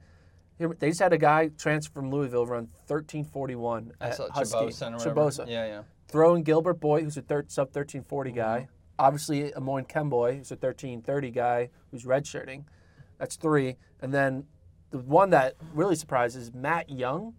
They 0.57 0.89
just 0.89 0.99
had 0.99 1.13
a 1.13 1.17
guy 1.17 1.47
transfer 1.57 1.93
from 1.93 2.11
Louisville 2.11 2.45
run 2.45 2.67
1341 2.87 3.93
at 4.01 4.17
Husky. 4.17 4.57
Chabosa 4.57 5.45
or 5.45 5.49
Yeah, 5.49 5.65
yeah. 5.65 5.81
throwing 6.09 6.43
Gilbert 6.43 6.81
Boit, 6.81 7.03
who's 7.03 7.15
a 7.15 7.21
thir- 7.21 7.45
sub 7.47 7.67
1340 7.67 8.31
guy. 8.33 8.59
Mm-hmm. 8.59 8.71
Obviously, 8.99 9.53
Amon 9.55 9.85
Kemboi, 9.85 10.37
who's 10.37 10.51
a 10.51 10.55
1330 10.55 11.31
guy 11.31 11.69
who's 11.91 12.03
redshirting. 12.03 12.65
That's 13.17 13.37
three. 13.37 13.77
And 14.01 14.13
then 14.13 14.45
the 14.91 14.99
one 14.99 15.29
that 15.31 15.55
really 15.73 15.95
surprises 15.95 16.53
Matt 16.53 16.89
Young 16.89 17.33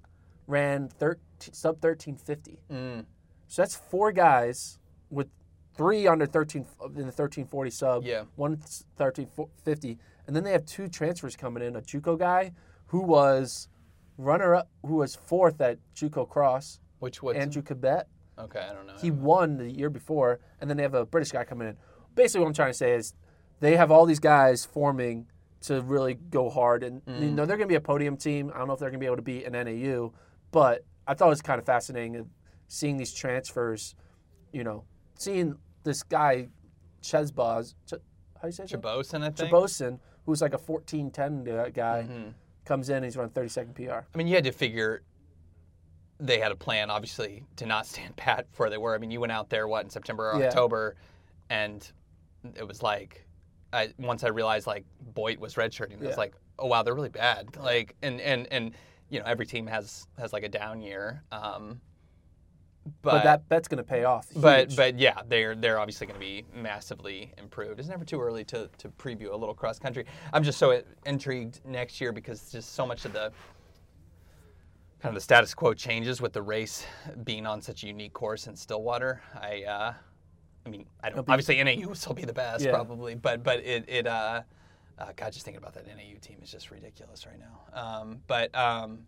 ran 0.46 0.88
13, 0.88 1.52
sub 1.52 1.82
1350. 1.82 2.58
Mm. 2.70 3.04
So 3.48 3.62
that's 3.62 3.76
four 3.76 4.12
guys 4.12 4.78
with 5.10 5.28
three 5.76 6.06
under 6.06 6.26
13 6.26 6.62
in 6.62 6.92
the 6.94 7.02
1340 7.04 7.70
sub, 7.70 8.04
Yeah. 8.04 8.24
one 8.36 8.58
1350. 8.96 9.98
And 10.26 10.36
then 10.36 10.44
they 10.44 10.52
have 10.52 10.64
two 10.66 10.88
transfers 10.88 11.36
coming 11.36 11.62
in 11.62 11.76
a 11.76 11.80
Juco 11.82 12.18
guy 12.18 12.52
who 12.86 13.00
was 13.00 13.68
runner 14.18 14.54
up, 14.54 14.68
who 14.86 14.96
was 14.96 15.16
fourth 15.16 15.60
at 15.60 15.78
Juco 15.94 16.28
Cross, 16.28 16.80
Which 16.98 17.22
was 17.22 17.36
Andrew 17.36 17.62
Cabet. 17.62 18.04
Okay, 18.38 18.60
I 18.60 18.72
don't 18.72 18.86
know. 18.86 18.94
He 19.00 19.10
won 19.10 19.56
the 19.56 19.70
year 19.70 19.90
before, 19.90 20.40
and 20.60 20.68
then 20.68 20.76
they 20.76 20.82
have 20.82 20.94
a 20.94 21.04
British 21.06 21.30
guy 21.32 21.44
coming 21.44 21.68
in. 21.68 21.76
Basically, 22.14 22.40
what 22.40 22.48
I'm 22.48 22.54
trying 22.54 22.70
to 22.72 22.76
say 22.78 22.92
is 22.92 23.14
they 23.60 23.76
have 23.76 23.90
all 23.90 24.06
these 24.06 24.20
guys 24.20 24.64
forming 24.64 25.26
to 25.62 25.82
really 25.82 26.14
go 26.14 26.48
hard, 26.48 26.82
and 26.82 27.04
Mm. 27.04 27.20
you 27.20 27.30
know 27.30 27.44
they're 27.46 27.56
going 27.56 27.68
to 27.68 27.72
be 27.72 27.76
a 27.76 27.80
podium 27.80 28.16
team. 28.16 28.50
I 28.54 28.58
don't 28.58 28.68
know 28.68 28.74
if 28.74 28.80
they're 28.80 28.88
going 28.90 28.98
to 28.98 29.02
be 29.02 29.06
able 29.06 29.16
to 29.16 29.22
beat 29.22 29.44
an 29.44 29.52
NAU, 29.52 30.12
but 30.50 30.84
I 31.06 31.14
thought 31.14 31.26
it 31.26 31.30
was 31.30 31.42
kind 31.42 31.58
of 31.58 31.66
fascinating 31.66 32.30
seeing 32.68 32.96
these 32.96 33.12
transfers. 33.12 33.94
You 34.52 34.64
know, 34.64 34.84
seeing 35.14 35.56
this 35.84 36.02
guy 36.02 36.48
Chesbaz, 37.02 37.74
Ch- 37.86 37.92
how 37.92 38.42
do 38.42 38.48
you 38.48 38.52
say? 38.52 38.64
Chabosin, 38.64 39.22
I 39.22 39.30
think. 39.30 39.50
Chabosin, 39.50 39.98
who's 40.26 40.42
like 40.42 40.54
a 40.54 40.58
14-10 40.58 41.44
guy, 41.74 42.06
Mhm. 42.08 42.34
comes 42.64 42.88
in 42.90 42.96
and 42.96 43.04
he's 43.04 43.16
running 43.16 43.32
30 43.32 43.48
second 43.48 43.74
PR. 43.74 44.06
I 44.14 44.18
mean, 44.18 44.26
you 44.26 44.34
had 44.34 44.44
to 44.44 44.52
figure 44.52 45.02
they 46.18 46.38
had 46.38 46.52
a 46.52 46.56
plan, 46.56 46.90
obviously, 46.90 47.44
to 47.56 47.64
not 47.66 47.86
stand 47.86 48.14
pat 48.16 48.46
where 48.56 48.68
they 48.70 48.76
were. 48.78 48.94
I 48.94 48.98
mean, 48.98 49.10
you 49.10 49.20
went 49.20 49.32
out 49.32 49.48
there 49.50 49.66
what 49.68 49.84
in 49.84 49.90
September 49.90 50.30
or 50.32 50.38
Yeah. 50.40 50.48
October, 50.48 50.96
and 51.48 51.90
it 52.56 52.66
was 52.66 52.82
like, 52.82 53.26
I 53.72 53.92
once 53.98 54.24
I 54.24 54.28
realized 54.28 54.66
like 54.66 54.84
Boit 55.14 55.38
was 55.38 55.54
redshirting, 55.54 55.92
it 55.94 55.98
Yeah. 56.02 56.08
was 56.08 56.16
like, 56.16 56.34
oh 56.58 56.66
wow, 56.66 56.82
they're 56.82 56.94
really 56.94 57.08
bad. 57.08 57.56
Like, 57.56 57.94
and 58.02 58.20
and 58.20 58.46
and 58.50 58.74
you 59.08 59.18
know, 59.20 59.26
every 59.26 59.46
team 59.46 59.66
has 59.66 60.06
has 60.18 60.32
like 60.32 60.42
a 60.42 60.48
down 60.48 60.80
year. 60.80 61.22
Um, 61.32 61.80
But, 63.02 63.10
but 63.12 63.22
that 63.24 63.48
bet's 63.48 63.68
going 63.68 63.78
to 63.78 63.84
pay 63.84 64.04
off. 64.04 64.26
but 64.36 64.74
but 64.74 64.98
yeah, 64.98 65.20
they're 65.28 65.54
they're 65.54 65.78
obviously 65.78 66.06
going 66.06 66.18
to 66.18 66.26
be 66.26 66.44
massively 66.54 67.32
improved. 67.38 67.78
It's 67.78 67.88
never 67.88 68.04
too 68.04 68.20
early 68.20 68.44
to 68.46 68.68
to 68.78 68.88
preview 68.88 69.32
a 69.32 69.36
little 69.36 69.54
cross 69.54 69.78
country. 69.78 70.04
I'm 70.32 70.42
just 70.42 70.58
so 70.58 70.82
intrigued 71.06 71.60
next 71.64 72.00
year 72.00 72.12
because 72.12 72.50
just 72.50 72.74
so 72.74 72.86
much 72.86 73.04
of 73.04 73.12
the 73.12 73.30
kind 75.00 75.10
of 75.10 75.14
the 75.14 75.20
status 75.20 75.54
quo 75.54 75.72
changes 75.74 76.20
with 76.20 76.32
the 76.32 76.42
race 76.42 76.84
being 77.24 77.46
on 77.46 77.60
such 77.62 77.84
a 77.84 77.86
unique 77.86 78.12
course 78.12 78.46
in 78.46 78.56
Stillwater. 78.56 79.22
I 79.34 79.62
uh, 79.64 79.94
I 80.66 80.68
mean, 80.68 80.86
I 81.02 81.10
don't 81.10 81.26
be- 81.26 81.32
obviously 81.32 81.62
NAU 81.62 81.88
will 81.88 81.94
still 81.94 82.14
be 82.14 82.24
the 82.24 82.32
best 82.32 82.64
Yeah. 82.64 82.72
probably, 82.72 83.14
but 83.14 83.42
but 83.42 83.60
it 83.60 83.84
it 83.88 84.06
uh, 84.06 84.42
uh, 84.98 85.12
God, 85.16 85.32
just 85.32 85.44
thinking 85.44 85.62
about 85.62 85.74
that 85.74 85.86
NAU 85.86 86.18
team 86.20 86.38
is 86.42 86.50
just 86.50 86.70
ridiculous 86.70 87.26
right 87.26 87.38
now. 87.38 87.80
Um, 87.80 88.20
but 88.26 88.54
um, 88.54 89.06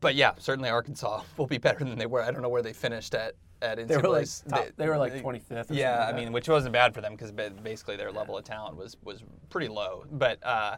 but 0.00 0.14
yeah, 0.14 0.32
certainly 0.38 0.70
Arkansas 0.70 1.22
will 1.36 1.46
be 1.46 1.58
better 1.58 1.84
than 1.84 1.98
they 1.98 2.06
were. 2.06 2.22
I 2.22 2.30
don't 2.30 2.42
know 2.42 2.48
where 2.48 2.62
they 2.62 2.72
finished 2.72 3.14
at 3.14 3.34
at 3.60 3.86
they 3.86 3.96
were 3.96 4.08
like 4.08 4.26
top, 4.48 4.66
they 4.76 4.88
were 4.88 4.98
like 4.98 5.14
25th. 5.14 5.66
Yeah, 5.70 6.06
something 6.06 6.16
I 6.16 6.18
mean, 6.24 6.32
which 6.32 6.48
wasn't 6.48 6.72
bad 6.72 6.92
for 6.92 7.00
them 7.00 7.12
because 7.12 7.30
basically 7.30 7.96
their 7.96 8.10
level 8.10 8.36
of 8.36 8.44
talent 8.44 8.76
was 8.76 8.96
was 9.04 9.22
pretty 9.50 9.68
low. 9.68 10.04
But 10.10 10.38
uh, 10.42 10.76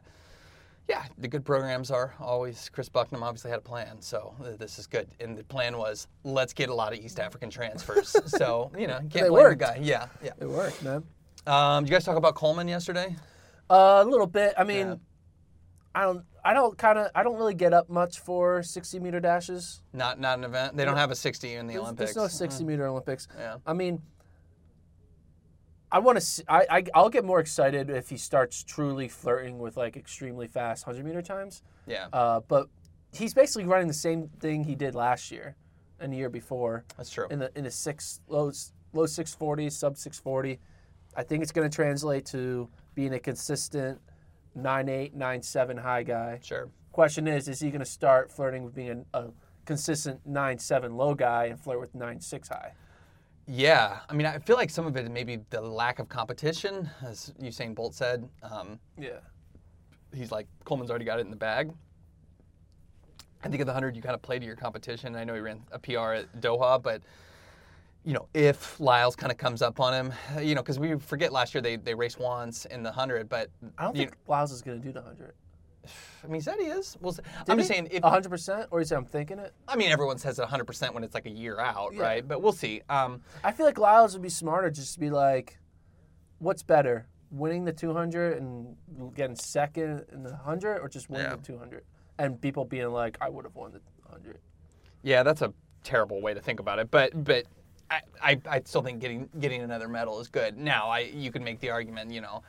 yeah, 0.88 1.04
the 1.18 1.28
good 1.28 1.44
programs 1.44 1.90
are 1.90 2.14
always. 2.20 2.68
Chris 2.68 2.88
Bucknam 2.88 3.22
obviously 3.22 3.50
had 3.50 3.58
a 3.58 3.62
plan, 3.62 4.00
so 4.00 4.34
this 4.58 4.78
is 4.78 4.86
good. 4.86 5.08
And 5.20 5.36
the 5.36 5.44
plan 5.44 5.78
was 5.78 6.08
let's 6.24 6.52
get 6.52 6.68
a 6.68 6.74
lot 6.74 6.92
of 6.92 6.98
East 6.98 7.18
African 7.18 7.48
transfers. 7.50 8.14
so 8.26 8.70
you 8.78 8.86
know, 8.86 8.98
can't 8.98 9.12
They 9.12 9.20
blame 9.28 9.32
worked. 9.32 9.58
the 9.60 9.64
guy. 9.64 9.78
Yeah, 9.82 10.08
yeah. 10.22 10.32
it 10.40 10.48
worked, 10.48 10.82
man. 10.82 11.02
Um, 11.46 11.84
did 11.84 11.90
you 11.90 11.94
guys 11.96 12.04
talk 12.04 12.16
about 12.16 12.34
Coleman 12.34 12.68
yesterday? 12.68 13.16
Uh, 13.70 14.02
a 14.04 14.08
little 14.08 14.26
bit. 14.26 14.54
I 14.58 14.64
mean, 14.64 14.86
Yeah. 14.88 14.94
I 15.94 16.02
don't. 16.02 16.24
I 16.44 16.52
don't 16.52 16.76
kind 16.76 16.98
of. 16.98 17.10
I 17.14 17.22
don't 17.22 17.36
really 17.36 17.54
get 17.54 17.72
up 17.72 17.88
much 17.88 18.18
for 18.18 18.62
60 18.62 18.98
meter 19.00 19.20
dashes. 19.20 19.80
Not 19.92 20.18
not 20.20 20.38
an 20.38 20.44
event. 20.44 20.76
They 20.76 20.84
don't 20.84 20.96
have 20.96 21.10
a 21.10 21.14
60 21.14 21.54
in 21.54 21.66
the 21.66 21.72
There's, 21.74 21.82
Olympics. 21.82 22.14
there's 22.14 22.16
no 22.24 22.26
60 22.28 22.64
meter 22.64 22.86
Olympics. 22.86 23.28
Yeah. 23.38 23.56
I 23.66 23.72
mean, 23.72 24.02
I 25.94 26.00
want 26.00 26.20
to. 26.20 26.44
I, 26.48 26.66
I 26.68 26.84
I'll 26.92 27.08
get 27.08 27.24
more 27.24 27.38
excited 27.38 27.88
if 27.88 28.10
he 28.10 28.16
starts 28.16 28.64
truly 28.64 29.06
flirting 29.08 29.60
with 29.60 29.76
like 29.76 29.96
extremely 29.96 30.48
fast 30.48 30.84
100 30.86 31.06
meter 31.06 31.22
times. 31.22 31.62
Yeah, 31.86 32.08
Uh, 32.12 32.40
but 32.48 32.68
he's 33.12 33.32
basically 33.32 33.64
running 33.64 33.86
the 33.86 33.94
same 33.94 34.28
thing 34.40 34.64
he 34.64 34.74
did 34.74 34.96
last 34.96 35.30
year 35.30 35.54
and 36.00 36.12
the 36.12 36.16
year 36.16 36.28
before 36.28 36.84
that's 36.96 37.10
true. 37.10 37.28
in 37.30 37.38
the 37.38 37.50
in 37.56 37.62
the 37.62 37.70
six 37.70 38.20
low 38.26 38.50
low 38.92 39.06
640 39.06 39.70
sub 39.70 39.96
640. 39.96 40.58
I 41.16 41.22
think 41.22 41.44
it's 41.44 41.52
going 41.52 41.70
to 41.70 41.74
translate 41.74 42.26
to 42.26 42.68
being 42.96 43.14
a 43.14 43.20
consistent 43.20 44.00
9.8 44.58 45.14
9.7 45.16 45.78
high 45.78 46.02
guy. 46.02 46.40
Sure. 46.42 46.68
Question 46.90 47.28
is, 47.28 47.46
is 47.46 47.60
he 47.60 47.70
going 47.70 47.78
to 47.80 47.86
start 47.86 48.32
flirting 48.32 48.64
with 48.64 48.74
being 48.74 49.04
a, 49.14 49.18
a 49.18 49.30
consistent 49.64 50.28
9.7 50.28 50.96
low 50.96 51.14
guy 51.14 51.44
and 51.46 51.60
flirt 51.60 51.78
with 51.78 51.94
nine 51.94 52.20
six 52.20 52.48
high? 52.48 52.72
Yeah, 53.46 53.98
I 54.08 54.14
mean, 54.14 54.26
I 54.26 54.38
feel 54.38 54.56
like 54.56 54.70
some 54.70 54.86
of 54.86 54.96
it 54.96 55.10
maybe 55.10 55.40
the 55.50 55.60
lack 55.60 55.98
of 55.98 56.08
competition, 56.08 56.88
as 57.06 57.32
Usain 57.40 57.74
Bolt 57.74 57.94
said. 57.94 58.28
Um, 58.42 58.78
Yeah. 58.98 59.18
he's 60.14 60.30
like 60.32 60.46
Coleman's 60.64 60.90
already 60.90 61.04
got 61.04 61.18
it 61.18 61.22
in 61.22 61.30
the 61.30 61.36
bag. 61.36 61.72
I 63.42 63.48
think 63.48 63.60
at 63.60 63.66
the 63.66 63.72
hundred 63.72 63.96
you 63.96 64.00
kind 64.02 64.14
of 64.14 64.22
play 64.22 64.38
to 64.38 64.46
your 64.46 64.56
competition. 64.56 65.14
I 65.16 65.24
know 65.24 65.34
he 65.34 65.40
ran 65.40 65.62
a 65.72 65.78
PR 65.78 66.12
at 66.12 66.40
Doha, 66.40 66.82
but 66.82 67.02
you 68.04 68.14
know 68.14 68.28
if 68.32 68.80
Lyles 68.80 69.14
kind 69.16 69.30
of 69.30 69.36
comes 69.36 69.60
up 69.60 69.80
on 69.80 69.92
him, 69.92 70.14
you 70.42 70.54
know, 70.54 70.62
because 70.62 70.78
we 70.78 70.96
forget 70.98 71.30
last 71.32 71.54
year 71.54 71.60
they 71.60 71.76
they 71.76 71.94
raced 71.94 72.18
once 72.18 72.64
in 72.66 72.82
the 72.82 72.92
hundred, 72.92 73.28
but 73.28 73.50
I 73.76 73.84
don't 73.84 73.94
think 73.96 74.14
Lyles 74.26 74.52
is 74.52 74.62
going 74.62 74.80
to 74.80 74.86
do 74.86 74.92
the 74.92 75.00
100. 75.00 75.34
I 76.22 76.26
mean, 76.26 76.34
he 76.36 76.40
said 76.40 76.56
he 76.58 76.66
is. 76.66 76.96
Well, 77.00 77.16
I'm 77.48 77.58
just 77.58 77.68
saying 77.68 77.88
if 77.90 78.02
100%? 78.02 78.66
Or 78.70 78.80
is 78.80 78.92
it 78.92 78.96
I'm 78.96 79.04
thinking 79.04 79.38
it? 79.38 79.52
I 79.68 79.76
mean 79.76 79.90
everyone 79.90 80.18
says 80.18 80.38
it 80.38 80.42
100 80.42 80.64
percent 80.64 80.94
when 80.94 81.04
it's 81.04 81.14
like 81.14 81.26
a 81.26 81.30
year 81.30 81.58
out, 81.60 81.94
Yeah. 81.94 82.02
right? 82.02 82.26
But 82.26 82.42
we'll 82.42 82.52
see. 82.52 82.82
Um, 82.88 83.20
I 83.42 83.52
feel 83.52 83.66
like 83.66 83.78
Lyles 83.78 84.12
would 84.14 84.22
be 84.22 84.28
smarter 84.28 84.70
just 84.70 84.94
to 84.94 85.00
be 85.00 85.10
like, 85.10 85.58
what's 86.38 86.62
better, 86.62 87.06
winning 87.30 87.64
the 87.64 87.72
200 87.72 88.38
and 88.38 88.76
getting 89.14 89.36
second 89.36 90.04
in 90.12 90.22
the 90.22 90.30
100 90.30 90.78
or 90.80 90.88
just 90.88 91.08
winning 91.10 91.26
Yeah. 91.26 91.36
the 91.36 91.42
200? 91.42 91.84
And 92.18 92.40
people 92.40 92.64
being 92.64 92.90
like, 92.90 93.18
I 93.20 93.28
would 93.28 93.44
have 93.44 93.54
won 93.54 93.72
the 93.72 93.80
100. 94.04 94.38
Yeah, 95.02 95.22
that's 95.22 95.42
a 95.42 95.52
terrible 95.82 96.20
way 96.22 96.32
to 96.32 96.40
think 96.40 96.60
about 96.60 96.78
it, 96.78 96.90
but 96.90 97.24
but 97.24 97.44
I, 97.90 98.00
I, 98.22 98.40
I 98.48 98.62
still 98.64 98.80
think 98.82 99.00
getting 99.00 99.28
getting 99.38 99.60
another 99.62 99.88
medal 99.88 100.18
is 100.20 100.28
good. 100.28 100.56
Now, 100.56 100.88
I 100.88 101.00
you 101.00 101.30
can 101.30 101.44
make 101.44 101.60
the 101.60 101.68
argument, 101.70 102.10
you 102.10 102.22
know, 102.22 102.42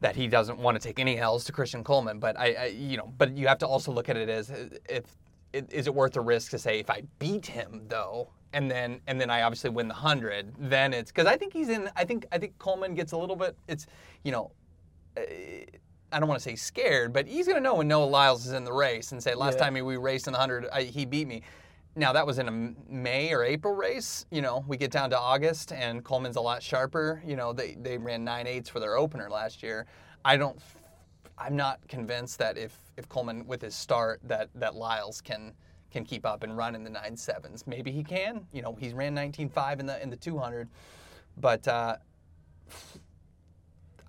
that 0.00 0.16
he 0.16 0.28
doesn't 0.28 0.58
want 0.58 0.80
to 0.80 0.86
take 0.86 0.98
any 0.98 1.18
L's 1.18 1.44
to 1.44 1.52
Christian 1.52 1.82
Coleman, 1.84 2.18
but 2.18 2.38
I, 2.38 2.52
I 2.54 2.64
you 2.66 2.96
know, 2.96 3.12
but 3.18 3.36
you 3.36 3.46
have 3.48 3.58
to 3.58 3.66
also 3.66 3.92
look 3.92 4.08
at 4.08 4.16
it 4.16 4.28
as 4.28 4.50
if 4.88 5.04
is 5.52 5.86
it 5.86 5.94
worth 5.94 6.12
the 6.12 6.20
risk 6.20 6.50
to 6.50 6.58
say 6.58 6.78
if 6.80 6.90
I 6.90 7.02
beat 7.18 7.46
him 7.46 7.82
though, 7.88 8.28
and 8.52 8.70
then 8.70 9.00
and 9.06 9.20
then 9.20 9.30
I 9.30 9.42
obviously 9.42 9.70
win 9.70 9.88
the 9.88 9.94
hundred, 9.94 10.52
then 10.58 10.92
it's 10.92 11.10
because 11.10 11.26
I 11.26 11.36
think 11.36 11.52
he's 11.52 11.68
in. 11.70 11.88
I 11.96 12.04
think 12.04 12.26
I 12.30 12.38
think 12.38 12.58
Coleman 12.58 12.94
gets 12.94 13.12
a 13.12 13.16
little 13.16 13.36
bit. 13.36 13.56
It's 13.68 13.86
you 14.22 14.32
know. 14.32 14.52
uh, 15.16 15.22
I 16.12 16.20
don't 16.20 16.28
want 16.28 16.40
to 16.40 16.48
say 16.48 16.54
scared, 16.54 17.12
but 17.12 17.26
he's 17.26 17.46
going 17.46 17.56
to 17.56 17.62
know 17.62 17.74
when 17.74 17.88
Noah 17.88 18.04
Lyles 18.04 18.46
is 18.46 18.52
in 18.52 18.62
the 18.62 18.72
race 18.72 19.10
and 19.10 19.20
say, 19.20 19.34
last 19.34 19.58
Yeah. 19.58 19.64
time 19.64 19.74
we 19.84 19.96
raced 19.96 20.28
in 20.28 20.32
the 20.34 20.38
100, 20.38 20.68
I, 20.72 20.82
he 20.84 21.04
beat 21.04 21.26
me. 21.26 21.42
Now, 21.98 22.12
that 22.12 22.26
was 22.26 22.38
in 22.38 22.46
a 22.46 22.92
May 22.92 23.32
or 23.32 23.42
April 23.42 23.74
race. 23.74 24.26
You 24.30 24.42
know, 24.42 24.62
we 24.68 24.76
get 24.76 24.90
down 24.90 25.08
to 25.10 25.18
August 25.18 25.72
and 25.72 26.04
Coleman's 26.04 26.36
a 26.36 26.40
lot 26.42 26.62
sharper. 26.62 27.22
You 27.26 27.36
know, 27.36 27.54
they, 27.54 27.74
they 27.80 27.96
ran 27.96 28.22
nine 28.22 28.46
eights 28.46 28.68
for 28.68 28.80
their 28.80 28.98
opener 28.98 29.30
last 29.30 29.62
year. 29.62 29.86
I 30.22 30.36
don't, 30.36 30.60
I'm 31.38 31.56
not 31.56 31.80
convinced 31.88 32.38
that 32.38 32.58
if, 32.58 32.78
if 32.98 33.08
Coleman 33.08 33.46
with 33.46 33.62
his 33.62 33.74
start, 33.74 34.20
that, 34.24 34.50
that 34.54 34.74
Lyles 34.74 35.20
can 35.22 35.54
can 35.90 36.04
keep 36.04 36.26
up 36.26 36.42
and 36.42 36.56
run 36.56 36.74
in 36.74 36.84
the 36.84 36.90
nine 36.90 37.16
sevens. 37.16 37.66
Maybe 37.66 37.90
he 37.90 38.02
can. 38.02 38.44
You 38.52 38.60
know, 38.60 38.76
he's 38.78 38.92
ran 38.92 39.14
19.5 39.14 39.80
in 39.80 39.86
the, 39.86 40.02
in 40.02 40.10
the 40.10 40.16
200. 40.16 40.68
But, 41.38 41.66
uh, 41.66 41.96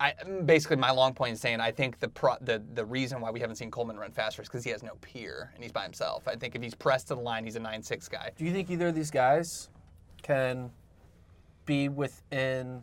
I 0.00 0.14
basically 0.44 0.76
my 0.76 0.90
long 0.92 1.12
point 1.12 1.32
is 1.32 1.40
saying 1.40 1.60
I 1.60 1.72
think 1.72 1.98
the 1.98 2.08
pro, 2.08 2.34
the 2.40 2.62
the 2.74 2.84
reason 2.84 3.20
why 3.20 3.30
we 3.30 3.40
haven't 3.40 3.56
seen 3.56 3.70
Coleman 3.70 3.96
run 3.98 4.12
faster 4.12 4.42
is 4.42 4.48
because 4.48 4.62
he 4.64 4.70
has 4.70 4.82
no 4.82 4.94
peer 5.00 5.50
and 5.54 5.62
he's 5.62 5.72
by 5.72 5.82
himself. 5.82 6.28
I 6.28 6.36
think 6.36 6.54
if 6.54 6.62
he's 6.62 6.74
pressed 6.74 7.08
to 7.08 7.14
the 7.16 7.20
line, 7.20 7.44
he's 7.44 7.56
a 7.56 7.60
nine 7.60 7.82
six 7.82 8.08
guy. 8.08 8.30
Do 8.36 8.44
you 8.44 8.52
think 8.52 8.70
either 8.70 8.88
of 8.88 8.94
these 8.94 9.10
guys 9.10 9.68
can 10.22 10.70
be 11.66 11.88
within 11.88 12.82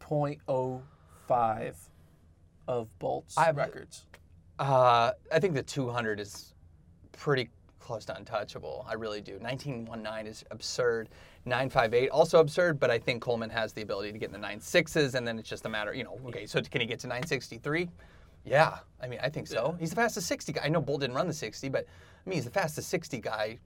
0.05 0.00 1.74
of 2.68 2.98
Bolt's 2.98 3.36
I've- 3.36 3.56
records? 3.58 4.06
Uh, 4.58 5.12
I 5.30 5.38
think 5.38 5.54
the 5.54 5.62
200 5.62 6.18
is 6.18 6.54
pretty 7.12 7.50
close 7.78 8.04
to 8.06 8.16
untouchable. 8.16 8.84
I 8.88 8.94
really 8.94 9.20
do. 9.20 9.38
1919 9.38 10.26
is 10.26 10.44
absurd. 10.50 11.08
958 11.44 12.08
also 12.10 12.40
absurd, 12.40 12.80
but 12.80 12.90
I 12.90 12.98
think 12.98 13.22
Coleman 13.22 13.50
has 13.50 13.72
the 13.72 13.82
ability 13.82 14.12
to 14.12 14.18
get 14.18 14.26
in 14.26 14.32
the 14.32 14.38
nine 14.38 14.60
sixes, 14.60 15.14
and 15.14 15.26
then 15.26 15.38
it's 15.38 15.48
just 15.48 15.64
a 15.64 15.68
matter, 15.68 15.94
you 15.94 16.04
know, 16.04 16.18
okay, 16.26 16.46
so 16.46 16.60
can 16.60 16.80
he 16.80 16.86
get 16.86 16.98
to 17.00 17.06
963? 17.06 17.88
Yeah, 18.44 18.78
I 19.00 19.08
mean, 19.08 19.20
I 19.22 19.28
think 19.28 19.46
so. 19.46 19.76
He's 19.78 19.90
the 19.90 19.96
fastest 19.96 20.26
60 20.28 20.52
guy. 20.52 20.62
I 20.64 20.68
know 20.68 20.80
Bolt 20.80 21.00
didn't 21.00 21.16
run 21.16 21.26
the 21.26 21.32
60, 21.32 21.68
but 21.68 21.84
I 21.84 22.28
mean, 22.28 22.36
he's 22.36 22.44
the 22.44 22.50
fastest 22.50 22.88
60 22.88 23.20
guy, 23.20 23.58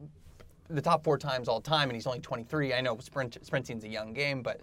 the 0.68 0.80
top 0.82 1.04
four 1.04 1.18
times 1.18 1.48
all 1.48 1.61
time, 1.61 1.88
and 1.88 1.96
he's 1.96 2.06
only 2.06 2.20
23. 2.20 2.74
I 2.74 2.80
know 2.80 2.98
sprint, 2.98 3.38
sprinting's 3.42 3.84
a 3.84 3.88
young 3.88 4.12
game, 4.12 4.42
but 4.42 4.61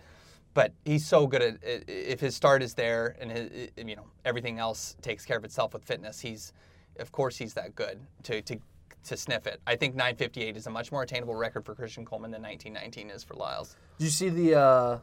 but 0.53 0.73
he's 0.85 1.05
so 1.05 1.27
good 1.27 1.43
at 1.43 1.57
if 1.87 2.19
his 2.19 2.35
start 2.35 2.63
is 2.63 2.73
there 2.73 3.15
and 3.21 3.31
his, 3.31 3.69
you 3.77 3.95
know 3.95 4.05
everything 4.25 4.57
else 4.57 4.95
takes 5.03 5.23
care 5.23 5.37
of 5.37 5.45
itself 5.45 5.73
with 5.73 5.83
fitness. 5.83 6.19
He's 6.19 6.51
of 6.99 7.11
course 7.11 7.37
he's 7.37 7.53
that 7.53 7.75
good 7.75 7.99
to 8.23 8.41
to 8.41 8.57
to 9.05 9.15
sniff 9.17 9.47
it. 9.47 9.61
I 9.65 9.75
think 9.75 9.95
958 9.95 10.57
is 10.57 10.67
a 10.67 10.69
much 10.69 10.91
more 10.91 11.03
attainable 11.03 11.35
record 11.35 11.65
for 11.65 11.73
Christian 11.75 12.05
Coleman 12.05 12.31
than 12.31 12.41
1919 12.41 13.09
is 13.15 13.23
for 13.23 13.35
Lyles. 13.35 13.75
Did 13.97 14.05
you 14.05 14.09
see 14.11 14.29
the 14.29 14.55
uh, 14.59 14.99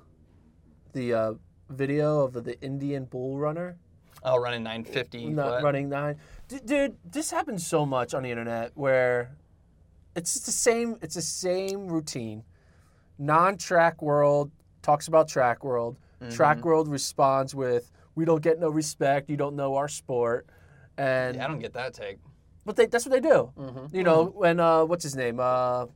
the 0.93 1.15
uh, 1.15 1.33
video 1.71 2.21
of 2.21 2.33
the 2.45 2.61
Indian 2.61 3.05
bull 3.05 3.39
runner 3.39 3.77
Oh, 4.23 4.39
running 4.39 4.63
950. 4.63 5.27
not 5.27 5.51
what? 5.51 5.63
running 5.63 5.89
nine? 5.91 6.17
D- 6.49 6.61
dude, 6.65 6.97
this 7.11 7.31
happens 7.31 7.67
so 7.67 7.85
much 7.85 8.15
on 8.15 8.23
the 8.23 8.31
internet 8.31 8.73
where 8.75 9.37
it's 10.17 10.33
just 10.35 10.47
the 10.47 10.53
same. 10.53 10.97
It's 11.03 11.15
the 11.17 11.23
same 11.23 11.89
routine. 11.89 12.43
Non-track 13.19 14.03
world 14.03 14.51
talks 14.83 15.09
about 15.09 15.29
track 15.29 15.65
world. 15.65 15.99
Track 16.31 16.65
world 16.65 16.89
responds 16.89 17.55
with, 17.55 17.91
"We 18.15 18.25
don't 18.25 18.41
get 18.43 18.59
no 18.59 18.71
respect. 18.71 19.29
You 19.29 19.37
don't 19.37 19.57
know 19.57 19.75
our 19.75 19.89
sport." 19.89 20.47
And 20.97 21.37
Yeah, 21.37 21.45
I 21.45 21.49
don't 21.49 21.59
get 21.59 21.75
that 21.75 21.93
take. 21.93 22.17
But 22.65 22.77
they, 22.77 22.87
that's 22.87 23.05
what 23.07 23.13
they 23.13 23.21
do. 23.21 23.53
Mm-hmm. 23.59 23.95
You 23.97 24.03
know, 24.03 24.25
when 24.25 24.61
uh, 24.61 24.85
what's 24.85 25.03
his 25.05 25.15
name? 25.17 25.39
Uh, 25.41 25.87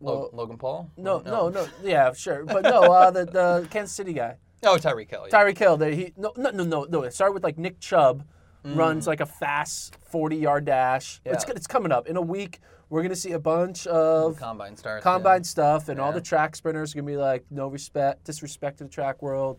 well, 0.00 0.30
Logan 0.32 0.58
Paul? 0.58 0.90
no, 0.96 1.20
no, 1.20 1.48
no, 1.48 1.66
yeah, 1.82 2.12
sure, 2.12 2.44
but 2.44 2.64
no, 2.64 2.82
uh, 2.92 3.10
the 3.10 3.24
the 3.24 3.68
Kansas 3.70 3.94
City 3.94 4.12
guy, 4.12 4.36
Oh, 4.64 4.76
Tyreek 4.76 5.10
Hill. 5.10 5.26
Yeah. 5.30 5.38
Tyreek 5.38 5.58
Hill. 5.58 5.76
They, 5.76 5.94
he 5.96 6.12
no, 6.16 6.32
no, 6.36 6.50
no, 6.50 6.64
no, 6.64 6.84
no. 6.84 7.02
It 7.02 7.12
started 7.14 7.32
with 7.34 7.44
like 7.44 7.58
Nick 7.58 7.78
Chubb 7.80 8.24
runs 8.64 9.06
like 9.08 9.20
a 9.20 9.26
fast 9.26 9.96
forty 10.04 10.36
yard 10.36 10.64
dash. 10.64 11.20
It's 11.24 11.44
Mm. 11.44 11.48
Yeah. 11.48 11.54
it's 11.56 11.66
coming 11.66 11.92
up 11.92 12.06
in 12.08 12.16
a 12.16 12.20
week. 12.22 12.60
We're 12.88 13.02
gonna 13.02 13.16
see 13.16 13.32
a 13.32 13.38
bunch 13.38 13.86
of 13.86 14.36
Combine 14.38 14.76
starts. 14.76 15.02
combine 15.04 15.44
stuff, 15.44 15.88
and 15.88 15.98
all 16.00 16.12
the 16.12 16.20
track 16.20 16.54
sprinters 16.56 16.92
are 16.92 16.96
gonna 16.96 17.06
be 17.06 17.16
like, 17.16 17.44
no 17.50 17.68
respect, 17.68 18.24
disrespect 18.24 18.78
to 18.78 18.84
the 18.84 18.90
track 18.90 19.22
world. 19.22 19.58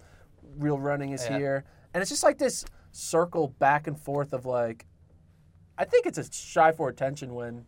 Real 0.57 0.77
running 0.77 1.11
is 1.13 1.25
Yeah. 1.25 1.37
here, 1.37 1.63
and 1.93 2.01
it's 2.01 2.11
just 2.11 2.23
like 2.23 2.37
this 2.37 2.63
circle 2.91 3.47
back 3.59 3.87
and 3.87 3.99
forth 3.99 4.33
of 4.33 4.45
like, 4.45 4.85
I 5.77 5.85
think 5.85 6.05
it's 6.05 6.17
a 6.17 6.31
shy 6.31 6.71
for 6.71 6.89
attention 6.89 7.33
when, 7.33 7.65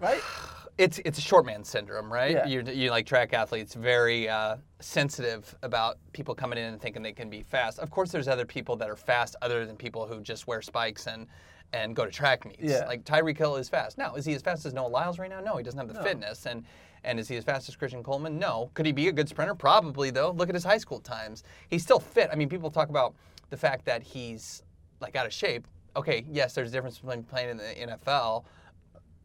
right? 0.00 0.20
it's 0.78 1.00
it's 1.04 1.18
a 1.18 1.22
short 1.22 1.46
man 1.46 1.64
syndrome, 1.64 2.12
right? 2.12 2.32
Yeah. 2.32 2.46
You 2.46 2.62
you 2.72 2.90
like 2.90 3.06
track 3.06 3.32
athletes 3.32 3.74
very 3.74 4.28
uh, 4.28 4.56
sensitive 4.80 5.54
about 5.62 5.98
people 6.12 6.34
coming 6.34 6.58
in 6.58 6.64
and 6.64 6.80
thinking 6.80 7.02
they 7.02 7.12
can 7.12 7.30
be 7.30 7.42
fast. 7.42 7.78
Of 7.78 7.90
course, 7.90 8.10
there's 8.10 8.28
other 8.28 8.46
people 8.46 8.76
that 8.76 8.90
are 8.90 8.96
fast 8.96 9.36
other 9.42 9.66
than 9.66 9.76
people 9.76 10.06
who 10.06 10.20
just 10.20 10.46
wear 10.46 10.62
spikes 10.62 11.06
and 11.06 11.26
and 11.72 11.96
go 11.96 12.04
to 12.04 12.10
track 12.10 12.44
meets. 12.44 12.62
Yeah. 12.62 12.86
Like 12.86 13.04
Tyreek 13.04 13.38
Hill 13.38 13.56
is 13.56 13.68
fast. 13.68 13.96
Now, 13.98 14.14
is 14.14 14.24
he 14.24 14.34
as 14.34 14.42
fast 14.42 14.66
as 14.66 14.74
Noah 14.74 14.88
Lyles 14.88 15.18
right 15.18 15.30
now? 15.30 15.40
No, 15.40 15.56
he 15.56 15.62
doesn't 15.62 15.78
have 15.78 15.92
the 15.92 16.02
fitness. 16.02 16.46
And 16.46 16.64
and 17.04 17.18
is 17.18 17.28
he 17.28 17.36
as 17.36 17.44
fast 17.44 17.68
as 17.68 17.76
Christian 17.76 18.02
Coleman? 18.02 18.38
No. 18.38 18.70
Could 18.74 18.86
he 18.86 18.92
be 18.92 19.08
a 19.08 19.12
good 19.12 19.28
sprinter? 19.28 19.54
Probably 19.54 20.10
though. 20.10 20.30
Look 20.30 20.48
at 20.48 20.54
his 20.54 20.64
high 20.64 20.78
school 20.78 21.00
times. 21.00 21.42
He's 21.68 21.82
still 21.82 22.00
fit. 22.00 22.30
I 22.32 22.36
mean, 22.36 22.48
people 22.48 22.70
talk 22.70 22.88
about 22.88 23.14
the 23.50 23.56
fact 23.56 23.84
that 23.86 24.02
he's 24.02 24.62
like 25.00 25.16
out 25.16 25.26
of 25.26 25.32
shape. 25.32 25.66
Okay, 25.96 26.24
yes, 26.30 26.54
there's 26.54 26.68
a 26.70 26.72
difference 26.72 26.98
between 26.98 27.22
playing 27.24 27.50
in 27.50 27.56
the 27.56 27.64
NFL. 27.64 28.44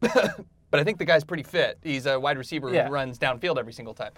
but 0.00 0.80
I 0.80 0.84
think 0.84 0.98
the 0.98 1.04
guy's 1.04 1.24
pretty 1.24 1.42
fit. 1.42 1.78
He's 1.82 2.06
a 2.06 2.18
wide 2.18 2.38
receiver 2.38 2.72
Yeah. 2.72 2.86
who 2.86 2.92
runs 2.92 3.18
downfield 3.18 3.58
every 3.58 3.72
single 3.72 3.94
time. 3.94 4.12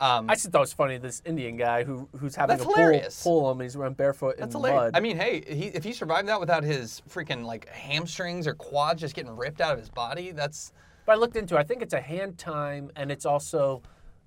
Um, 0.00 0.28
I 0.28 0.34
just 0.34 0.50
thought 0.50 0.58
it 0.58 0.60
was 0.60 0.72
funny 0.72 0.98
this 0.98 1.22
Indian 1.24 1.56
guy 1.56 1.84
who 1.84 2.08
who's 2.18 2.34
having 2.34 2.60
a 2.60 2.64
pull, 2.64 2.74
pull 3.22 3.50
him. 3.50 3.60
He's 3.60 3.76
running 3.76 3.94
barefoot 3.94 4.34
in 4.34 4.40
that's 4.40 4.54
hilarious. 4.54 4.92
mud. 4.92 4.96
I 4.96 5.00
mean, 5.00 5.16
hey, 5.16 5.44
he, 5.46 5.66
if 5.66 5.84
he 5.84 5.92
survived 5.92 6.26
that 6.28 6.40
without 6.40 6.64
his 6.64 7.00
freaking 7.08 7.44
like 7.44 7.68
hamstrings 7.68 8.48
or 8.48 8.54
quads 8.54 9.00
just 9.00 9.14
getting 9.14 9.36
ripped 9.36 9.60
out 9.60 9.72
of 9.72 9.78
his 9.78 9.90
body, 9.90 10.32
that's 10.32 10.72
But 11.06 11.12
I 11.12 11.14
looked 11.16 11.36
into. 11.36 11.54
it. 11.54 11.60
I 11.60 11.62
think 11.62 11.80
it's 11.80 11.94
a 11.94 12.00
hand 12.00 12.38
time, 12.38 12.90
and 12.96 13.12
it's 13.12 13.24
also 13.24 13.82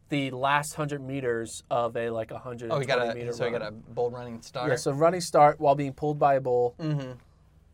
the 0.09 0.31
last 0.31 0.73
hundred 0.73 1.01
meters 1.01 1.63
of 1.69 1.97
a 1.97 2.09
like 2.09 2.31
a 2.31 2.37
hundred. 2.37 2.71
oh, 2.71 2.79
he 2.79 2.85
got 2.85 3.15
meter 3.15 3.31
a 3.31 3.33
so 3.33 3.45
he 3.45 3.51
got 3.51 3.61
a 3.61 3.71
bull 3.71 4.09
running 4.09 4.41
start. 4.41 4.69
Yeah, 4.69 4.77
so 4.77 4.91
running 4.91 5.21
start 5.21 5.59
while 5.59 5.75
being 5.75 5.93
pulled 5.93 6.17
by 6.17 6.35
a 6.35 6.41
bull, 6.41 6.75
mm-hmm. 6.79 7.11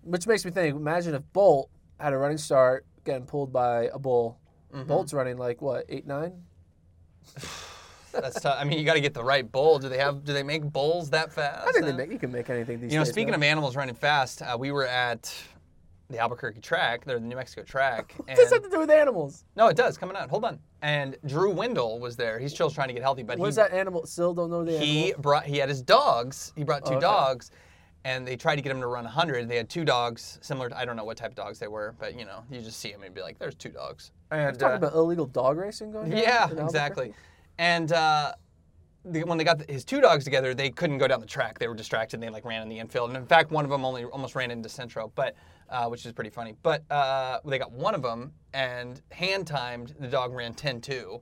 Which 0.04 0.28
makes 0.28 0.44
me 0.46 0.52
think. 0.52 0.76
Imagine 0.76 1.16
if 1.16 1.24
Bolt 1.34 1.70
had 2.00 2.14
a 2.14 2.18
running 2.18 2.38
start 2.38 2.86
getting 3.06 3.26
pulled 3.26 3.52
by 3.54 3.86
a 3.94 4.00
bull. 4.00 4.40
Mm-hmm. 4.74 4.88
Bolt's 4.88 5.14
running 5.14 5.38
like 5.38 5.62
what 5.62 5.86
eight 5.90 6.06
nine? 6.08 6.34
That's 8.12 8.40
tough. 8.42 8.58
I 8.60 8.64
mean, 8.64 8.78
you 8.78 8.86
got 8.86 8.94
to 8.94 9.02
get 9.02 9.14
the 9.16 9.24
right 9.24 9.50
bull. 9.50 9.80
Do 9.80 9.90
they 9.90 9.98
have? 9.98 10.24
Do 10.24 10.34
they 10.34 10.44
make 10.44 10.64
bulls 10.64 11.10
that 11.12 11.34
fast? 11.34 11.68
I 11.68 11.72
think 11.72 11.86
they 11.86 11.94
make 11.94 12.12
you 12.12 12.20
can 12.20 12.32
make 12.32 12.50
anything 12.50 12.78
these 12.80 12.90
days. 12.90 12.94
You 12.94 13.00
know, 13.00 13.06
days. 13.06 13.14
speaking 13.14 13.32
man. 13.32 13.40
of 13.40 13.44
animals 13.44 13.76
running 13.76 13.96
fast, 13.96 14.42
uh, 14.44 14.56
we 14.60 14.72
were 14.72 14.86
at 14.86 15.34
the 16.10 16.20
Albuquerque 16.20 16.60
track, 16.60 17.06
they're 17.06 17.18
the 17.20 17.26
New 17.26 17.36
Mexico 17.36 17.64
track. 17.64 18.14
what 18.18 18.36
does 18.36 18.52
have 18.52 18.62
to 18.62 18.70
do 18.70 18.78
with 18.80 18.92
animals? 18.92 19.46
No, 19.56 19.68
it 19.70 19.76
does. 19.78 19.98
Coming 19.98 20.16
out. 20.16 20.30
Hold 20.30 20.46
on. 20.46 20.60
And 20.84 21.18
Drew 21.26 21.50
Windle 21.50 22.00
was 22.00 22.16
there. 22.16 22.38
He's 22.38 22.54
still 22.54 22.70
trying 22.70 22.90
to 22.90 22.94
get 22.94 23.02
healthy, 23.02 23.24
but 23.24 23.40
What 23.40 23.46
he 23.46 23.50
is 23.50 23.56
that 23.56 23.72
animal? 23.72 24.06
Still 24.06 24.34
don't 24.36 24.52
know 24.52 24.64
the 24.64 24.78
he 24.78 25.06
animal. 25.06 25.22
brought 25.22 25.46
he 25.46 25.58
had 25.58 25.70
his 25.70 25.82
dogs. 25.82 26.54
He 26.56 26.64
brought 26.64 26.86
two 26.86 26.94
Oh, 26.94 26.98
okay. 26.98 27.02
dogs, 27.02 27.50
and 28.06 28.28
they 28.28 28.36
tried 28.36 28.58
to 28.58 28.62
get 28.62 28.72
him 28.72 28.82
to 28.82 28.88
run 28.88 29.06
100. 29.06 29.48
They 29.48 29.56
had 29.56 29.70
two 29.70 29.86
dogs, 29.86 30.40
similar. 30.42 30.70
to 30.70 30.78
I 30.78 30.86
don't 30.86 30.96
know 30.96 31.06
what 31.06 31.18
type 31.18 31.32
of 31.32 31.36
dogs 31.36 31.60
they 31.60 31.68
were, 31.68 31.96
but 32.00 32.18
you 32.18 32.26
know, 32.26 32.44
you 32.52 32.62
just 32.62 32.80
see 32.80 32.92
them 32.92 33.04
and 33.04 33.14
be 33.14 33.22
like, 33.22 33.40
"There's 33.40 33.56
two 33.56 33.70
dogs." 33.70 34.12
And 34.32 34.58
Talking 34.58 34.74
uh, 34.74 34.88
about 34.88 34.94
illegal 34.94 35.26
dog 35.26 35.58
racing 35.58 35.92
going 35.92 36.12
on. 36.12 36.18
yeah, 36.18 36.50
exactly. 36.52 37.14
And 37.58 37.92
uh, 37.92 38.34
the, 39.06 39.24
when 39.24 39.38
they 39.38 39.44
got 39.44 39.60
the, 39.60 39.72
his 39.72 39.86
two 39.86 40.02
dogs 40.02 40.24
together, 40.24 40.54
they 40.54 40.70
couldn't 40.70 40.98
go 40.98 41.08
down 41.08 41.20
the 41.20 41.26
track. 41.26 41.60
They 41.60 41.68
were 41.68 41.76
distracted. 41.76 42.18
And 42.18 42.24
they 42.24 42.30
like 42.30 42.46
ran 42.46 42.62
in 42.62 42.70
the 42.70 42.80
infield, 42.80 43.10
and 43.10 43.18
in 43.18 43.26
fact, 43.26 43.52
one 43.52 43.64
of 43.64 43.72
them 43.72 43.86
only 43.86 44.06
almost 44.06 44.36
ran 44.36 44.52
into 44.52 44.70
Centro, 44.70 45.12
but 45.16 45.36
uh, 45.70 45.88
which 45.88 46.06
is 46.06 46.12
pretty 46.12 46.30
funny. 46.30 46.56
But 46.62 46.84
uh, 46.92 47.40
they 47.46 47.58
got 47.58 47.72
one 47.72 47.96
of 47.96 48.02
them, 48.02 48.34
and 48.54 49.02
hand 49.12 49.48
timed 49.48 49.96
the 50.00 50.08
dog 50.08 50.34
ran 50.34 50.54
10-2. 50.54 51.22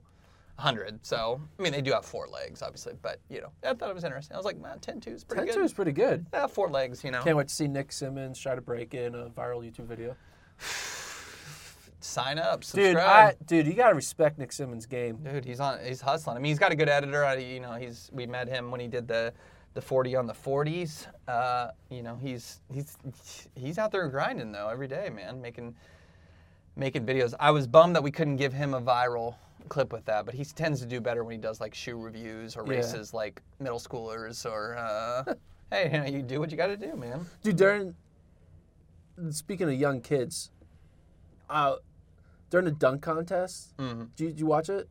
100. 0.62 1.04
So, 1.04 1.40
I 1.58 1.62
mean, 1.62 1.72
they 1.72 1.82
do 1.82 1.92
have 1.92 2.04
four 2.04 2.28
legs, 2.28 2.62
obviously, 2.62 2.94
but, 3.02 3.18
you 3.28 3.40
know, 3.40 3.50
I 3.64 3.74
thought 3.74 3.90
it 3.90 3.94
was 3.94 4.04
interesting. 4.04 4.34
I 4.34 4.38
was 4.38 4.46
like, 4.46 4.60
man, 4.60 4.78
10 4.78 5.00
2 5.00 5.10
is 5.10 5.24
pretty 5.24 5.40
Ten 5.40 5.46
good. 5.48 5.54
two 5.56 5.64
is 5.64 5.72
pretty 5.72 5.92
good. 5.92 6.26
Yeah, 6.32 6.46
four 6.46 6.68
legs, 6.68 7.02
you 7.02 7.10
know. 7.10 7.22
Can't 7.22 7.36
wait 7.36 7.48
to 7.48 7.54
see 7.54 7.66
Nick 7.68 7.90
Symmonds 7.92 8.38
try 8.38 8.54
to 8.54 8.60
break 8.60 8.94
in 8.94 9.14
a 9.14 9.28
viral 9.30 9.62
YouTube 9.64 9.86
video. 9.86 10.14
Sign 12.00 12.38
up, 12.38 12.60
Dude, 12.62 12.66
subscribe. 12.68 13.34
I, 13.40 13.44
dude, 13.46 13.66
you 13.66 13.74
gotta 13.74 13.94
respect 13.94 14.36
Nick 14.38 14.50
Symmonds' 14.50 14.86
game. 14.86 15.18
Dude, 15.22 15.44
he's 15.44 15.60
on. 15.60 15.78
He's 15.84 16.00
hustling. 16.00 16.36
I 16.36 16.40
mean, 16.40 16.50
he's 16.50 16.58
got 16.58 16.72
a 16.72 16.74
good 16.76 16.88
editor. 16.88 17.24
I, 17.24 17.36
you 17.36 17.60
know, 17.60 17.74
he's. 17.74 18.10
We 18.12 18.26
met 18.26 18.48
him 18.48 18.72
when 18.72 18.80
he 18.80 18.88
did 18.88 19.06
the, 19.06 19.32
the 19.74 19.80
40 19.80 20.16
on 20.16 20.26
the 20.26 20.32
40s. 20.32 21.06
Uh, 21.28 21.68
you 21.90 22.02
know, 22.02 22.16
he's 22.20 22.60
he's 22.74 22.96
he's 23.54 23.78
out 23.78 23.92
there 23.92 24.08
grinding 24.08 24.50
though 24.50 24.68
every 24.68 24.88
day, 24.88 25.10
man, 25.10 25.40
making 25.40 25.76
making 26.74 27.06
videos. 27.06 27.34
I 27.38 27.52
was 27.52 27.68
bummed 27.68 27.94
that 27.94 28.02
we 28.02 28.10
couldn't 28.10 28.36
give 28.36 28.52
him 28.52 28.74
a 28.74 28.80
viral 28.80 29.36
clip 29.68 29.92
with 29.92 30.04
that, 30.06 30.24
but 30.26 30.34
he 30.34 30.44
tends 30.44 30.80
to 30.80 30.86
do 30.86 31.00
better 31.00 31.24
when 31.24 31.32
he 31.32 31.38
does 31.38 31.60
like 31.60 31.74
shoe 31.74 31.96
reviews 31.98 32.56
or 32.56 32.64
Yeah. 32.66 32.74
races 32.78 33.12
like 33.14 33.42
middle 33.58 33.78
schoolers 33.80 34.44
or. 34.50 34.76
Uh, 34.76 35.34
hey, 35.70 35.90
you, 35.92 35.98
know, 35.98 36.04
you 36.18 36.22
do 36.22 36.40
what 36.40 36.50
you 36.50 36.56
got 36.56 36.66
to 36.68 36.76
do, 36.76 36.94
man. 36.96 37.26
Dude, 37.42 37.56
during 37.56 37.94
speaking 39.30 39.68
of 39.68 39.74
young 39.74 40.00
kids, 40.00 40.50
uh, 41.50 41.76
during 42.50 42.64
the 42.64 42.72
dunk 42.72 43.02
contest, 43.02 43.76
Mhm. 43.78 44.08
did, 44.16 44.24
you, 44.24 44.30
did 44.30 44.40
you 44.40 44.46
watch 44.46 44.68
it? 44.68 44.88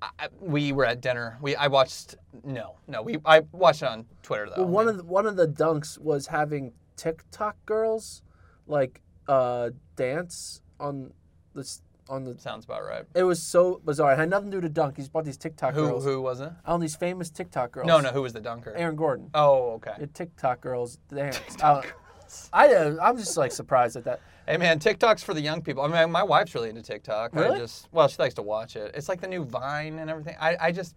I, 0.00 0.08
I- 0.18 0.28
we 0.40 0.72
were 0.72 0.84
at 0.84 1.00
dinner. 1.00 1.38
We 1.40 1.54
I 1.56 1.66
watched. 1.68 2.16
No, 2.44 2.76
no. 2.88 3.02
We 3.02 3.18
I 3.24 3.40
watched 3.52 3.82
it 3.82 3.88
on 3.88 4.06
Twitter 4.22 4.48
though. 4.48 4.62
Well, 4.62 4.68
one 4.70 4.88
of 4.88 4.96
the, 4.98 5.04
one 5.04 5.26
of 5.26 5.36
the 5.36 5.46
dunks 5.46 5.98
was 5.98 6.26
having 6.26 6.72
TikTok 6.96 7.56
girls 7.66 8.22
like 8.66 9.00
uh, 9.28 9.70
dance 9.96 10.60
on 10.80 11.12
this 11.54 11.82
on 12.08 12.24
the. 12.24 12.36
sounds 12.38 12.64
about 12.64 12.84
right. 12.84 13.04
It 13.14 13.22
was 13.24 13.42
so 13.42 13.80
bizarre. 13.84 14.12
It 14.12 14.18
had 14.18 14.30
nothing 14.30 14.50
to 14.50 14.58
do 14.58 14.62
with 14.62 14.74
dunk. 14.74 14.96
He's 14.96 15.08
brought 15.08 15.24
these 15.24 15.36
TikTok 15.36 15.74
Who 15.74 15.88
girls 15.88 16.04
who 16.04 16.20
was 16.20 16.40
it? 16.40 16.50
on 16.66 16.80
these 16.80 16.96
famous 16.96 17.30
TikTok 17.30 17.72
girls. 17.72 17.86
No, 17.86 18.00
no. 18.00 18.10
Who 18.10 18.22
was 18.22 18.32
the 18.32 18.40
dunker? 18.40 18.72
Aaron 18.76 18.96
Gordon. 18.96 19.30
Oh, 19.34 19.72
okay. 19.74 19.92
The 19.98 20.06
TikTok 20.06 20.60
girls 20.60 20.98
dance. 21.12 21.38
Uh, 21.62 21.82
I 22.52 22.68
uh, 22.72 22.96
I'm 23.02 23.16
just 23.18 23.36
like 23.36 23.52
surprised 23.52 23.96
at 23.96 24.04
that. 24.04 24.20
Hey 24.48 24.56
man, 24.56 24.78
TikTok's 24.78 25.22
for 25.22 25.34
the 25.34 25.40
young 25.40 25.60
people. 25.62 25.82
I 25.82 25.88
mean, 25.88 26.10
my 26.10 26.22
wife's 26.22 26.54
really 26.54 26.70
into 26.70 26.82
TikTok. 26.82 27.36
I 27.36 27.40
Really? 27.40 27.58
just 27.58 27.88
well, 27.92 28.08
she 28.08 28.16
likes 28.18 28.34
to 28.34 28.42
watch 28.42 28.74
it. 28.76 28.92
It's 28.94 29.08
like 29.08 29.20
the 29.20 29.28
new 29.28 29.44
Vine 29.44 29.98
and 29.98 30.08
everything. 30.10 30.36
I, 30.40 30.56
I 30.60 30.72
just 30.72 30.96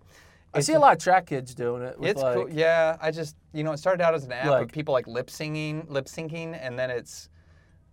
I 0.54 0.62
see 0.62 0.74
a 0.74 0.80
lot 0.80 0.94
of 0.94 1.00
track 1.04 1.26
kids 1.28 1.54
doing 1.54 1.82
it. 1.84 1.98
It's 2.02 2.22
like, 2.22 2.36
cool. 2.36 2.50
Yeah, 2.50 2.96
I 3.02 3.12
just 3.12 3.36
you 3.54 3.64
know 3.66 3.74
it 3.74 3.78
started 3.78 4.02
out 4.02 4.14
as 4.16 4.24
an 4.24 4.32
app 4.32 4.46
Like- 4.48 4.64
of 4.64 4.72
people 4.72 4.94
like 4.94 5.06
lip 5.08 5.30
singing, 5.30 5.86
lip 5.90 6.06
syncing, 6.06 6.58
and 6.60 6.80
then 6.80 6.90
it's 6.90 7.28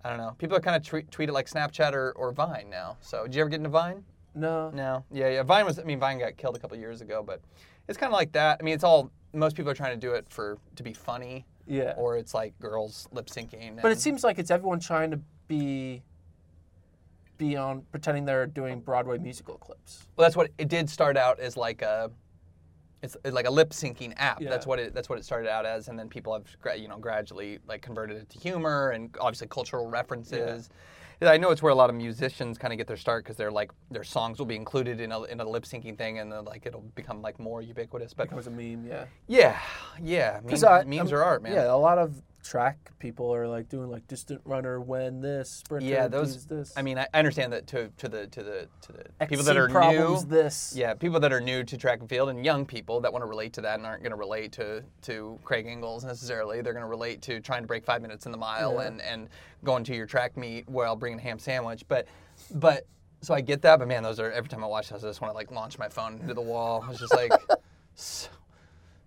I 0.05 0.09
don't 0.09 0.19
know. 0.19 0.35
People 0.39 0.57
are 0.57 0.61
kind 0.61 0.77
of 0.77 0.83
tweet, 0.87 1.11
treat 1.11 1.29
it 1.29 1.33
like 1.33 1.47
Snapchat 1.47 1.93
or, 1.93 2.13
or 2.13 2.33
Vine 2.33 2.69
now. 2.71 2.97
So 3.01 3.25
did 3.25 3.35
you 3.35 3.41
ever 3.43 3.51
get 3.51 3.57
into 3.57 3.69
Vine? 3.69 4.05
No. 4.35 4.71
No. 4.71 5.05
Yeah, 5.13 5.29
yeah. 5.29 5.43
Vine 5.43 5.65
was. 5.65 5.79
I 5.79 5.83
mean, 5.85 5.99
Vine 6.01 6.19
got 6.19 6.37
killed 6.37 6.57
a 6.57 6.59
couple 6.59 6.77
years 6.77 7.01
ago, 7.01 7.23
but 7.25 7.41
it's 7.89 7.99
kind 7.99 8.13
of 8.13 8.17
like 8.17 8.33
that. 8.33 8.59
I 8.61 8.65
mean, 8.65 8.75
it's 8.75 8.85
all. 8.85 9.11
Most 9.35 9.57
people 9.57 9.71
are 9.71 9.75
trying 9.75 9.99
to 9.99 10.07
do 10.07 10.13
it 10.13 10.27
for 10.29 10.59
to 10.77 10.83
be 10.83 10.93
funny, 10.93 11.47
Yeah. 11.67 11.95
or 11.97 12.17
it's 12.19 12.35
like 12.35 12.59
girls 12.59 13.09
lip 13.13 13.27
syncing. 13.27 13.81
But 13.81 13.93
it 13.93 13.99
seems 14.01 14.23
like 14.25 14.39
it's 14.39 14.51
everyone 14.51 14.81
trying 14.81 15.11
to 15.11 15.21
be 15.49 16.03
be 17.39 17.57
on 17.57 17.83
pretending 17.91 18.25
they're 18.25 18.47
doing 18.47 18.81
Broadway 18.81 19.19
musical 19.19 19.57
clips. 19.57 20.07
Well, 20.17 20.25
that's 20.27 20.37
what 20.37 20.51
it 20.59 20.69
did 20.69 20.89
start 20.89 21.17
out 21.17 21.41
as 21.41 21.57
like 21.57 21.83
a, 21.83 22.11
it's 23.03 23.17
like 23.25 23.47
a 23.47 23.51
lip 23.51 23.71
syncing 23.71 24.13
app. 24.17 24.41
Yeah. 24.41 24.49
That's 24.51 24.67
what 24.67 24.79
it. 24.79 24.95
That's 24.95 25.09
what 25.09 25.19
it 25.19 25.25
started 25.25 25.51
out 25.51 25.67
as, 25.67 25.89
and 25.89 25.99
then 25.99 26.09
people 26.09 26.33
have 26.33 26.79
you 26.81 26.89
know 26.89 26.99
gradually 26.99 27.59
like 27.67 27.83
converted 27.83 28.17
it 28.17 28.31
to 28.31 28.39
humor 28.39 28.91
and 28.91 29.15
obviously 29.21 29.49
cultural 29.49 29.89
references. 29.89 30.71
Yeah, 31.21 31.31
I 31.31 31.37
know 31.37 31.51
it's 31.51 31.63
where 31.63 31.71
a 31.71 31.75
lot 31.75 31.89
of 31.89 31.95
musicians 31.95 32.59
kind 32.59 32.73
of 32.73 32.79
get 32.79 32.89
their 32.89 32.97
start 32.97 33.23
because 33.23 33.37
they're 33.37 33.51
like 33.53 33.71
their 33.93 34.03
songs 34.03 34.39
will 34.41 34.47
be 34.47 34.57
included 34.57 35.01
in 35.01 35.13
a 35.13 35.23
in 35.25 35.39
a 35.41 35.45
lip 35.49 35.65
syncing 35.65 35.97
thing, 35.97 36.19
and 36.19 36.33
then 36.33 36.45
like 36.45 36.67
it'll 36.67 36.81
become 36.97 37.23
like 37.23 37.39
more 37.39 37.63
ubiquitous. 37.63 38.13
But 38.13 38.25
Becomes 38.29 38.47
a 38.49 38.51
meme, 38.51 38.85
yeah. 38.87 39.05
yeah, 39.29 39.59
yeah, 40.03 40.41
memes, 40.45 40.65
I- 40.65 40.83
memes 40.85 41.13
I'm- 41.13 41.21
are 41.21 41.23
art, 41.25 41.43
man. 41.43 41.53
Yeah, 41.53 41.73
a 41.73 41.77
lot 41.77 41.99
of 41.99 42.21
track 42.43 42.91
people 42.99 43.33
are 43.35 43.47
like 43.49 43.69
doing 43.69 43.89
like 43.91 44.07
distant 44.09 44.41
runner 44.45 44.81
when 44.81 45.21
this 45.21 45.49
sprinter 45.51 45.87
Yeah, 45.87 46.09
those. 46.09 46.47
this. 46.47 46.73
I 46.77 46.83
mean, 46.83 46.99
I 46.99 47.07
I 47.15 47.19
understand 47.19 47.53
that 47.53 47.67
to 47.69 47.89
to 47.99 48.09
the 48.09 48.27
to 48.29 48.43
the 48.43 48.69
to 48.83 48.93
the 48.93 49.27
people 49.27 49.45
that 49.45 49.57
are 49.57 49.69
problems 49.69 50.25
new. 50.25 50.31
this. 50.31 50.75
Yeah, 50.77 50.95
people 50.95 51.21
that 51.21 51.33
are 51.33 51.41
new 51.41 51.63
to 51.65 51.77
track 51.77 52.01
and 52.01 52.09
field 52.09 52.29
and 52.31 52.45
young 52.45 52.67
people 52.67 53.01
that 53.01 53.13
want 53.13 53.23
to 53.23 53.27
relate 53.27 53.53
to 53.55 53.61
that 53.63 53.79
and 53.79 53.87
aren't 53.87 54.03
going 54.03 54.11
to 54.13 54.17
relate 54.17 54.53
to, 54.53 54.83
to 55.03 55.39
Craig 55.45 55.67
Engels 55.67 56.05
necessarily. 56.05 56.61
They're 56.63 56.73
going 56.73 56.85
to 56.85 56.89
relate 56.91 57.23
to 57.23 57.41
trying 57.41 57.63
to 57.63 57.67
break 57.69 57.85
five 57.85 58.03
minutes 58.03 58.27
in 58.27 58.33
the 58.33 58.39
mile 58.39 58.75
Yeah. 58.75 58.87
and, 58.89 59.01
and 59.03 59.29
going 59.65 59.85
to 59.85 59.95
your 59.95 60.07
track 60.07 60.37
meet 60.37 60.69
while 60.69 60.97
bringing 60.97 61.19
a 61.19 61.23
ham 61.23 61.39
sandwich. 61.39 61.85
But, 61.89 62.09
but 62.55 62.87
so 63.21 63.35
I 63.35 63.41
get 63.41 63.63
that. 63.63 63.79
But 63.79 63.89
man, 63.89 64.03
those 64.03 64.19
are 64.19 64.31
every 64.33 64.49
time 64.49 64.65
I 64.65 64.67
watch 64.67 64.89
those, 64.89 65.05
I 65.05 65.09
just 65.09 65.21
want 65.21 65.33
to 65.33 65.37
like 65.37 65.51
launch 65.53 65.79
my 65.79 65.89
phone 65.89 66.19
into 66.21 66.35
the 66.35 66.41
wall. 66.41 66.85
It's 66.91 66.99
just 67.01 67.15
like 67.15 67.33
so, 67.95 68.29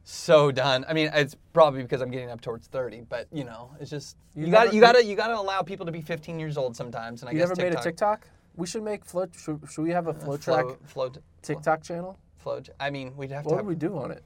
so 0.05 0.51
done. 0.51 0.85
I 0.87 0.93
mean, 0.93 1.09
it's 1.13 1.35
probably 1.51 1.81
because 1.81 1.99
I'm 2.01 2.11
getting 2.11 2.29
up 2.29 2.39
towards 2.39 2.67
30, 2.67 3.01
but 3.09 3.27
you 3.33 3.43
know, 3.43 3.71
it's 3.79 3.89
just 3.89 4.15
you, 4.35 4.45
You 4.45 4.51
got 4.51 4.73
you 4.73 4.79
got 4.79 4.93
to 4.93 5.03
you 5.03 5.15
got 5.15 5.27
to 5.27 5.37
allow 5.37 5.61
people 5.63 5.85
to 5.87 5.91
be 5.91 5.99
15 6.01 6.39
years 6.39 6.57
old 6.57 6.75
sometimes. 6.75 7.21
And 7.21 7.29
I 7.29 7.33
You 7.33 7.39
guess 7.39 7.49
never 7.49 7.61
made 7.69 7.77
a 7.77 7.81
TikTok? 7.81 8.27
We 8.55 8.67
should 8.67 8.83
make 8.83 9.03
flow. 9.03 9.25
Should, 9.35 9.59
should 9.69 9.81
we 9.81 9.89
have 9.91 10.07
a 10.07 10.13
FloTrack 10.13 10.77
flow, 10.85 11.09
flow, 11.09 11.11
TikTok 11.41 11.83
channel? 11.83 12.17
flow. 12.37 12.61
I 12.79 12.89
mean, 12.91 13.17
we'd 13.17 13.31
have 13.31 13.45
What 13.45 13.49
to. 13.51 13.55
What 13.57 13.65
would 13.65 13.69
we 13.81 13.87
do 13.87 13.97
on 13.97 14.11
it? 14.11 14.23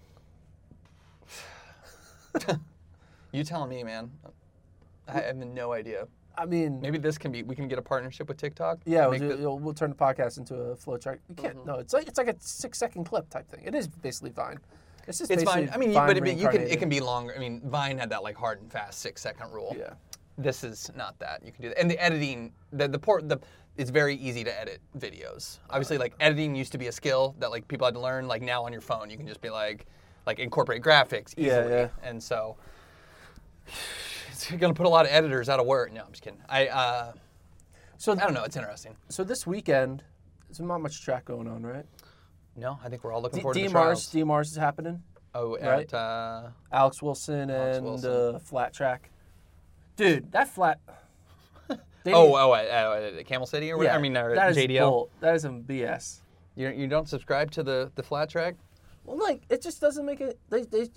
you 3.32 3.44
telling 3.44 3.70
me, 3.70 3.84
man? 3.84 4.12
I 5.08 5.22
have 5.22 5.38
no 5.38 5.72
idea. 5.72 6.08
I 6.38 6.46
mean, 6.46 6.80
Maybe 6.80 6.98
this 6.98 7.18
can 7.18 7.32
be. 7.32 7.44
We 7.44 7.56
can 7.56 7.68
get 7.68 7.80
a 7.80 7.82
partnership 7.82 8.28
with 8.28 8.38
TikTok. 8.38 8.80
yeah, 8.86 9.08
we'll, 9.08 9.20
do, 9.20 9.28
the- 9.30 9.36
Mm-hmm. 9.36 9.64
we'll, 9.64 9.74
turn 9.74 9.90
the 9.90 9.96
podcast 9.96 10.38
into 10.38 10.56
a 10.56 10.76
FloTrack. 10.76 11.20
You 11.30 11.36
can't. 11.36 11.66
No, 11.66 11.76
it's 11.76 11.94
like 11.94 12.08
it's 12.08 12.18
like 12.18 12.28
a 12.28 12.36
six 12.40 12.78
second 12.78 13.06
clip 13.06 13.30
type 13.30 13.50
thing. 13.50 13.64
It 13.66 13.74
is 13.76 13.88
basically 13.88 14.30
Vine. 14.32 14.60
It's 15.08 15.20
just 15.20 15.32
it's 15.32 15.44
fine. 15.44 15.70
I 15.74 15.78
mean, 15.78 15.92
Vine 15.92 16.08
but 16.08 16.18
it, 16.18 16.38
you 16.38 16.50
can. 16.50 16.62
It 16.62 16.80
can 16.80 16.90
be 16.90 17.00
longer. 17.00 17.34
I 17.36 17.40
mean, 17.40 17.62
Vine 17.66 17.98
had 17.98 18.10
that 18.12 18.24
like 18.24 18.36
hard 18.36 18.62
and 18.62 18.72
fast 18.72 19.00
six 19.00 19.22
second 19.22 19.52
rule. 19.52 19.76
Yeah. 19.78 19.94
This 20.38 20.64
is 20.64 20.90
not 20.96 21.20
that. 21.20 21.42
You 21.46 21.52
can 21.52 21.64
do 21.64 21.70
that. 21.70 21.80
And 21.80 21.90
the 21.90 22.02
editing, 22.02 22.54
the 22.72 22.88
the 22.88 23.00
port, 23.00 23.28
the 23.28 23.40
it's 23.78 23.90
very 23.90 24.16
easy 24.16 24.44
to 24.44 24.60
edit 24.60 24.82
videos. 24.98 25.60
Obviously, 25.70 25.98
like 25.98 26.14
editing 26.20 26.54
used 26.54 26.74
to 26.74 26.78
be 26.78 26.88
a 26.88 26.92
skill 26.92 27.36
that 27.40 27.50
like 27.50 27.68
people 27.68 27.86
had 27.86 27.94
to 27.94 28.00
learn. 28.00 28.28
Like 28.28 28.42
now 28.42 28.66
on 28.66 28.74
your 28.74 28.82
phone, 28.82 29.10
you 29.10 29.18
can 29.18 29.26
just 29.26 29.42
be 29.42 29.50
like, 29.50 29.86
like 30.26 30.40
incorporate 30.40 30.84
graphics 30.84 31.34
easily. 31.38 31.48
Yeah, 31.48 31.68
yeah. 31.68 31.88
And 32.04 32.22
so 32.22 32.58
it's 34.32 34.52
gonna 34.52 34.74
put 34.74 34.86
a 34.86 34.90
lot 34.90 35.06
of 35.06 35.12
editors 35.12 35.48
out 35.48 35.60
of 35.60 35.66
work. 35.66 35.94
No, 35.94 36.02
I'm 36.02 36.12
just 36.12 36.24
kidding. 36.24 36.42
I 36.50 36.68
uh, 36.68 37.14
So 37.98 38.12
I 38.12 38.16
don't 38.16 38.34
know. 38.34 38.44
It's 38.44 38.58
interesting. 38.58 38.96
so 39.08 39.24
this 39.24 39.48
weekend, 39.48 40.04
there's 40.48 40.60
not 40.60 40.82
much 40.82 41.02
track 41.02 41.26
going 41.26 41.48
on, 41.48 41.64
right? 41.64 41.86
No, 42.60 42.78
I 42.84 42.90
think 42.90 43.04
we're 43.04 43.14
all 43.14 43.22
looking 43.22 43.38
D- 43.38 43.42
forward 43.42 43.56
to 43.56 43.62
the 43.62 43.68
DMRs, 43.68 43.72
trials. 43.72 44.14
DMRs 44.14 44.48
is 44.52 44.56
happening. 44.58 45.02
Oh, 45.34 45.58
right? 45.58 45.82
at 45.82 45.94
uh, 45.94 46.50
Alex 46.72 47.02
Wilson 47.02 47.50
Alex 47.50 47.78
and 47.78 47.86
Wilson. 47.86 48.36
Uh, 48.36 48.40
flat 48.40 48.74
track. 48.74 49.12
Dude, 49.96 50.32
that 50.32 50.50
flat. 50.50 50.80
they 52.04 52.14
oh, 52.14 52.36
oh, 52.36 52.54
at, 52.54 53.26
Camel 53.26 53.48
City 53.48 53.72
or 53.72 53.78
whatever. 53.78 53.98
I 53.98 54.02
mean, 54.02 54.18
or 54.18 54.36
that 54.36 54.52
is 54.52 54.58
JDL. 54.58 54.90
bull. 54.90 55.10
That 55.20 55.36
is 55.36 55.44
some 55.44 55.64
BS. 55.64 56.20
You, 56.56 56.70
you 56.70 56.88
don't 56.88 57.08
subscribe 57.08 57.52
to 57.52 57.64
the 57.64 57.92
the 57.96 58.04
flat 58.04 58.30
track? 58.30 58.56
Well, 59.06 59.18
like 59.18 59.44
it 59.50 59.62
just 59.62 59.80
doesn't 59.80 60.06
make 60.06 60.20
it. 60.20 60.38
They, 60.50 60.64
they 60.64 60.90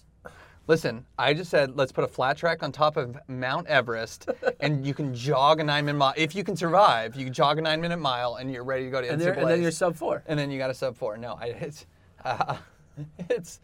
Listen, 0.69 1.05
I 1.19 1.35
just 1.35 1.51
said 1.51 1.77
let's 1.77 1.91
put 1.91 2.05
a 2.05 2.09
flat 2.09 2.37
track 2.37 2.63
on 2.63 2.71
top 2.71 2.97
of 2.97 3.19
Mount 3.29 3.67
Everest, 3.67 4.29
and 4.61 4.87
you 4.87 4.95
can 4.95 5.13
jog 5.15 5.59
a 5.61 5.65
nine 5.65 5.85
minute 5.85 5.99
mile. 5.99 6.15
If 6.17 6.35
you 6.35 6.45
can 6.45 6.57
survive, 6.57 7.17
you 7.17 7.31
jog 7.31 7.59
a 7.59 7.63
nine 7.63 7.81
minute 7.81 7.99
mile, 7.99 8.37
and 8.37 8.51
you're 8.53 8.63
ready 8.65 8.85
to 8.85 8.91
go 8.91 9.01
to 9.01 9.09
and, 9.11 9.21
they're- 9.21 9.33
and 9.33 9.49
then 9.51 9.61
you're 9.63 9.71
sub 9.73 9.97
four. 9.97 10.23
and 10.27 10.39
then 10.39 10.51
you 10.51 10.59
got 10.59 10.71
a 10.71 10.75
sub 10.75 10.97
four. 10.97 11.17
No, 11.17 11.35
I, 11.41 11.47
it's 11.49 11.87
uh, 12.25 12.57
it's. 13.31 13.61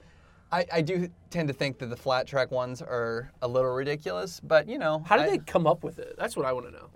I, 0.50 0.64
I 0.72 0.80
do 0.80 1.10
tend 1.28 1.48
to 1.48 1.54
think 1.54 1.78
that 1.78 1.86
the 1.90 1.96
flat 1.96 2.26
track 2.26 2.50
ones 2.50 2.80
are 2.80 3.30
a 3.42 3.48
little 3.48 3.70
ridiculous, 3.70 4.40
but 4.40 4.66
you 4.66 4.78
know, 4.78 5.02
How 5.06 5.18
did 5.18 5.26
I, 5.26 5.30
they 5.30 5.38
come 5.38 5.66
up 5.66 5.84
with 5.84 5.98
it? 5.98 6.14
That's 6.18 6.36
what 6.38 6.46
I 6.46 6.52
want 6.54 6.64
to 6.66 6.72
know. 6.72 6.88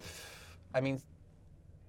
I 0.75 0.81
mean, 0.81 1.03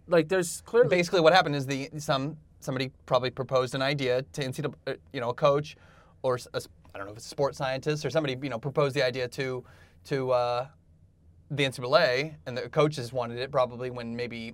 Like, 0.10 0.28
there's 0.28 0.60
clearly 0.66 0.90
basically 0.90 1.22
what 1.22 1.32
happened 1.34 1.56
is 1.56 1.66
the 1.66 1.90
some 1.98 2.36
somebody 2.60 2.92
probably 3.06 3.30
proposed 3.30 3.76
an 3.76 3.82
idea 3.82 4.22
to 4.34 4.42
NCAA, 4.44 4.98
you 5.14 5.22
know, 5.22 5.30
a 5.30 5.34
coach 5.34 5.78
or 6.22 6.36
s- 6.36 6.48
a 6.54 6.58
s- 6.58 6.68
I 6.94 6.98
don't 6.98 7.08
know 7.08 7.12
if 7.12 7.18
it's 7.18 7.26
a 7.26 7.30
sports 7.30 7.58
scientist 7.58 8.06
or 8.06 8.10
somebody, 8.10 8.38
you 8.42 8.50
know, 8.50 8.60
proposed 8.60 8.96
the 8.96 9.06
idea 9.06 9.28
to 9.30 9.64
to 10.06 10.32
uh, 10.32 10.68
the 11.50 11.64
NCAA, 11.64 12.36
and 12.46 12.58
the 12.58 12.70
coaches 12.70 13.14
wanted 13.14 13.38
it 13.38 13.52
probably 13.52 13.90
when 13.90 14.16
maybe 14.16 14.54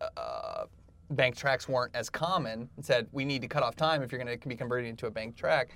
uh, 0.00 0.64
bank 1.10 1.36
tracks 1.36 1.68
weren't 1.68 1.94
as 1.94 2.08
common, 2.10 2.68
and 2.76 2.84
said 2.84 3.06
we 3.12 3.24
need 3.24 3.42
to 3.42 3.48
cut 3.48 3.62
off 3.62 3.76
time 3.76 4.02
if 4.02 4.10
you're 4.10 4.22
going 4.22 4.38
to 4.38 4.48
be 4.48 4.56
converted 4.56 4.88
into 4.88 5.06
a 5.06 5.10
bank 5.10 5.36
track. 5.36 5.70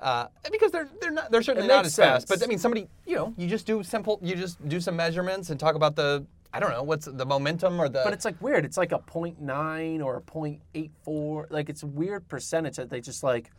Uh, 0.00 0.26
because 0.50 0.72
they're 0.72 0.88
they're 1.00 1.10
not 1.10 1.30
they're 1.30 1.42
certainly 1.42 1.68
not 1.68 1.84
as 1.84 1.94
fast, 1.94 2.26
but 2.26 2.42
I 2.42 2.46
mean 2.46 2.58
somebody 2.58 2.88
you 3.06 3.16
know 3.16 3.34
you 3.36 3.46
just 3.46 3.66
do 3.66 3.82
simple 3.82 4.18
you 4.22 4.34
just 4.34 4.66
do 4.68 4.80
some 4.80 4.96
measurements 4.96 5.50
and 5.50 5.60
talk 5.60 5.74
about 5.74 5.94
the 5.94 6.24
I 6.52 6.58
don't 6.58 6.70
know 6.70 6.82
what's 6.82 7.06
the 7.06 7.26
momentum 7.26 7.78
or 7.78 7.88
the 7.88 8.00
But 8.02 8.12
it's 8.12 8.24
like 8.24 8.40
weird. 8.40 8.64
It's 8.64 8.76
like 8.76 8.92
a 8.92 8.98
0.9 8.98 10.04
or 10.04 10.16
a 10.16 10.20
0.84. 10.20 11.50
Like 11.50 11.68
it's 11.68 11.82
a 11.82 11.86
weird 11.86 12.26
percentage 12.28 12.76
that 12.76 12.90
they 12.90 13.00
just 13.00 13.22
like 13.22 13.50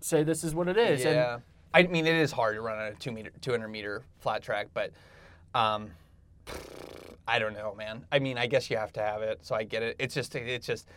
say 0.00 0.22
this 0.22 0.44
is 0.44 0.54
what 0.54 0.68
it 0.68 0.76
is. 0.76 1.04
And 1.04 1.14
Yeah. 1.14 1.38
I 1.72 1.84
mean, 1.84 2.06
it 2.06 2.16
is 2.16 2.32
hard 2.32 2.56
to 2.56 2.60
run 2.62 2.78
on 2.78 2.86
a 2.86 2.94
two 2.94 3.12
meter, 3.12 3.30
200 3.40 3.68
meter 3.68 4.02
flat 4.18 4.42
track, 4.42 4.68
but 4.74 4.92
um, 5.54 5.90
I 7.28 7.38
don't 7.38 7.54
know, 7.54 7.74
man. 7.76 8.04
I 8.10 8.18
mean, 8.18 8.38
I 8.38 8.46
guess 8.46 8.70
you 8.70 8.76
have 8.76 8.92
to 8.94 9.00
have 9.00 9.22
it, 9.22 9.38
so 9.42 9.54
I 9.54 9.62
get 9.62 9.82
it. 9.82 9.96
It's 9.98 10.14
just, 10.14 10.34
it's 10.34 10.66
just, 10.66 10.88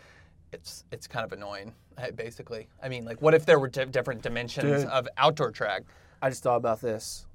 it's, 0.51 0.83
it's 0.91 1.07
kind 1.07 1.23
of 1.25 1.31
annoying, 1.31 1.73
uh, 1.97 2.11
basically. 2.11 2.67
I 2.81 2.89
mean, 2.89 3.05
like, 3.05 3.21
what 3.21 3.33
if 3.35 3.45
there 3.45 3.59
were 3.59 3.67
di- 3.67 3.85
different 3.85 4.23
dimensions 4.23 4.83
Dude. 4.83 4.89
of 4.91 5.07
outdoor 5.17 5.51
track? 5.51 5.83
I 6.21 6.29
just 6.29 6.41
thought 6.41 6.55
about 6.57 6.81
this. 6.81 7.27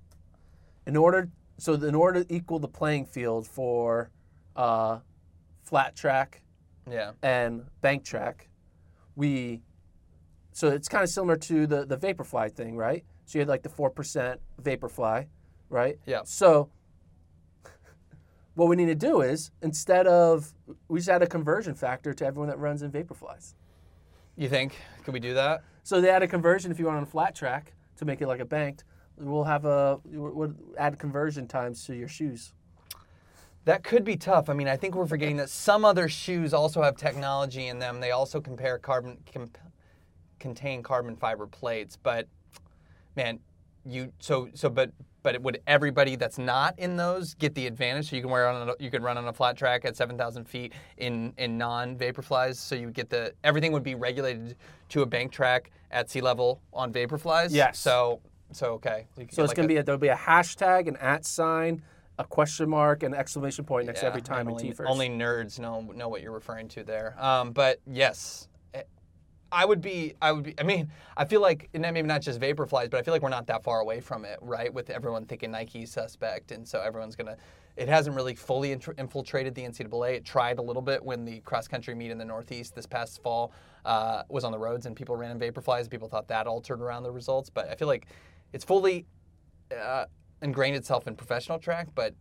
In 0.87 0.97
order, 0.97 1.29
so 1.59 1.75
in 1.75 1.95
order 1.95 2.25
to 2.25 2.35
equal 2.35 2.59
the 2.59 2.69
playing 2.69 3.05
field 3.07 3.47
for 3.47 4.11
uh, 4.57 4.99
flat 5.62 5.95
track 5.95 6.43
Yeah. 6.91 7.12
and 7.23 7.66
bank 7.83 8.03
track, 8.05 8.49
we, 9.14 9.62
so 10.59 10.67
it's 10.67 10.89
kind 10.89 11.05
of 11.05 11.09
similar 11.09 11.37
to 11.37 11.69
the 11.69 11.87
the 11.87 11.97
vaporfly 11.97 12.51
thing, 12.51 12.77
right? 12.77 13.05
So 13.27 13.39
you 13.39 13.43
had 13.43 13.49
like 13.49 13.63
the 13.63 13.69
four 13.69 13.91
percent 13.91 14.41
vaporfly, 14.61 15.27
right? 15.71 15.99
Yeah. 16.05 16.23
So 16.25 16.69
what 18.55 18.69
we 18.69 18.75
need 18.75 18.87
to 18.87 18.97
do 18.97 19.21
is 19.21 19.53
instead 19.63 20.09
of 20.09 20.53
we 20.89 20.99
just 20.99 21.09
add 21.09 21.23
a 21.23 21.29
conversion 21.29 21.77
factor 21.77 22.13
to 22.13 22.27
everyone 22.27 22.49
that 22.49 22.59
runs 22.59 22.83
in 22.83 22.91
vaporflies. 22.91 23.55
You 24.35 24.49
think? 24.49 24.77
Can 25.05 25.13
we 25.13 25.21
do 25.21 25.33
that? 25.35 25.63
So 25.85 26.01
they 26.01 26.11
add 26.11 26.25
a 26.25 26.29
conversion 26.29 26.73
if 26.73 26.81
you 26.81 26.87
want 26.87 26.97
on 26.97 27.05
a 27.05 27.07
flat 27.07 27.37
track 27.37 27.75
to 27.99 28.05
make 28.05 28.21
it 28.21 28.27
like 28.27 28.41
a 28.41 28.45
banked. 28.45 28.83
We'll 29.17 29.45
have 29.45 29.65
a 29.65 30.01
we'll 30.07 30.55
add 30.77 30.99
conversion 30.99 31.47
times 31.47 31.85
to 31.87 31.95
your 31.95 32.09
shoes. 32.09 32.53
That 33.65 33.85
could 33.85 34.03
be 34.03 34.17
tough. 34.17 34.49
I 34.49 34.55
mean, 34.55 34.67
I 34.67 34.77
think 34.77 34.97
we're 34.97 35.07
forgetting 35.07 35.37
that 35.37 35.51
some 35.51 35.85
other 35.85 36.09
shoes 36.09 36.53
also 36.53 36.83
have 36.83 36.97
technology 36.97 37.69
in 37.69 37.79
them. 37.79 38.01
They 38.01 38.11
also 38.11 38.41
compare 38.41 38.77
carbon 38.79 39.19
com, 39.33 39.51
contain 40.39 40.82
carbon 40.82 41.16
fiber 41.16 41.47
plates. 41.47 41.97
But 42.03 42.26
man, 43.16 43.39
you 43.84 44.12
so 44.18 44.49
so 44.55 44.68
but 44.68 44.91
but 45.22 45.41
would 45.43 45.61
everybody 45.66 46.16
that's 46.16 46.39
not 46.39 46.78
in 46.78 46.97
those 46.97 47.34
get 47.34 47.55
the 47.55 47.66
advantage? 47.66 48.11
So 48.11 48.16
you 48.16 48.22
can 48.22 48.30
wear 48.30 48.49
on 48.49 48.68
a, 48.68 48.74
you 48.78 48.91
could 48.91 49.03
run 49.03 49.18
on 49.18 49.26
a 49.26 49.32
flat 49.32 49.57
track 49.57 49.84
at 49.84 49.97
seven 49.97 50.16
thousand 50.16 50.45
feet 50.45 50.72
in 50.97 51.32
in 51.39 51.59
non 51.59 51.97
vaporflies. 51.97 52.57
So 52.57 52.74
you 52.74 52.91
get 52.91 53.11
the 53.11 53.32
everything 53.45 53.72
would 53.72 53.82
be 53.82 53.95
regulated 53.95 54.57
to 54.91 55.03
a 55.03 55.07
bank 55.07 55.32
track 55.32 55.70
at 55.91 56.11
sea 56.11 56.20
level 56.20 56.61
on 56.72 56.93
vaporflies. 56.93 57.49
Yes. 57.51 57.78
So 57.78 58.20
so 58.53 58.74
okay. 58.74 59.07
Could 59.16 59.32
So 59.34 59.43
it's 59.43 59.51
like 59.51 59.57
gonna 59.57 59.66
a- 59.66 59.68
be 59.68 59.76
a, 59.76 59.82
there'll 59.82 59.99
be 59.99 60.09
a 60.09 60.16
hashtag, 60.16 60.89
an 60.89 60.97
at 60.97 61.24
sign, 61.26 61.82
a 62.18 62.24
question 62.24 62.68
mark, 62.68 63.03
and 63.03 63.14
an 63.14 63.20
exclamation 63.20 63.64
point 63.64 63.86
next 63.86 64.01
to 64.01 64.07
Yeah, 64.07 64.11
every 64.11 64.22
time 64.22 64.49
only, 64.49 64.74
only 64.86 65.09
nerds 65.09 65.59
know 65.59 65.80
know 65.80 66.09
what 66.09 66.22
you're 66.22 66.32
referring 66.32 66.68
to 66.68 66.84
there. 66.84 67.14
Um, 67.22 67.53
but 67.53 67.80
yes, 67.86 68.49
I 69.51 69.64
would 69.64 69.80
be. 69.80 70.14
I 70.20 70.32
would 70.32 70.44
be. 70.44 70.55
I 70.59 70.62
mean, 70.62 70.90
I 71.16 71.24
feel 71.24 71.40
like 71.40 71.70
and 71.72 71.82
maybe 71.82 72.03
not 72.03 72.20
just 72.20 72.40
Vaporflies, 72.40 72.90
but 72.90 72.94
I 72.94 73.03
feel 73.03 73.14
like 73.14 73.22
we're 73.22 73.28
not 73.28 73.46
that 73.46 73.62
far 73.62 73.80
away 73.80 74.01
from 74.01 74.24
it, 74.24 74.38
right? 74.42 74.72
With 74.72 74.90
everyone 74.90 75.24
thinking 75.24 75.51
Nike 75.51 75.86
suspect, 75.86 76.53
and 76.53 76.66
so 76.66 76.80
everyone's 76.80 77.16
gonna. 77.16 77.36
It 77.76 77.88
hasn't 77.88 78.16
really 78.16 78.34
fully 78.34 78.72
infiltrated 78.72 79.55
the 79.55 79.62
NCAA. 79.62 80.16
It 80.16 80.24
tried 80.24 80.59
a 80.59 80.62
little 80.62 80.82
bit 80.82 81.03
when 81.03 81.24
the 81.24 81.40
cross 81.40 81.68
country 81.68 81.94
meet 81.94 82.11
in 82.11 82.18
the 82.18 82.24
Northeast 82.24 82.74
this 82.74 82.86
past 82.86 83.22
fall 83.22 83.53
uh, 83.84 84.24
was 84.28 84.44
on 84.44 84.53
the 84.53 84.59
roads, 84.59 84.86
and 84.86 84.96
people 84.96 85.16
ran 85.16 85.30
in 85.30 85.38
Vaporflies. 85.38 85.88
People 85.88 86.09
thought 86.09 86.28
that 86.28 86.46
altered 86.46 86.80
around 86.80 87.05
the 87.05 87.12
results, 87.12 87.49
but 87.49 87.68
I 87.70 87.76
feel 87.76 87.88
like 87.88 88.07
it's 88.53 88.64
fully 88.64 89.07
uh, 89.76 90.07
ingrained 90.42 90.76
itself 90.76 91.07
in 91.07 91.14
professional 91.14 91.59
track, 91.59 91.88
but 91.94 92.14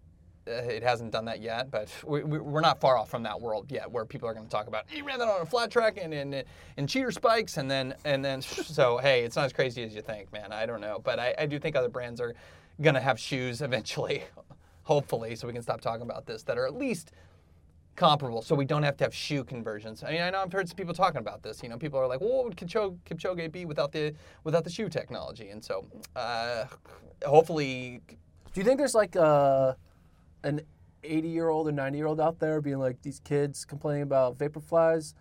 it 0.47 0.83
hasn't 0.83 1.11
done 1.11 1.25
that 1.25 1.41
yet. 1.41 1.69
But 1.69 1.89
we, 2.05 2.23
we're 2.23 2.61
not 2.61 2.79
far 2.79 2.97
off 2.97 3.09
from 3.09 3.23
that 3.23 3.39
world 3.39 3.71
yet, 3.71 3.91
where 3.91 4.05
people 4.05 4.27
are 4.27 4.33
going 4.33 4.45
to 4.45 4.51
talk 4.51 4.67
about 4.67 4.85
he 4.87 5.01
ran 5.01 5.19
that 5.19 5.27
on 5.27 5.41
a 5.41 5.45
flat 5.45 5.71
track 5.71 5.97
and 6.01 6.13
and, 6.13 6.43
and 6.77 6.89
cheater 6.89 7.11
spikes, 7.11 7.57
and 7.57 7.69
then 7.69 7.93
and 8.05 8.23
then 8.23 8.41
so 8.77 8.97
hey, 8.97 9.23
it's 9.23 9.35
not 9.35 9.45
as 9.45 9.53
crazy 9.53 9.83
as 9.83 9.93
you 9.93 10.01
think, 10.01 10.31
man. 10.31 10.51
I 10.51 10.65
don't 10.65 10.81
know, 10.81 10.99
but 11.03 11.19
I, 11.19 11.33
I 11.37 11.45
do 11.45 11.59
think 11.59 11.75
other 11.75 11.89
brands 11.89 12.19
are 12.21 12.33
going 12.81 12.95
to 12.95 13.01
have 13.01 13.19
shoes 13.19 13.61
eventually, 13.69 14.23
hopefully, 14.83 15.35
so 15.35 15.47
we 15.47 15.53
can 15.53 15.61
stop 15.61 15.81
talking 15.81 16.03
about 16.03 16.25
this 16.25 16.43
that 16.43 16.57
are 16.57 16.65
at 16.65 16.75
least 16.75 17.11
comparable, 17.95 18.43
so 18.43 18.53
we 18.53 18.63
don't 18.63 18.83
have 18.83 18.95
to 18.95 19.03
have 19.03 19.13
shoe 19.13 19.43
conversions. 19.43 20.03
I 20.03 20.11
mean, 20.11 20.21
I 20.21 20.29
know 20.29 20.41
I've 20.41 20.53
heard 20.53 20.69
some 20.69 20.77
people 20.77 20.93
talking 20.93 21.17
about 21.17 21.41
this. 21.41 21.63
You 21.63 21.69
know, 21.69 21.77
people 21.77 21.99
are 21.99 22.07
like, 22.07 22.21
"Well, 22.21 22.29
what 22.29 22.45
would 22.45 22.55
Kipchoge, 22.55 22.97
Kipchoge 23.09 23.51
be 23.51 23.65
without 23.65 23.91
the 23.91 24.13
without 24.43 24.63
the 24.63 24.69
shoe 24.69 24.87
technology?" 24.87 25.49
And 25.49 25.63
so, 25.63 25.85
uh, 26.15 26.65
hopefully, 27.25 28.01
Do 28.07 28.61
you 28.61 28.63
think 28.63 28.77
there's 28.77 28.95
like 28.95 29.15
a 29.15 29.75
an 30.43 30.61
80 31.03 31.27
year 31.27 31.49
old 31.49 31.67
or 31.67 31.71
90 31.71 31.97
year 31.97 32.07
old 32.07 32.19
out 32.19 32.39
there 32.39 32.61
being 32.61 32.79
like 32.79 33.01
these 33.01 33.19
kids 33.19 33.65
complaining 33.65 34.03
about 34.03 34.37
vaporflies? 34.37 35.13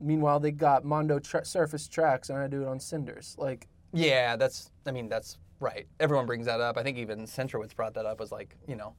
Meanwhile, 0.00 0.40
they 0.40 0.50
got 0.50 0.84
Mondo 0.84 1.18
tra- 1.18 1.44
surface 1.44 1.86
tracks, 1.86 2.30
and 2.30 2.38
I 2.38 2.46
do 2.46 2.62
it 2.62 2.68
on 2.68 2.80
cinders. 2.80 3.36
Like, 3.38 3.66
yeah, 3.92 4.36
that's. 4.36 4.70
I 4.86 4.92
mean, 4.92 5.08
that's 5.08 5.36
right. 5.60 5.86
Everyone 5.98 6.24
brings 6.26 6.46
that 6.46 6.60
up. 6.60 6.78
I 6.78 6.82
think 6.82 6.96
even 6.96 7.26
Centrowitz 7.26 7.76
brought 7.76 7.94
that 7.94 8.06
up. 8.06 8.18
Was 8.18 8.32
like, 8.32 8.56
you 8.66 8.76
know, 8.76 8.94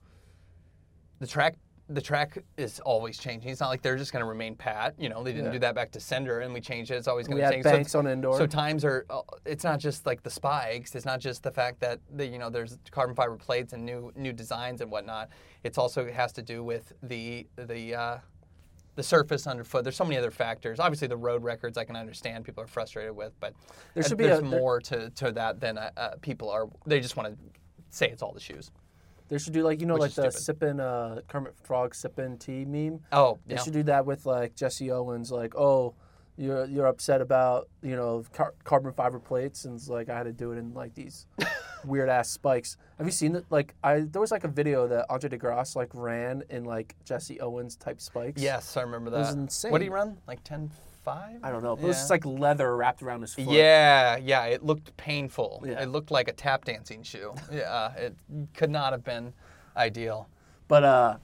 the 1.20 1.28
track 1.28 1.56
the 1.94 2.02
track 2.02 2.38
is 2.58 2.80
always 2.80 3.18
changing. 3.18 3.52
It's 3.52 3.60
not 3.60 3.70
like 3.70 3.82
they're 3.82 3.98
just 3.98 4.12
going 4.14 4.22
to 4.24 4.28
remain 4.30 4.56
pat. 4.56 4.96
You 4.98 5.10
know, 5.10 5.24
they 5.24 5.32
didn't 5.32 5.48
Yeah. 5.48 5.52
do 5.54 5.60
that 5.60 5.76
back 5.76 5.92
to 5.92 6.00
Sender, 6.00 6.40
and 6.40 6.54
we 6.54 6.62
changed 6.62 6.92
it. 6.92 6.96
It's 6.96 7.08
always 7.08 7.28
going 7.28 7.42
to 7.42 7.50
change. 7.50 7.64
Banks 7.64 7.92
so, 7.92 8.00
on 8.00 8.08
indoor. 8.08 8.38
So 8.38 8.48
times 8.48 8.86
are. 8.86 9.06
uh, 9.10 9.22
It's 9.46 9.64
not 9.64 9.80
just 9.80 10.06
like 10.06 10.24
the 10.24 10.30
spikes. 10.30 10.96
It's 10.96 11.06
not 11.06 11.20
just 11.20 11.44
the 11.44 11.52
fact 11.52 11.80
that 11.82 12.00
the, 12.16 12.26
you 12.26 12.38
know 12.38 12.50
there's 12.50 12.78
carbon 12.92 13.16
fiber 13.16 13.36
plates 13.36 13.74
and 13.74 13.86
new 13.86 14.12
new 14.16 14.34
designs 14.34 14.82
and 14.82 14.90
whatnot. 14.92 15.30
It's 15.64 15.78
also 15.78 16.06
it 16.06 16.14
has 16.14 16.32
to 16.34 16.42
do 16.42 16.64
with 16.64 16.94
the 17.04 17.48
the. 17.58 17.96
Uh, 17.96 18.18
the 18.96 19.04
surface 19.04 19.48
underfoot. 19.48 19.84
There's 19.86 19.96
so 19.96 20.04
many 20.04 20.18
other 20.18 20.32
factors. 20.32 20.78
Obviously, 20.78 21.08
the 21.08 21.16
road 21.16 21.46
records 21.46 21.78
I 21.78 21.86
can 21.86 21.96
understand 21.96 22.44
people 22.44 22.62
are 22.62 22.68
frustrated 22.68 23.16
with, 23.16 23.32
but 23.40 23.54
There 23.94 24.04
should 24.04 24.18
be 24.18 24.26
there's 24.26 24.40
a- 24.40 24.44
more 24.44 24.82
to, 24.82 25.10
to 25.12 25.32
that 25.32 25.62
than 25.62 25.78
uh, 25.78 25.92
uh, 25.96 26.10
people 26.22 26.50
are. 26.50 26.68
They 26.86 27.00
just 27.00 27.16
want 27.16 27.30
to 27.30 27.38
say 27.90 28.10
it's 28.10 28.22
all 28.22 28.34
the 28.34 28.42
shoes. 28.42 28.70
They 29.32 29.38
should 29.38 29.54
do 29.54 29.64
like 29.64 29.80
you 29.80 29.88
know 29.88 29.94
Which 29.94 30.18
like 30.18 30.26
the 30.26 30.30
sipping 30.30 30.82
uh, 30.82 31.22
Kermit 31.30 31.56
Frog 31.64 31.96
sipping 31.96 32.38
tea 32.38 32.66
meme. 32.66 33.00
Oh, 33.14 33.40
They 33.48 33.56
yeah. 33.56 33.62
should 33.64 33.72
do 33.72 33.84
that 33.84 34.06
with 34.06 34.26
like 34.26 34.56
Jesse 34.56 34.92
Owens, 34.92 35.32
like, 35.32 35.56
oh, 35.56 35.96
you're 36.36 36.66
you're 36.66 36.86
upset 36.88 37.22
about 37.22 37.70
you 37.82 37.96
know 37.96 38.26
car- 38.34 38.54
carbon 38.66 38.92
fiber 38.92 39.20
plates, 39.20 39.64
and 39.64 39.76
it's 39.76 39.88
like 39.88 40.10
I 40.10 40.18
had 40.18 40.24
to 40.24 40.34
do 40.34 40.52
it 40.52 40.58
in 40.58 40.74
like 40.74 40.96
these 40.96 41.28
weird 41.86 42.10
ass 42.10 42.30
spikes. 42.30 42.76
Have 42.98 43.08
you 43.08 43.14
seen 43.14 43.32
that? 43.32 43.50
Like, 43.50 43.74
I 43.82 44.02
there 44.02 44.20
was 44.20 44.32
like 44.32 44.44
a 44.44 44.50
video 44.50 44.86
that 44.90 45.06
Andre 45.10 45.30
De 45.30 45.38
Grasse 45.38 45.78
like 45.78 45.92
ran 45.94 46.44
in 46.50 46.66
like 46.66 46.98
Jesse 47.06 47.40
Owens 47.40 47.78
type 47.78 48.02
spikes. 48.02 48.42
Yes, 48.42 48.76
I 48.76 48.82
remember 48.82 49.12
that. 49.12 49.20
was 49.20 49.34
insane. 49.34 49.72
What 49.72 49.78
do 49.78 49.86
you 49.86 49.94
run? 49.94 50.18
Like 50.28 50.44
10 50.44 50.72
5? 51.04 51.40
I 51.44 51.52
don't 51.52 51.64
know, 51.64 51.76
but 51.76 51.84
it 51.86 51.88
was 51.88 51.98
just 51.98 52.10
like 52.10 52.26
leather 52.26 52.76
wrapped 52.76 53.02
around 53.02 53.22
his 53.22 53.34
foot. 53.34 53.46
Yeah, 53.46 54.18
yeah, 54.18 54.46
it 54.46 54.64
looked 54.64 54.96
painful. 54.98 55.64
Yeah. 55.66 55.82
It 55.82 55.90
looked 55.90 56.12
like 56.12 56.28
a 56.28 56.34
tap 56.34 56.66
dancing 56.66 57.04
shoe. 57.04 57.34
Yeah, 57.52 57.94
it 57.94 58.16
could 58.54 58.70
not 58.70 58.92
have 58.94 59.04
been 59.04 59.34
ideal. 59.76 60.30
But 60.68 60.84
uh, 60.84 61.18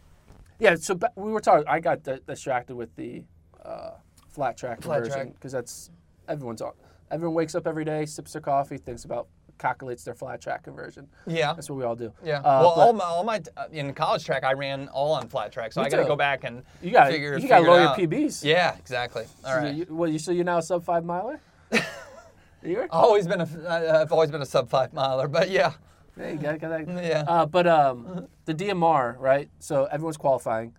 yeah. 0.59 0.75
So 0.75 0.97
we 1.15 1.32
were 1.32 1.39
talking. 1.39 1.67
I 1.67 1.80
got 1.80 2.03
di- 2.03 2.19
distracted 2.28 2.75
with 2.75 2.95
the 2.95 3.23
uh, 3.63 3.91
flat 4.30 4.57
track 4.57 4.82
Flat 4.82 5.05
track. 5.05 5.34
because 5.34 5.51
that's 5.51 5.89
everyone's. 6.28 6.61
Everyone 7.09 7.36
wakes 7.36 7.55
up 7.55 7.65
every 7.67 7.86
day, 7.86 8.05
sips 8.05 8.34
their 8.34 8.41
coffee, 8.41 8.78
thinks 8.78 9.05
about 9.05 9.28
calculates 9.58 10.03
their 10.03 10.14
flat 10.14 10.41
track 10.41 10.64
conversion. 10.64 11.08
Yeah. 11.26 11.53
That's 11.53 11.70
what 11.70 11.78
we 11.78 11.84
all 11.84 11.95
do. 11.95 12.12
Yeah. 12.24 12.39
Uh, 12.39 12.62
well, 12.62 12.70
all 12.70 12.93
my, 12.93 13.03
all 13.05 13.24
my 13.24 13.41
uh, 13.55 13.66
in 13.72 13.93
college 13.93 14.26
track, 14.26 14.43
I 14.43 14.53
ran 14.53 14.88
all 14.89 15.14
on 15.14 15.28
flat 15.28 15.51
track, 15.51 15.74
so 15.74 15.82
I 15.82 15.89
got 15.89 15.97
to 15.97 16.05
go 16.05 16.16
back 16.16 16.43
and 16.43 16.64
you 16.82 16.91
got 16.91 17.05
to 17.05 17.12
figure. 17.12 17.38
you 17.38 17.47
got 17.47 17.60
to 17.60 17.66
lower 17.70 17.82
your. 17.82 18.08
PBs. 18.08 18.43
Yeah, 18.43 18.76
exactly. 18.78 19.26
All 19.43 19.53
So 19.53 19.58
right. 19.60 19.76
You, 19.76 19.86
well, 19.89 20.10
you 20.10 20.20
so 20.20 20.32
you're 20.32 20.45
now 20.45 20.58
a 20.60 20.62
sub 20.62 20.84
five 20.84 21.03
miler. 21.03 21.39
you're 22.64 22.88
always 22.91 23.28
been 23.28 23.41
a. 23.41 24.01
I've 24.01 24.12
always 24.12 24.32
been 24.32 24.41
a 24.41 24.45
sub 24.45 24.70
five 24.70 24.93
miler, 24.93 25.28
but 25.28 25.49
yeah. 25.49 25.74
yeah, 26.18 26.32
you 26.32 26.38
got, 26.38 26.60
got 26.60 26.70
that. 26.86 26.88
Yeah. 27.03 27.24
Uh, 27.28 27.45
but 27.45 27.68
um, 27.68 28.28
the 28.45 28.53
DMR, 28.53 29.18
right? 29.20 29.49
So 29.60 29.86
everyone's 29.86 30.18
qualifying. 30.18 30.74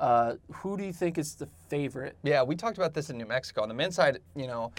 Uh, 0.00 0.34
who 0.52 0.76
do 0.76 0.84
you 0.84 0.92
think 0.92 1.18
is 1.18 1.34
the 1.34 1.46
favorite? 1.68 2.16
Yeah, 2.22 2.44
we 2.44 2.54
talked 2.54 2.78
about 2.78 2.94
this 2.94 3.10
in 3.10 3.18
New 3.18 3.26
Mexico. 3.26 3.62
On 3.62 3.68
the 3.68 3.74
men's 3.74 3.96
side, 3.96 4.20
you 4.36 4.46
know, 4.46 4.70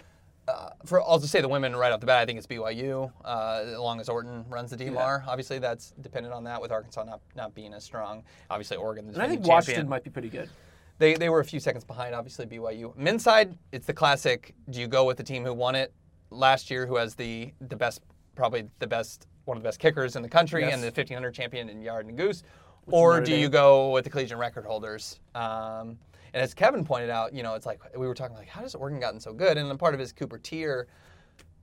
uh, 0.50 0.70
for 0.86 1.02
I'll 1.02 1.20
just 1.20 1.32
say 1.32 1.42
the 1.42 1.48
women 1.48 1.76
right 1.76 1.92
off 1.92 2.00
the 2.00 2.06
bat. 2.06 2.20
I 2.20 2.26
think 2.26 2.38
it's 2.38 2.48
BYU, 2.48 3.12
uh, 3.24 3.64
as 3.66 3.78
long 3.78 4.00
as 4.00 4.10
Orton 4.10 4.46
runs 4.50 4.72
the 4.72 4.78
DMR. 4.78 5.26
Obviously, 5.28 5.60
that's 5.60 5.92
dependent 6.02 6.34
on 6.34 6.44
that 6.46 6.62
with 6.62 6.72
Arkansas 6.72 7.04
not, 7.04 7.22
not 7.36 7.54
being 7.54 7.74
as 7.74 7.84
strong. 7.84 8.24
Obviously, 8.50 8.78
Oregon. 8.78 9.06
And 9.08 9.18
I 9.18 9.28
think 9.28 9.42
defending 9.42 9.50
Washington 9.50 9.90
might 9.90 10.04
be 10.04 10.10
pretty 10.10 10.30
good. 10.30 10.50
They, 10.98 11.14
they 11.16 11.30
were 11.30 11.40
a 11.40 11.46
few 11.46 11.60
seconds 11.62 11.86
behind, 11.86 12.14
obviously, 12.14 12.46
BYU. 12.46 12.96
Men's 12.98 13.24
side, 13.24 13.58
it's 13.72 13.88
the 13.88 13.94
classic 13.94 14.54
do 14.70 14.82
you 14.82 14.88
go 14.88 15.06
with 15.06 15.16
the 15.18 15.24
team 15.24 15.46
who 15.46 15.54
won 15.54 15.76
it 15.76 15.94
last 16.30 16.70
year, 16.70 16.86
who 16.86 16.98
has 16.98 17.16
the, 17.16 17.54
the 17.62 17.76
best, 17.76 18.02
probably 18.36 18.68
the 18.80 18.88
best, 18.88 19.28
one 19.46 19.56
of 19.56 19.64
the 19.64 19.68
best 19.68 19.80
kickers 19.80 20.16
in 20.18 20.22
the 20.22 20.30
country 20.30 20.62
Yes. 20.62 20.74
and 20.74 20.84
the 20.84 20.88
1500 20.88 21.34
champion 21.34 21.70
in 21.70 21.82
Yared 21.82 22.12
Nuguse? 22.12 22.44
Or 22.88 23.22
do 23.22 23.36
you 23.36 23.50
go 23.50 23.92
with 23.92 24.04
the 24.04 24.10
collegiate 24.10 24.38
record 24.38 24.66
holders? 24.66 25.20
Um, 25.36 25.98
and 26.34 26.42
as 26.44 26.54
Kevin 26.54 26.84
pointed 26.86 27.10
out, 27.10 27.34
you 27.34 27.44
know, 27.44 27.56
it's 27.56 27.66
like 27.66 27.80
we 27.98 28.08
were 28.08 28.14
talking 28.16 28.36
like, 28.36 28.48
how 28.48 28.62
does 28.62 28.76
Oregon 28.76 29.00
gotten 29.00 29.20
so 29.20 29.34
good? 29.34 29.58
And 29.58 29.72
a 29.72 29.76
part 29.76 29.94
of 29.94 30.00
it 30.00 30.04
is 30.04 30.12
Cooper 30.14 30.38
Teare 30.40 30.86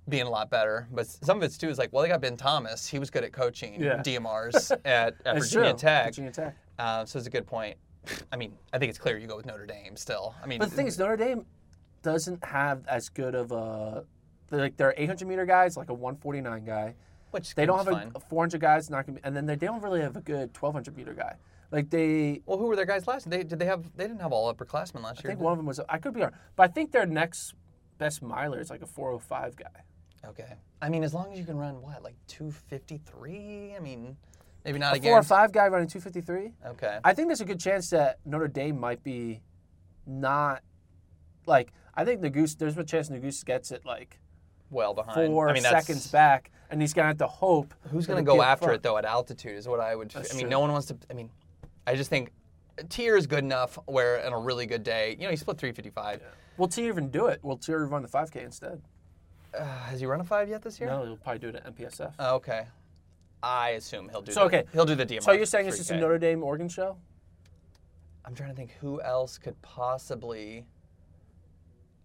being 0.09 0.23
a 0.25 0.31
lot 0.31 0.51
better, 0.51 0.87
but 0.93 1.07
some 1.07 1.37
of 1.39 1.43
it's 1.43 1.59
too 1.59 1.69
is 1.69 1.79
like, 1.79 1.93
well, 1.93 2.03
they 2.03 2.09
got 2.09 2.21
Ben 2.21 2.37
Thomas. 2.37 2.87
He 2.87 2.99
was 2.99 3.11
good 3.11 3.25
at 3.25 3.33
coaching 3.33 3.83
Yeah. 3.83 4.03
DMRs 4.03 4.71
at, 4.85 5.15
at 5.25 5.37
Virginia 5.39 5.71
true. 5.71 5.79
Tech. 5.79 6.05
Virginia 6.07 6.31
Tech. 6.31 6.57
Uh, 6.79 7.05
so 7.05 7.19
it's 7.19 7.27
a 7.27 7.31
good 7.31 7.47
point. 7.47 7.77
I 8.33 8.37
mean, 8.37 8.53
I 8.73 8.79
think 8.79 8.91
it's 8.91 8.99
clear 8.99 9.19
you 9.19 9.27
go 9.27 9.37
with 9.37 9.47
Notre 9.47 9.67
Dame 9.67 9.97
still. 9.97 10.35
I 10.43 10.47
mean, 10.47 10.61
But 10.61 10.71
the 10.71 10.77
thing 10.77 10.87
is, 10.87 10.97
Notre 10.99 11.17
Dame 11.17 11.45
doesn't 12.03 12.45
have 12.45 12.87
as 12.87 13.09
good 13.09 13.35
of 13.35 13.51
a 13.51 14.05
they're 14.49 14.61
like 14.61 14.77
their 14.77 14.95
800 14.97 15.27
meter 15.27 15.45
guys, 15.45 15.77
like 15.77 15.89
a 15.89 15.95
149 15.95 16.65
guy. 16.65 16.95
which 17.33 17.57
They 17.57 17.67
don't 17.67 17.79
have 17.79 17.89
fine. 17.89 18.13
a 18.15 18.21
400 18.21 18.61
guys, 18.61 18.89
not 18.89 19.07
gonna 19.07 19.19
be, 19.19 19.25
and 19.25 19.35
then 19.35 19.45
they 19.45 19.57
don't 19.57 19.83
really 19.83 20.01
have 20.03 20.17
a 20.17 20.21
good 20.21 20.51
1200 20.57 20.97
meter 20.97 21.15
guy. 21.15 21.35
Like 21.71 21.91
they, 21.91 22.41
Well, 22.47 22.59
who 22.59 22.67
were 22.67 22.77
their 22.77 22.85
guys 22.87 23.07
last? 23.07 23.29
They 23.29 23.43
did 23.43 23.59
they 23.59 23.67
have? 23.67 23.85
They 23.97 24.07
didn't 24.07 24.21
have 24.23 24.33
all 24.33 24.53
upperclassmen 24.53 25.03
last 25.03 25.23
year. 25.25 25.31
I 25.31 25.35
think 25.35 25.41
one 25.41 25.53
of 25.53 25.59
them 25.59 25.67
was. 25.67 25.81
I 25.89 25.99
could 25.99 26.15
be 26.15 26.21
wrong, 26.21 26.33
but 26.55 26.63
I 26.65 26.73
think 26.73 26.93
their 26.93 27.07
next 27.07 27.55
best 27.99 28.23
miler 28.23 28.61
is 28.61 28.71
like 28.71 28.83
a 28.83 28.87
405 28.87 29.57
guy. 29.57 29.65
Okay. 30.27 30.55
I 30.83 30.89
mean, 30.89 31.03
as 31.05 31.15
long 31.15 31.33
as 31.33 31.39
you 31.39 31.45
can 31.45 31.57
run 31.57 31.81
what, 31.83 32.03
like 32.03 32.17
two 32.27 32.51
fifty 32.51 32.99
three. 32.99 33.75
I 33.77 33.81
mean, 33.81 34.17
maybe 34.65 34.79
not 34.79 34.93
A 34.93 34.97
again. 34.97 35.11
405 35.11 35.53
guy 35.53 35.69
running 35.69 35.89
253. 35.89 36.53
Okay. 36.73 36.99
I 37.05 37.15
think 37.15 37.29
there's 37.29 37.41
a 37.41 37.45
good 37.45 37.61
chance 37.61 37.91
that 37.91 38.19
Notre 38.25 38.49
Dame 38.49 38.79
might 38.79 39.03
be 39.03 39.41
not 40.07 40.63
like. 41.47 41.73
I 41.95 42.05
think 42.05 42.21
Nuguse. 42.21 42.57
There's 42.59 42.77
a 42.77 42.85
chance 42.85 43.09
Nuguse 43.09 43.45
gets 43.45 43.71
it 43.73 43.85
like 43.87 44.21
well 44.71 44.95
behind. 44.95 45.31
four 45.33 45.49
I 45.49 45.53
mean, 45.55 45.63
seconds 45.63 46.07
back, 46.09 46.51
and 46.71 46.81
he's 46.81 46.93
gonna 46.93 47.09
have 47.09 47.19
to 47.19 47.27
hope. 47.27 47.73
Who's 47.91 48.07
gonna 48.07 48.23
go 48.23 48.43
after 48.43 48.67
front- 48.67 48.77
it 48.77 48.83
though 48.83 48.99
at 48.99 49.05
altitude 49.05 49.57
is 49.57 49.67
what 49.67 49.81
I 49.81 49.97
would. 49.97 50.11
That's 50.11 50.33
I 50.33 50.35
mean, 50.37 50.43
true. 50.43 50.51
no 50.51 50.61
one 50.61 50.73
wants 50.73 50.89
to. 50.89 50.97
I 51.11 51.15
mean, 51.15 51.31
I 51.87 51.95
just 51.95 52.11
think 52.11 52.33
Teare 52.89 53.17
is 53.17 53.27
good 53.27 53.45
enough 53.45 53.79
where 53.87 54.25
on 54.27 54.33
a 54.33 54.39
really 54.39 54.67
good 54.67 54.83
day, 54.83 55.17
you 55.19 55.25
know, 55.25 55.31
he 55.31 55.37
split 55.37 55.59
three 55.59 55.73
fifty 55.73 55.91
five. 55.91 56.21
Will 56.59 56.69
Teare 56.69 56.89
even 56.89 57.11
do 57.11 57.27
it? 57.27 57.43
Will 57.43 57.59
Teare 57.59 57.87
run 57.91 58.03
the 58.03 58.09
5K 58.09 58.37
instead? 58.43 58.81
Uh, 59.57 59.65
has 59.65 60.01
he 60.01 60.07
run 60.07 60.21
a 60.21 60.25
five 60.25 60.49
yet 60.49 60.63
this 60.63 60.81
year? 60.81 60.89
No, 60.89 61.05
he'll 61.05 61.17
probably 61.17 61.39
do 61.39 61.49
it 61.49 61.57
at 61.57 61.75
MPSF. 61.77 62.15
Oh, 62.19 62.37
okay. 62.37 62.67
I 63.43 63.71
assume 63.71 64.09
he'll 64.09 64.23
do. 64.23 64.33
So, 64.33 64.41
the, 64.41 64.47
okay. 64.47 64.65
He'll 64.73 64.87
do 64.87 64.95
the 64.95 65.05
DMR. 65.05 65.23
so 65.23 65.33
you're 65.33 65.45
saying 65.47 65.67
it's 65.69 65.77
just 65.77 65.91
a 65.91 65.95
3K. 65.95 66.01
Notre 66.01 66.19
Dame 66.19 66.43
Oregon 66.43 66.69
show? 66.69 66.97
I'm 68.25 68.35
trying 68.35 68.49
to 68.51 68.55
think 68.57 68.73
who 68.81 69.01
else 69.03 69.37
could 69.39 69.61
possibly. 69.63 70.67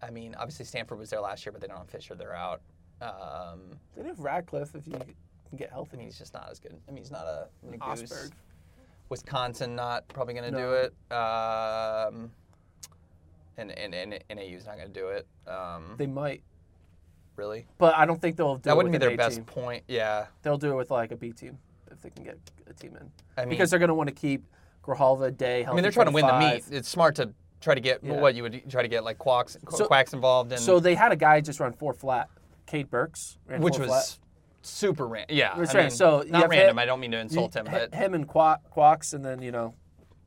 I 0.02 0.10
mean, 0.10 0.34
obviously 0.38 0.64
Stanford 0.66 0.98
was 0.98 1.10
there 1.10 1.20
last 1.20 1.44
year, 1.46 1.52
but 1.52 1.60
they 1.62 1.66
don't 1.66 1.78
have 1.78 1.88
Fisher. 1.88 2.14
They're 2.14 2.34
out. 2.36 2.60
Um, 3.00 3.60
They 3.96 4.04
have 4.04 4.20
Radcliffe 4.20 4.74
if 4.74 4.86
you 4.86 4.92
can 4.92 5.56
get 5.56 5.70
I 5.70 5.74
healthy. 5.74 5.96
mean, 5.96 6.06
he's 6.06 6.18
just 6.18 6.34
not 6.34 6.48
as 6.50 6.60
good. 6.60 6.76
I 6.88 6.90
mean, 6.92 7.02
he's 7.02 7.10
not 7.10 7.24
a 7.26 7.48
Goose. 7.66 8.02
Ostberg. 8.02 8.32
Wisconsin 9.12 9.76
not 9.76 10.08
probably 10.08 10.32
going 10.32 10.50
to 10.50 10.58
do 10.58 10.72
it. 10.72 10.94
Um, 11.14 12.30
and, 13.58 13.70
and, 13.70 13.94
and 13.94 14.18
NAU's 14.34 14.64
not 14.64 14.76
going 14.78 14.90
to 14.90 15.00
do 15.00 15.08
it. 15.08 15.26
Um, 15.46 15.94
They 15.98 16.06
might, 16.06 16.42
really? 17.36 17.66
but 17.76 17.94
I 17.94 18.06
don't 18.06 18.20
think 18.22 18.36
they'll 18.36 18.56
do 18.56 18.62
That 18.62 18.70
it 18.72 18.76
wouldn't 18.78 18.92
be 18.92 18.96
their 18.98 19.14
best 19.14 19.36
team. 19.36 19.44
point. 19.44 19.84
Yeah. 19.86 20.26
They'll 20.40 20.56
do 20.56 20.72
it 20.72 20.76
with 20.76 20.90
like 20.90 21.12
a 21.12 21.16
B 21.16 21.30
team 21.32 21.58
if 21.90 22.00
they 22.00 22.08
can 22.08 22.24
get 22.24 22.38
a 22.66 22.72
team 22.72 22.96
in. 22.98 23.10
I 23.36 23.42
mean, 23.42 23.50
because 23.50 23.68
they're 23.68 23.78
going 23.78 23.88
to 23.88 23.94
want 23.94 24.08
to 24.08 24.14
keep 24.14 24.46
Grijalva, 24.82 25.36
Day, 25.36 25.66
I 25.66 25.74
mean, 25.74 25.82
they're 25.82 25.92
trying 25.92 26.06
to 26.06 26.12
win 26.12 26.26
the 26.26 26.38
meet. 26.38 26.64
It's 26.70 26.88
smart 26.88 27.14
to 27.16 27.34
try 27.60 27.74
to 27.74 27.80
get 27.82 28.02
Yeah. 28.02 28.18
what 28.18 28.34
you 28.34 28.42
would 28.42 28.62
try 28.70 28.80
to 28.80 28.88
get 28.88 29.04
like 29.04 29.18
quacks, 29.18 29.58
So- 29.70 29.84
quacks 29.86 30.14
involved 30.14 30.52
in, 30.52 30.58
So 30.58 30.80
they 30.80 30.94
had 30.94 31.12
a 31.12 31.16
guy 31.16 31.42
just 31.42 31.60
run 31.60 31.74
four 31.74 31.92
flat. 31.92 32.30
Kate 32.64 32.90
Burks 32.90 33.36
ran 33.46 33.60
which 33.60 33.74
four 33.76 33.86
was 33.86 33.90
flat. 33.90 34.18
Super 34.62 35.06
random. 35.06 35.36
Yeah, 35.36 35.60
It's 35.60 35.74
I 35.74 35.78
random. 35.78 35.82
mean, 35.84 35.90
So 35.90 36.24
not 36.28 36.48
random. 36.48 36.70
him- 36.70 36.78
I 36.78 36.84
don't 36.86 37.00
mean 37.00 37.10
to 37.12 37.18
insult 37.18 37.54
him, 37.56 37.66
but 37.70 37.94
him 37.94 38.14
and 38.14 38.26
Qua- 38.26 38.58
Quacks, 38.70 39.12
and 39.12 39.24
then 39.24 39.42
you 39.42 39.52
know, 39.52 39.74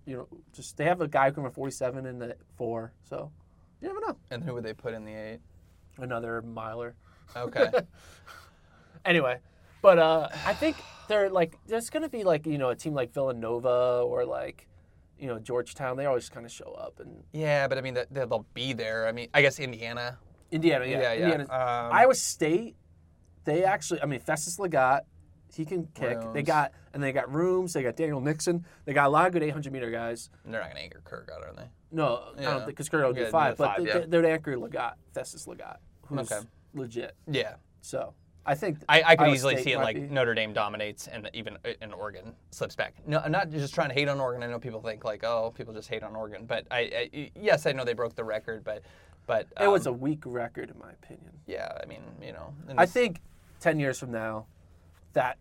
you 0.05 0.17
know, 0.17 0.27
just 0.53 0.77
they 0.77 0.85
have 0.85 1.01
a 1.01 1.07
guy 1.07 1.29
who 1.31 1.41
can 1.41 1.49
47 1.51 2.05
in 2.05 2.19
the 2.19 2.35
four. 2.57 2.93
So 3.03 3.31
you 3.81 3.87
never 3.87 3.99
know. 4.01 4.17
and 4.31 4.43
who 4.43 4.53
would 4.53 4.63
they 4.63 4.73
put 4.73 4.93
in 4.93 5.05
the 5.05 5.13
eight? 5.13 5.39
Another 5.97 6.41
miler. 6.41 6.95
Okay. 7.35 7.71
Anyway, 9.05 9.37
but 9.83 9.99
uh, 9.99 10.29
I 10.47 10.53
think 10.53 10.77
they're 11.07 11.29
like 11.29 11.57
there's 11.67 11.89
gonna 11.91 12.09
be 12.09 12.23
like 12.23 12.45
you 12.47 12.57
know 12.57 12.69
a 12.69 12.75
team 12.75 12.95
like 12.95 13.13
Villanova 13.13 14.01
or 14.03 14.25
like 14.25 14.67
you 15.19 15.27
know 15.27 15.37
Georgetown. 15.37 15.95
They 15.95 16.05
always 16.07 16.27
kind 16.27 16.43
of 16.45 16.51
show 16.51 16.71
up 16.73 16.99
and 16.99 17.23
yeah, 17.31 17.67
but 17.67 17.77
I 17.77 17.81
mean, 17.81 17.93
that- 17.93 18.11
they'll 18.11 18.47
be 18.55 18.73
there. 18.73 19.07
I 19.07 19.11
mean, 19.11 19.29
I 19.33 19.41
guess 19.43 19.59
Indiana. 19.59 20.17
Indiana, 20.51 20.85
yeah, 20.85 21.13
Yeah, 21.13 21.27
yeah. 21.27 21.41
Um, 21.43 21.91
Iowa 21.93 22.15
State, 22.15 22.75
they 23.45 23.63
actually, 23.63 24.01
I 24.01 24.05
mean, 24.05 24.19
Festus 24.19 24.57
Lagat, 24.57 25.01
he 25.53 25.63
can 25.63 25.87
kick. 25.93 26.17
They 26.33 26.43
got 26.43 26.73
and 26.93 27.01
they 27.01 27.11
got 27.13 27.31
Rooms. 27.33 27.71
They 27.73 27.83
got 27.83 27.95
Daniel 27.95 28.19
Nixon. 28.19 28.65
They 28.83 28.93
got 28.93 29.05
a 29.07 29.09
lot 29.09 29.27
of 29.27 29.33
good 29.33 29.43
800 29.43 29.71
meter 29.71 29.89
guys. 29.89 30.29
They're 30.43 30.59
not 30.59 30.63
going 30.65 30.75
to 30.77 30.81
anchor 30.81 31.01
Kirk 31.05 31.29
out, 31.33 31.43
are 31.47 31.53
they? 31.53 31.69
No, 31.91 32.33
I 32.37 32.41
don't 32.41 32.55
think 32.57 32.65
because 32.67 32.89
Kurt 32.89 33.05
will 33.05 33.13
Yeah, 33.13 33.19
do 33.19 33.25
do 33.25 33.31
five, 33.31 33.55
but 33.57 33.75
five, 33.77 33.83
they, 33.85 33.99
yeah. 33.99 34.05
they're 34.07 34.25
anchor 34.25 34.57
Lagat, 34.57 34.93
Festus 35.13 35.45
Lagat, 35.45 35.77
who's 36.07 36.29
Okay. 36.31 36.45
legit. 36.73 37.15
Yeah. 37.27 37.55
So 37.81 38.13
I 38.45 38.55
think 38.55 38.79
I, 38.89 39.01
I 39.03 39.15
could 39.15 39.25
Iowa 39.27 39.33
easily 39.35 39.53
State 39.55 39.63
see 39.63 39.71
it 39.73 39.77
like 39.77 39.95
be- 39.95 40.01
Notre 40.01 40.33
Dame 40.33 40.51
dominates 40.51 41.07
and 41.07 41.29
even 41.33 41.57
uh, 41.63 41.69
and 41.81 41.93
Oregon 41.93 42.33
slips 42.51 42.75
back. 42.75 42.95
No, 43.07 43.19
I'm 43.19 43.31
not 43.31 43.49
just 43.49 43.73
trying 43.73 43.89
to 43.89 43.93
hate 43.95 44.09
on 44.09 44.19
Oregon. 44.19 44.43
I 44.43 44.47
know 44.47 44.59
people 44.59 44.81
think 44.81 45.05
like, 45.05 45.23
oh, 45.23 45.53
people 45.55 45.73
just 45.73 45.87
hate 45.87 46.03
on 46.03 46.15
Oregon, 46.15 46.45
but 46.45 46.65
I, 46.71 47.09
I 47.15 47.31
yes, 47.35 47.65
I 47.65 47.71
know 47.71 47.85
they 47.85 47.93
broke 47.93 48.15
the 48.15 48.23
record, 48.25 48.63
but 48.63 48.81
but 49.25 49.47
it 49.59 49.67
was 49.67 49.87
a 49.87 49.91
um, 49.91 49.99
weak 49.99 50.23
record 50.25 50.69
in 50.69 50.77
my 50.79 50.91
opinion. 50.91 51.31
yeah. 51.47 51.77
I 51.81 51.85
mean, 51.85 52.01
you 52.21 52.33
know, 52.33 52.53
I 52.77 52.85
think 52.85 53.21
10 53.65 53.79
years 53.79 53.97
from 53.97 54.11
now, 54.11 54.45
that 55.13 55.39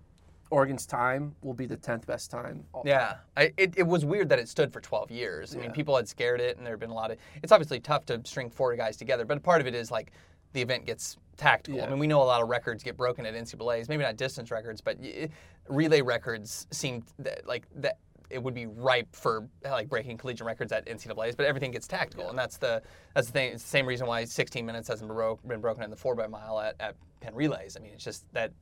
Oregon's 0.51 0.87
time 0.87 1.35
will 1.43 1.53
be 1.53 1.67
the 1.67 1.77
tenth 1.77 2.07
best 2.07 2.31
time. 2.31 2.65
all- 2.73 2.83
Yeah, 2.87 3.17
I, 3.37 3.53
it, 3.59 3.75
it 3.77 3.87
was 3.87 4.07
weird 4.07 4.31
that 4.31 4.39
it 4.39 4.49
stood 4.49 4.73
for 4.73 4.81
12 4.81 5.11
years. 5.11 5.53
I 5.55 5.59
mean, 5.59 5.67
Yeah. 5.67 5.73
people 5.73 5.95
had 5.95 6.09
scared 6.09 6.41
it, 6.41 6.57
and 6.57 6.65
there 6.65 6.73
have 6.73 6.81
been 6.81 6.89
a 6.89 6.95
lot 6.95 7.11
of. 7.11 7.19
It's 7.43 7.53
obviously 7.53 7.81
tough 7.81 8.07
to 8.07 8.23
string 8.25 8.49
four 8.49 8.75
guys 8.77 8.97
together, 8.97 9.27
but 9.27 9.43
part 9.43 9.61
of 9.61 9.67
it 9.67 9.75
is 9.75 9.91
like 9.91 10.13
the 10.55 10.63
event 10.63 10.87
gets 10.87 11.19
tactical. 11.37 11.79
I 11.81 11.85
Yeah. 11.85 11.91
mean, 11.91 11.99
we 11.99 12.07
know 12.07 12.23
a 12.23 12.25
lot 12.25 12.41
of 12.41 12.49
records 12.49 12.83
get 12.83 12.97
broken 12.97 13.27
at 13.27 13.35
NCAA's, 13.35 13.91
maybe 13.91 14.03
not 14.05 14.17
distance 14.17 14.51
records, 14.51 14.81
but 14.81 14.99
y- 14.99 15.29
relay 15.69 16.01
records 16.01 16.67
seem 16.71 17.05
that, 17.19 17.47
like 17.47 17.67
that. 17.77 17.99
It 18.35 18.43
would 18.43 18.55
be 18.55 18.67
ripe 18.67 19.15
for 19.15 19.49
like 19.63 19.89
breaking 19.89 20.19
collegiate 20.19 20.47
records 20.47 20.73
at 20.73 20.87
NCAA's, 20.87 21.37
but 21.37 21.47
everything 21.47 21.71
gets 21.71 21.87
tactical, 21.87 22.29
and 22.31 22.37
that's 22.39 22.59
the 22.59 22.83
that's 23.15 23.29
the 23.29 23.33
thing. 23.33 23.53
It's 23.53 23.63
the 23.63 23.69
same 23.69 23.87
reason 23.87 24.09
why 24.09 24.25
16 24.25 24.67
minutes 24.67 24.89
hasn't 24.89 25.09
been, 25.09 25.17
bro- 25.17 25.39
been 25.47 25.61
broken 25.61 25.85
in 25.85 25.91
the 25.91 25.97
four 25.97 26.17
by 26.17 26.27
mile 26.27 26.59
at, 26.59 26.75
at 26.81 26.97
Penn 27.21 27.35
Relays. 27.35 27.77
I 27.77 27.81
mean, 27.81 27.93
it's 27.95 28.05
just 28.05 28.25
that 28.33 28.53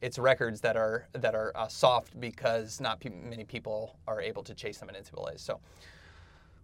it's 0.00 0.18
records 0.18 0.60
that 0.62 0.76
are 0.76 1.06
that 1.12 1.34
are 1.34 1.52
uh, 1.54 1.68
soft 1.68 2.18
because 2.18 2.80
not 2.80 3.00
pe- 3.00 3.10
many 3.10 3.44
people 3.44 3.98
are 4.08 4.20
able 4.20 4.42
to 4.44 4.54
chase 4.54 4.78
them 4.78 4.88
at 4.88 4.96
NCAA's. 4.96 5.42
So 5.42 5.60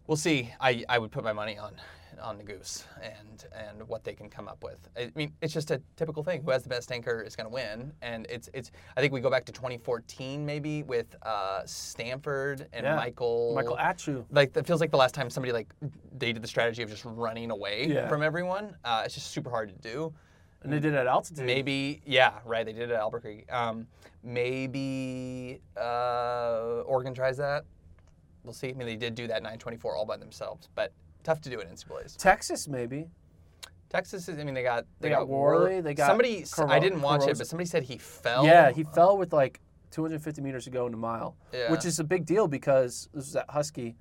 we'll 0.08 0.16
see. 0.16 0.52
I, 0.60 0.84
I 0.88 0.98
would 0.98 1.12
put 1.12 1.22
my 1.22 1.32
money 1.32 1.56
on 1.56 1.74
on 2.20 2.36
the 2.36 2.42
goose 2.42 2.84
and 3.00 3.44
and 3.54 3.86
what 3.88 4.02
they 4.02 4.12
can 4.12 4.28
come 4.28 4.48
up 4.48 4.64
with. 4.64 4.88
I 4.98 5.12
mean, 5.14 5.32
it's 5.40 5.54
just 5.54 5.70
a 5.70 5.80
typical 5.94 6.24
thing. 6.24 6.42
Who 6.42 6.50
has 6.50 6.64
the 6.64 6.68
best 6.68 6.90
anchor 6.90 7.22
is 7.22 7.36
going 7.36 7.44
to 7.46 7.52
win, 7.52 7.92
and 8.02 8.26
it's 8.28 8.50
it's. 8.52 8.72
I 8.96 9.00
think 9.00 9.12
we 9.12 9.20
go 9.20 9.30
back 9.30 9.44
to 9.44 9.52
2014 9.52 10.44
maybe 10.44 10.82
with 10.82 11.14
uh, 11.22 11.62
Stanford 11.64 12.66
and 12.72 12.84
Yeah. 12.84 12.96
Michael. 12.96 13.54
Michael 13.54 13.76
Atchoo. 13.76 14.24
Like 14.32 14.52
that 14.54 14.66
feels 14.66 14.80
like 14.80 14.90
the 14.90 14.96
last 14.96 15.14
time 15.14 15.30
somebody 15.30 15.52
like 15.52 15.72
they 16.16 16.32
did 16.32 16.42
the 16.42 16.48
strategy 16.48 16.82
of 16.82 16.90
just 16.90 17.04
running 17.04 17.52
away 17.52 17.86
Yeah. 17.86 18.08
from 18.08 18.24
everyone. 18.24 18.74
Uh, 18.84 19.02
it's 19.04 19.14
just 19.14 19.30
super 19.30 19.50
hard 19.50 19.68
to 19.68 19.88
do. 19.88 20.12
And 20.64 20.72
they 20.72 20.80
did 20.80 20.92
it 20.94 20.96
at 20.96 21.06
altitude. 21.06 21.46
Maybe, 21.46 22.02
yeah, 22.04 22.32
right. 22.44 22.66
They 22.66 22.72
did 22.72 22.90
it 22.90 22.94
at 22.94 22.98
Albuquerque. 22.98 23.48
Um, 23.48 23.86
maybe 24.24 25.60
uh, 25.80 26.82
Oregon 26.84 27.14
tries 27.14 27.36
that. 27.36 27.64
We'll 28.48 28.54
see. 28.54 28.70
I 28.70 28.72
mean, 28.72 28.86
they 28.86 28.96
did 28.96 29.14
do 29.14 29.26
that 29.26 29.42
924 29.42 29.94
all 29.94 30.06
by 30.06 30.16
themselves, 30.16 30.70
but 30.74 30.90
tough 31.22 31.42
to 31.42 31.50
do 31.50 31.60
it 31.60 31.68
in 31.68 31.74
NCAA's. 31.74 32.16
Texas, 32.16 32.66
maybe. 32.66 33.10
Texas 33.90 34.26
is. 34.26 34.38
I 34.38 34.44
mean, 34.44 34.54
they 34.54 34.62
got 34.62 34.86
They 35.00 35.10
got 35.10 35.28
Worley, 35.28 35.82
they 35.82 35.92
got 35.92 36.06
somebody. 36.06 36.40
s- 36.42 36.58
I 36.58 36.78
didn't 36.78 37.02
watch 37.02 37.26
it, 37.26 37.36
but 37.36 37.46
somebody 37.46 37.68
said 37.68 37.82
he 37.82 37.98
fell. 37.98 38.46
Yeah, 38.46 38.70
he 38.70 38.84
fell 38.84 39.18
with 39.18 39.34
like 39.34 39.60
250 39.90 40.40
meters 40.40 40.64
to 40.64 40.70
go 40.70 40.86
in 40.86 40.94
a 40.94 40.96
mile, 40.96 41.36
Yeah. 41.52 41.70
which 41.70 41.84
is 41.84 41.98
a 41.98 42.04
big 42.04 42.24
deal 42.24 42.48
because 42.48 43.10
this 43.12 43.28
is 43.28 43.36
at 43.36 43.44
Husky. 43.50 43.94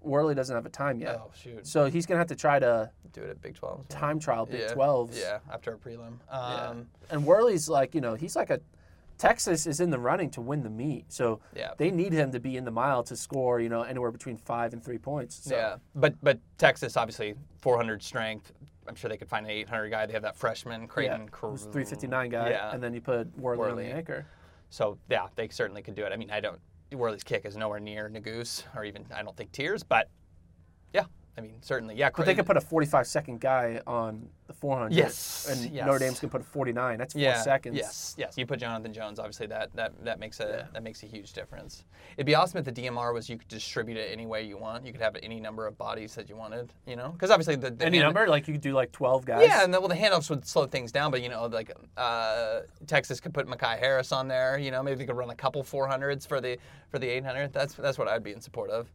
Worley 0.00 0.34
doesn't 0.34 0.54
have 0.56 0.66
a 0.66 0.70
time 0.70 0.98
yet. 0.98 1.20
Oh 1.24 1.30
shoot! 1.36 1.64
So 1.68 1.86
he's 1.86 2.04
to 2.06 2.16
have 2.16 2.26
to 2.26 2.36
try 2.36 2.58
to 2.58 2.90
Do 3.12 3.22
it 3.22 3.30
at 3.30 3.40
Big 3.40 3.54
12. 3.54 3.88
time 3.88 4.18
trial 4.18 4.44
Big 4.44 4.60
yeah. 4.60 4.74
12s. 4.74 5.16
Yeah, 5.20 5.38
after 5.52 5.72
a 5.72 5.78
prelim. 5.78 6.14
Um, 6.28 6.88
And 7.10 7.24
Worley's 7.24 7.68
like, 7.68 7.94
you 7.94 8.00
know, 8.00 8.14
he's 8.14 8.34
like 8.34 8.50
a. 8.50 8.58
Texas 9.18 9.66
is 9.66 9.80
in 9.80 9.90
the 9.90 9.98
running 9.98 10.30
to 10.30 10.40
win 10.40 10.62
the 10.62 10.70
meet. 10.70 11.12
So 11.12 11.40
Yeah. 11.54 11.72
they 11.76 11.90
need 11.90 12.12
him 12.12 12.32
to 12.32 12.40
be 12.40 12.56
in 12.56 12.64
the 12.64 12.70
mile 12.70 13.02
to 13.04 13.16
score, 13.16 13.60
you 13.60 13.68
know, 13.68 13.82
anywhere 13.82 14.10
between 14.10 14.36
five 14.36 14.72
and 14.72 14.82
three 14.82 14.98
points. 14.98 15.36
So, 15.44 15.54
Yeah, 15.56 15.76
but 15.94 16.14
but 16.22 16.38
Texas 16.58 16.96
obviously 16.96 17.34
400 17.58 18.02
strength. 18.02 18.52
I'm 18.86 18.94
sure 18.94 19.08
they 19.08 19.16
could 19.16 19.28
find 19.28 19.46
an 19.46 19.50
800 19.52 19.88
guy. 19.90 20.04
They 20.06 20.12
have 20.12 20.22
that 20.22 20.36
freshman 20.36 20.82
Yeah, 20.82 20.86
Crayton. 20.88 21.30
who's 21.32 21.62
359 21.64 22.28
guy, 22.30 22.50
Yeah. 22.50 22.70
and 22.72 22.82
then 22.82 22.92
you 22.92 23.00
put 23.00 23.36
Worley, 23.38 23.60
on 23.62 23.76
Worley. 23.76 23.86
the 23.88 23.94
anchor. 23.94 24.26
So 24.70 24.98
yeah, 25.08 25.28
they 25.36 25.48
certainly 25.48 25.82
could 25.82 25.94
do 25.94 26.04
it. 26.04 26.12
I 26.12 26.16
mean, 26.16 26.30
I 26.30 26.40
don't. 26.40 26.60
Worley's 26.92 27.24
kick 27.24 27.44
is 27.44 27.56
nowhere 27.56 27.80
near 27.80 28.08
Nuguse 28.08 28.64
or 28.76 28.84
even 28.84 29.04
I 29.12 29.22
don't 29.22 29.36
think 29.36 29.50
Teare's, 29.52 29.82
but 29.82 30.08
yeah, 30.08 30.23
I 31.36 31.40
mean 31.40 31.54
certainly 31.62 31.96
yeah. 31.96 32.10
But 32.14 32.26
they 32.26 32.34
could 32.34 32.46
put 32.46 32.56
a 32.56 32.60
45 32.60 33.06
second 33.06 33.40
guy 33.40 33.80
on 33.86 34.28
the 34.46 34.52
400. 34.52 34.92
Yes, 34.92 35.48
And 35.50 35.72
yes. 35.72 35.86
Notre 35.86 35.98
Dame's 35.98 36.20
to 36.20 36.28
put 36.28 36.42
a 36.42 36.44
49. 36.44 36.98
That's 36.98 37.14
four 37.14 37.22
yeah, 37.22 37.40
seconds. 37.40 37.76
Yes, 37.76 38.14
yes. 38.18 38.36
You 38.36 38.44
put 38.46 38.60
Jonathan 38.60 38.92
Jones, 38.92 39.18
obviously 39.18 39.46
that 39.48 39.74
that 39.74 39.92
that 40.04 40.20
makes 40.20 40.38
a 40.40 40.44
Yeah. 40.44 40.66
that 40.72 40.82
makes 40.82 41.02
a 41.02 41.06
huge 41.06 41.32
difference. 41.32 41.84
It'd 42.16 42.26
be 42.26 42.34
awesome 42.34 42.58
if 42.58 42.64
the 42.66 42.72
DMR 42.72 43.12
was 43.12 43.28
you 43.28 43.36
could 43.38 43.48
distribute 43.48 43.96
it 43.96 44.10
any 44.12 44.26
way 44.26 44.42
you 44.44 44.56
want. 44.58 44.86
You 44.86 44.92
could 44.92 45.00
have 45.00 45.16
any 45.22 45.40
number 45.40 45.66
of 45.66 45.76
bodies 45.78 46.14
that 46.14 46.28
you 46.28 46.36
wanted. 46.36 46.72
You 46.86 46.96
know, 46.96 47.08
because 47.08 47.30
obviously 47.30 47.56
the, 47.56 47.70
the 47.70 47.84
Any 47.86 47.98
hand- 47.98 48.14
number? 48.14 48.28
Like 48.28 48.46
you 48.46 48.54
could 48.54 48.60
do 48.60 48.72
like 48.72 48.92
12 48.92 49.24
guys? 49.24 49.46
Yeah, 49.48 49.64
and 49.64 49.72
the, 49.74 49.80
well, 49.80 49.88
the 49.88 49.94
handoffs 49.96 50.30
would 50.30 50.46
slow 50.46 50.66
things 50.66 50.92
down, 50.92 51.10
but 51.10 51.22
you 51.22 51.28
know, 51.30 51.46
like 51.46 51.72
uh, 51.96 52.60
Texas 52.86 53.18
could 53.20 53.34
put 53.34 53.46
Makai 53.48 53.78
Harris 53.78 54.12
on 54.12 54.28
there. 54.28 54.58
You 54.58 54.70
know, 54.70 54.82
maybe 54.82 54.98
they 54.98 55.06
could 55.06 55.16
run 55.16 55.30
a 55.30 55.34
couple 55.34 55.64
400s 55.64 56.28
for 56.28 56.40
the 56.40 56.58
for 56.90 56.98
the 56.98 57.08
800. 57.08 57.52
That's 57.52 57.74
that's 57.74 57.98
what 57.98 58.08
I'd 58.08 58.22
be 58.22 58.32
in 58.32 58.40
support 58.40 58.70
of. 58.70 58.88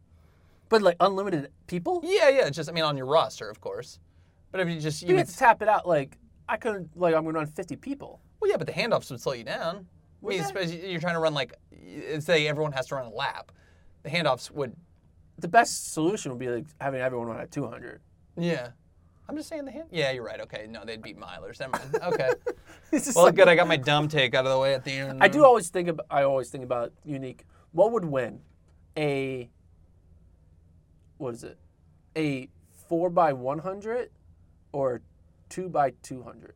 But 0.70 0.80
like 0.80 0.96
unlimited 1.00 1.50
people? 1.66 2.00
Yeah, 2.02 2.30
yeah. 2.30 2.48
Just 2.48 2.70
I 2.70 2.72
mean, 2.72 2.84
on 2.84 2.96
your 2.96 3.06
roster, 3.06 3.50
of 3.50 3.60
course. 3.60 3.98
But 4.52 4.62
if 4.62 4.68
you 4.68 4.80
just 4.80 5.02
you 5.02 5.08
You 5.08 5.14
would, 5.16 5.26
to 5.28 5.36
tap 5.36 5.60
it 5.62 5.68
out. 5.68 5.86
Like, 5.86 6.16
I 6.48 6.56
couldn't, 6.56 6.96
like, 6.96 7.14
I'm 7.14 7.22
going 7.24 7.34
to 7.34 7.38
run 7.40 7.46
50 7.46 7.76
people. 7.76 8.20
well, 8.40 8.50
yeah, 8.50 8.56
but 8.56 8.66
the 8.66 8.72
handoffs 8.72 9.10
would 9.10 9.20
slow 9.20 9.34
you 9.34 9.44
down. 9.44 9.76
I 9.76 9.80
Would 10.22 10.30
mean, 10.30 10.40
they? 10.40 10.46
suppose 10.46 10.74
you're 10.74 11.00
trying 11.00 11.14
to 11.14 11.20
run 11.20 11.34
like 11.34 11.54
say 12.20 12.48
everyone 12.48 12.72
has 12.72 12.86
to 12.88 12.94
run 12.94 13.06
a 13.06 13.10
lap. 13.14 13.52
The 14.02 14.10
handoffs 14.10 14.50
would. 14.50 14.74
The 15.38 15.48
best 15.48 15.92
solution 15.92 16.30
would 16.32 16.38
be 16.38 16.48
like 16.48 16.64
having 16.80 17.00
everyone 17.00 17.28
run 17.28 17.40
at 17.40 17.50
200. 17.50 18.00
Yeah. 18.36 18.68
I'm 19.28 19.36
just 19.36 19.48
saying 19.48 19.64
the 19.64 19.70
hand. 19.70 19.88
Yeah, 19.92 20.10
you're 20.10 20.24
right. 20.24 20.40
Okay, 20.40 20.66
no, 20.68 20.84
they'd 20.84 21.00
beat 21.00 21.16
milers. 21.18 21.60
Never 21.60 21.72
mind. 21.72 21.96
Okay. 22.14 22.30
It's 22.92 23.04
just 23.06 23.16
well, 23.16 23.26
like- 23.26 23.36
good. 23.36 23.46
I 23.48 23.54
got 23.54 23.68
my 23.68 23.76
dumb 23.76 24.08
take 24.08 24.34
out 24.34 24.44
of 24.44 24.52
the 24.52 24.58
way 24.58 24.74
at 24.74 24.84
the 24.84 24.92
end. 24.92 25.22
I 25.22 25.28
do 25.28 25.44
always 25.44 25.68
think 25.68 25.88
about, 25.88 26.06
I 26.10 26.24
always 26.24 26.50
think 26.50 26.64
about 26.64 26.92
unique. 27.04 27.44
What 27.72 27.92
would 27.92 28.04
win? 28.04 28.40
A, 28.96 29.48
what 31.20 31.34
is 31.34 31.44
it? 31.44 31.58
A 32.16 32.48
4 32.88 33.10
by 33.10 33.32
100 33.32 34.10
or 34.72 35.02
2 35.50 35.68
by 35.68 35.92
200? 36.02 36.54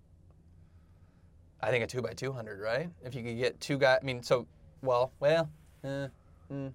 I 1.61 1.71
think 1.71 1.83
a 1.83 1.87
two 1.87 2.03
by 2.03 2.13
two 2.13 2.31
hundred, 2.31 2.61
right? 2.61 2.91
If 3.03 3.15
you 3.15 3.23
could 3.23 3.39
get 3.39 3.59
two 3.59 3.79
guys, 3.79 4.01
I 4.03 4.05
mean, 4.05 4.23
so 4.23 4.47
well, 4.83 5.13
well, 5.19 5.49
eh, 5.83 6.09
mm. 6.53 6.73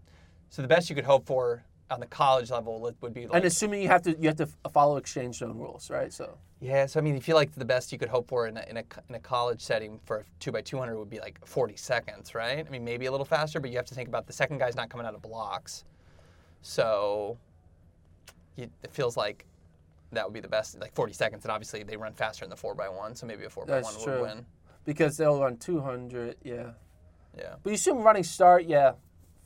so 0.49 0.63
the 0.63 0.67
best 0.67 0.89
you 0.89 0.95
could 0.95 1.05
hope 1.05 1.27
for 1.27 1.63
on 1.91 1.99
the 1.99 2.07
college 2.07 2.49
level 2.49 2.79
would- 2.81 2.99
would 3.01 3.13
be 3.13 3.27
like, 3.27 3.35
And 3.35 3.45
assuming 3.45 3.83
you 3.83 3.87
have 3.87 4.01
to, 4.03 4.17
you 4.17 4.27
have 4.27 4.37
to 4.37 4.47
follow 4.71 4.97
exchange 4.97 5.37
zone 5.37 5.59
rules, 5.59 5.91
right? 5.91 6.11
So 6.11 6.39
yeah. 6.59 6.87
So 6.87 6.99
I 6.99 7.03
mean, 7.03 7.15
if 7.15 7.27
you 7.27 7.35
like 7.35 7.53
the 7.53 7.65
best 7.65 7.91
you 7.91 7.99
could 7.99 8.09
hope 8.09 8.27
for 8.29 8.47
in 8.47 8.57
a, 8.57 8.65
in 8.67 8.77
a 8.77 8.83
in 9.09 9.13
a 9.13 9.19
college 9.19 9.61
setting 9.61 9.99
for 10.05 10.17
a 10.17 10.23
two 10.39 10.51
by 10.51 10.61
two 10.61 10.79
hundred 10.79 10.97
would 10.97 11.09
be 11.09 11.19
like 11.19 11.45
forty 11.45 11.75
seconds, 11.75 12.33
right? 12.33 12.65
I 12.65 12.69
mean, 12.71 12.83
maybe 12.83 13.05
a 13.05 13.11
little 13.11 13.27
faster, 13.27 13.59
but 13.59 13.69
you 13.69 13.77
have 13.77 13.85
to 13.85 13.95
think 13.95 14.07
about 14.07 14.25
the 14.25 14.33
second 14.33 14.57
guy's 14.57 14.75
not 14.75 14.89
coming 14.89 15.05
out 15.05 15.13
of 15.13 15.21
blocks, 15.21 15.85
so 16.63 17.37
you, 18.59 18.69
it 18.83 18.91
feels 18.91 19.15
like 19.17 19.45
that 20.11 20.25
would 20.25 20.33
be 20.33 20.39
the 20.39 20.47
best, 20.47 20.79
like 20.79 20.93
forty 20.93 21.13
seconds. 21.13 21.45
And 21.45 21.51
obviously, 21.51 21.83
they 21.83 21.97
run 21.97 22.13
faster 22.13 22.43
in 22.43 22.49
the 22.49 22.55
four 22.55 22.75
by 22.75 22.89
one, 22.89 23.15
so 23.15 23.25
maybe 23.25 23.45
a 23.45 23.49
four 23.49 23.65
by 23.65 23.75
That's 23.75 23.95
one 23.95 24.03
true. 24.03 24.21
would 24.21 24.29
win. 24.29 24.45
because 24.85 25.17
they'll 25.17 25.39
run 25.39 25.57
200, 25.57 26.35
yeah. 26.43 26.71
Yeah. 27.37 27.55
But 27.61 27.69
you 27.69 27.75
assume 27.75 27.99
running 27.99 28.23
start, 28.23 28.65
yeah, 28.65 28.93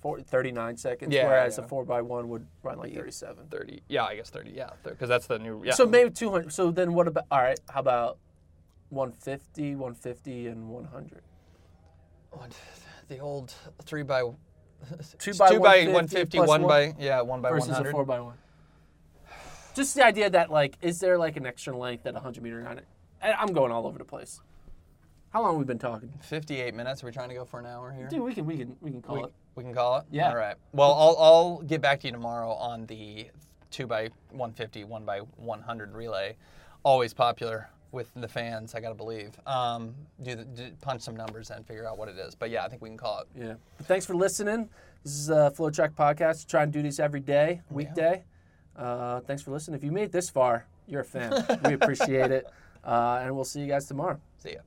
40, 0.02 0.24
39 0.24 0.78
seconds, 0.78 1.14
Yeah, 1.14 1.28
whereas 1.28 1.58
yeah. 1.58 1.66
a 1.66 1.68
4 1.68 1.84
by 1.86 2.02
one 2.02 2.30
would 2.30 2.48
run 2.64 2.78
like 2.78 2.94
37. 2.94 3.48
30 3.50 3.82
yeah 3.90 4.04
i 4.06 4.16
guess 4.16 4.30
30 4.30 4.52
yeah 4.52 4.70
because 4.84 5.08
that's 5.10 5.28
the 5.28 5.38
new 5.40 5.62
yeah 5.66 5.74
So 5.74 5.86
maybe 5.86 6.10
200. 6.12 6.52
So 6.52 6.72
then 6.72 6.94
what 6.94 7.08
about, 7.08 7.26
all 7.32 7.42
right, 7.42 7.60
how 7.70 7.80
about 7.82 8.18
150, 8.90 9.76
150, 9.76 10.48
and 10.48 10.70
100? 10.70 11.22
What, 12.32 12.54
the 13.10 13.20
old 13.20 13.54
three 13.84 14.04
by 14.04 14.22
Two 15.20 15.34
by 15.36 15.50
two 15.52 15.60
by 15.60 15.86
150 15.88 15.94
150 15.94 16.38
plus 16.38 16.48
one 16.48 16.62
one 16.64 16.70
by 16.70 16.94
yeah 17.00 17.22
one 17.22 17.42
by 17.42 17.50
versus 17.52 17.70
100 17.70 17.90
a 17.90 17.92
4 17.92 18.06
by 18.06 18.20
1 18.20 18.34
Just 19.74 19.96
the 19.96 20.06
idea 20.06 20.30
that, 20.30 20.52
like, 20.52 20.78
is 20.82 21.00
there 21.00 21.18
like 21.18 21.36
an 21.38 21.46
extra 21.46 21.76
length 21.76 22.06
at 22.06 22.14
100 22.14 22.44
meter? 22.44 22.66
on 22.68 22.78
it? 22.78 22.86
I'm 23.22 23.54
going 23.54 23.72
all 23.72 23.88
over 23.88 23.98
the 23.98 24.06
place. 24.06 24.42
How 25.32 25.42
long 25.42 25.54
have 25.54 25.60
we 25.60 25.66
been 25.66 25.80
talking? 25.80 26.14
58 26.22 26.76
minutes 26.76 27.04
are 27.04 27.08
we 27.08 27.12
trying 27.12 27.30
to 27.30 27.36
go 27.36 27.44
for 27.46 27.60
an 27.60 27.66
hour 27.66 27.92
here 27.92 28.08
Dude, 28.08 28.22
we 28.22 28.36
can 28.36 28.46
we 28.46 28.56
can 28.58 28.76
we 28.82 28.92
can 28.92 29.02
call 29.02 29.16
we, 29.16 29.24
it. 29.24 29.34
we 29.56 29.64
can 29.64 29.74
call 29.74 29.98
it 29.98 30.04
Yeah. 30.12 30.30
all 30.30 30.36
right 30.36 30.56
well 30.74 30.94
I'll, 30.94 31.18
I'll 31.18 31.62
get 31.64 31.82
back 31.82 32.02
to 32.02 32.08
you 32.08 32.14
tomorrow 32.14 32.52
on 32.52 32.86
the 32.86 33.28
2 33.72 33.88
by 33.88 34.10
150 34.30 34.84
1 34.84 35.06
by 35.06 35.20
100 35.38 35.94
relay 35.96 36.36
always 36.84 37.16
popular 37.16 37.68
with 37.92 38.12
the 38.16 38.28
fans 38.28 38.76
i 38.76 38.80
gotta 38.80 38.94
believe 38.94 39.32
um, 39.48 39.96
do, 40.22 40.36
the, 40.36 40.44
do 40.44 40.70
punch 40.82 41.02
some 41.02 41.16
numbers 41.16 41.50
and 41.50 41.66
figure 41.66 41.88
out 41.88 41.98
what 41.98 42.10
it 42.10 42.18
is 42.20 42.36
but 42.36 42.52
yeah 42.52 42.64
i 42.64 42.70
think 42.70 42.84
we 42.84 42.90
can 42.90 42.98
call 42.98 43.22
it 43.22 43.28
Yeah. 43.36 43.54
But 43.78 43.88
thanks 43.88 44.06
for 44.06 44.14
listening. 44.16 44.70
This 45.04 45.14
is 45.14 45.30
a 45.32 45.52
FloTrack 45.58 45.96
podcast. 45.96 46.48
Try 46.48 46.62
and 46.64 46.72
do 46.72 46.82
these 46.84 47.00
every 47.00 47.20
day, 47.22 47.62
weekday. 47.72 48.24
Uh, 48.76 49.20
thanks 49.22 49.42
for 49.44 49.52
listening. 49.52 49.76
If 49.78 49.84
you 49.84 49.92
made 49.92 50.04
it 50.04 50.12
this 50.12 50.30
far, 50.30 50.66
you're 50.88 51.02
a 51.02 51.06
fan. 51.06 51.46
we 51.66 51.74
appreciate 51.74 52.32
it. 52.32 52.48
Uh, 52.86 53.22
and 53.24 53.34
we'll 53.34 53.46
see 53.46 53.62
you 53.62 53.68
guys 53.68 53.86
tomorrow. 53.88 54.20
see 54.38 54.56
ya 54.56 54.60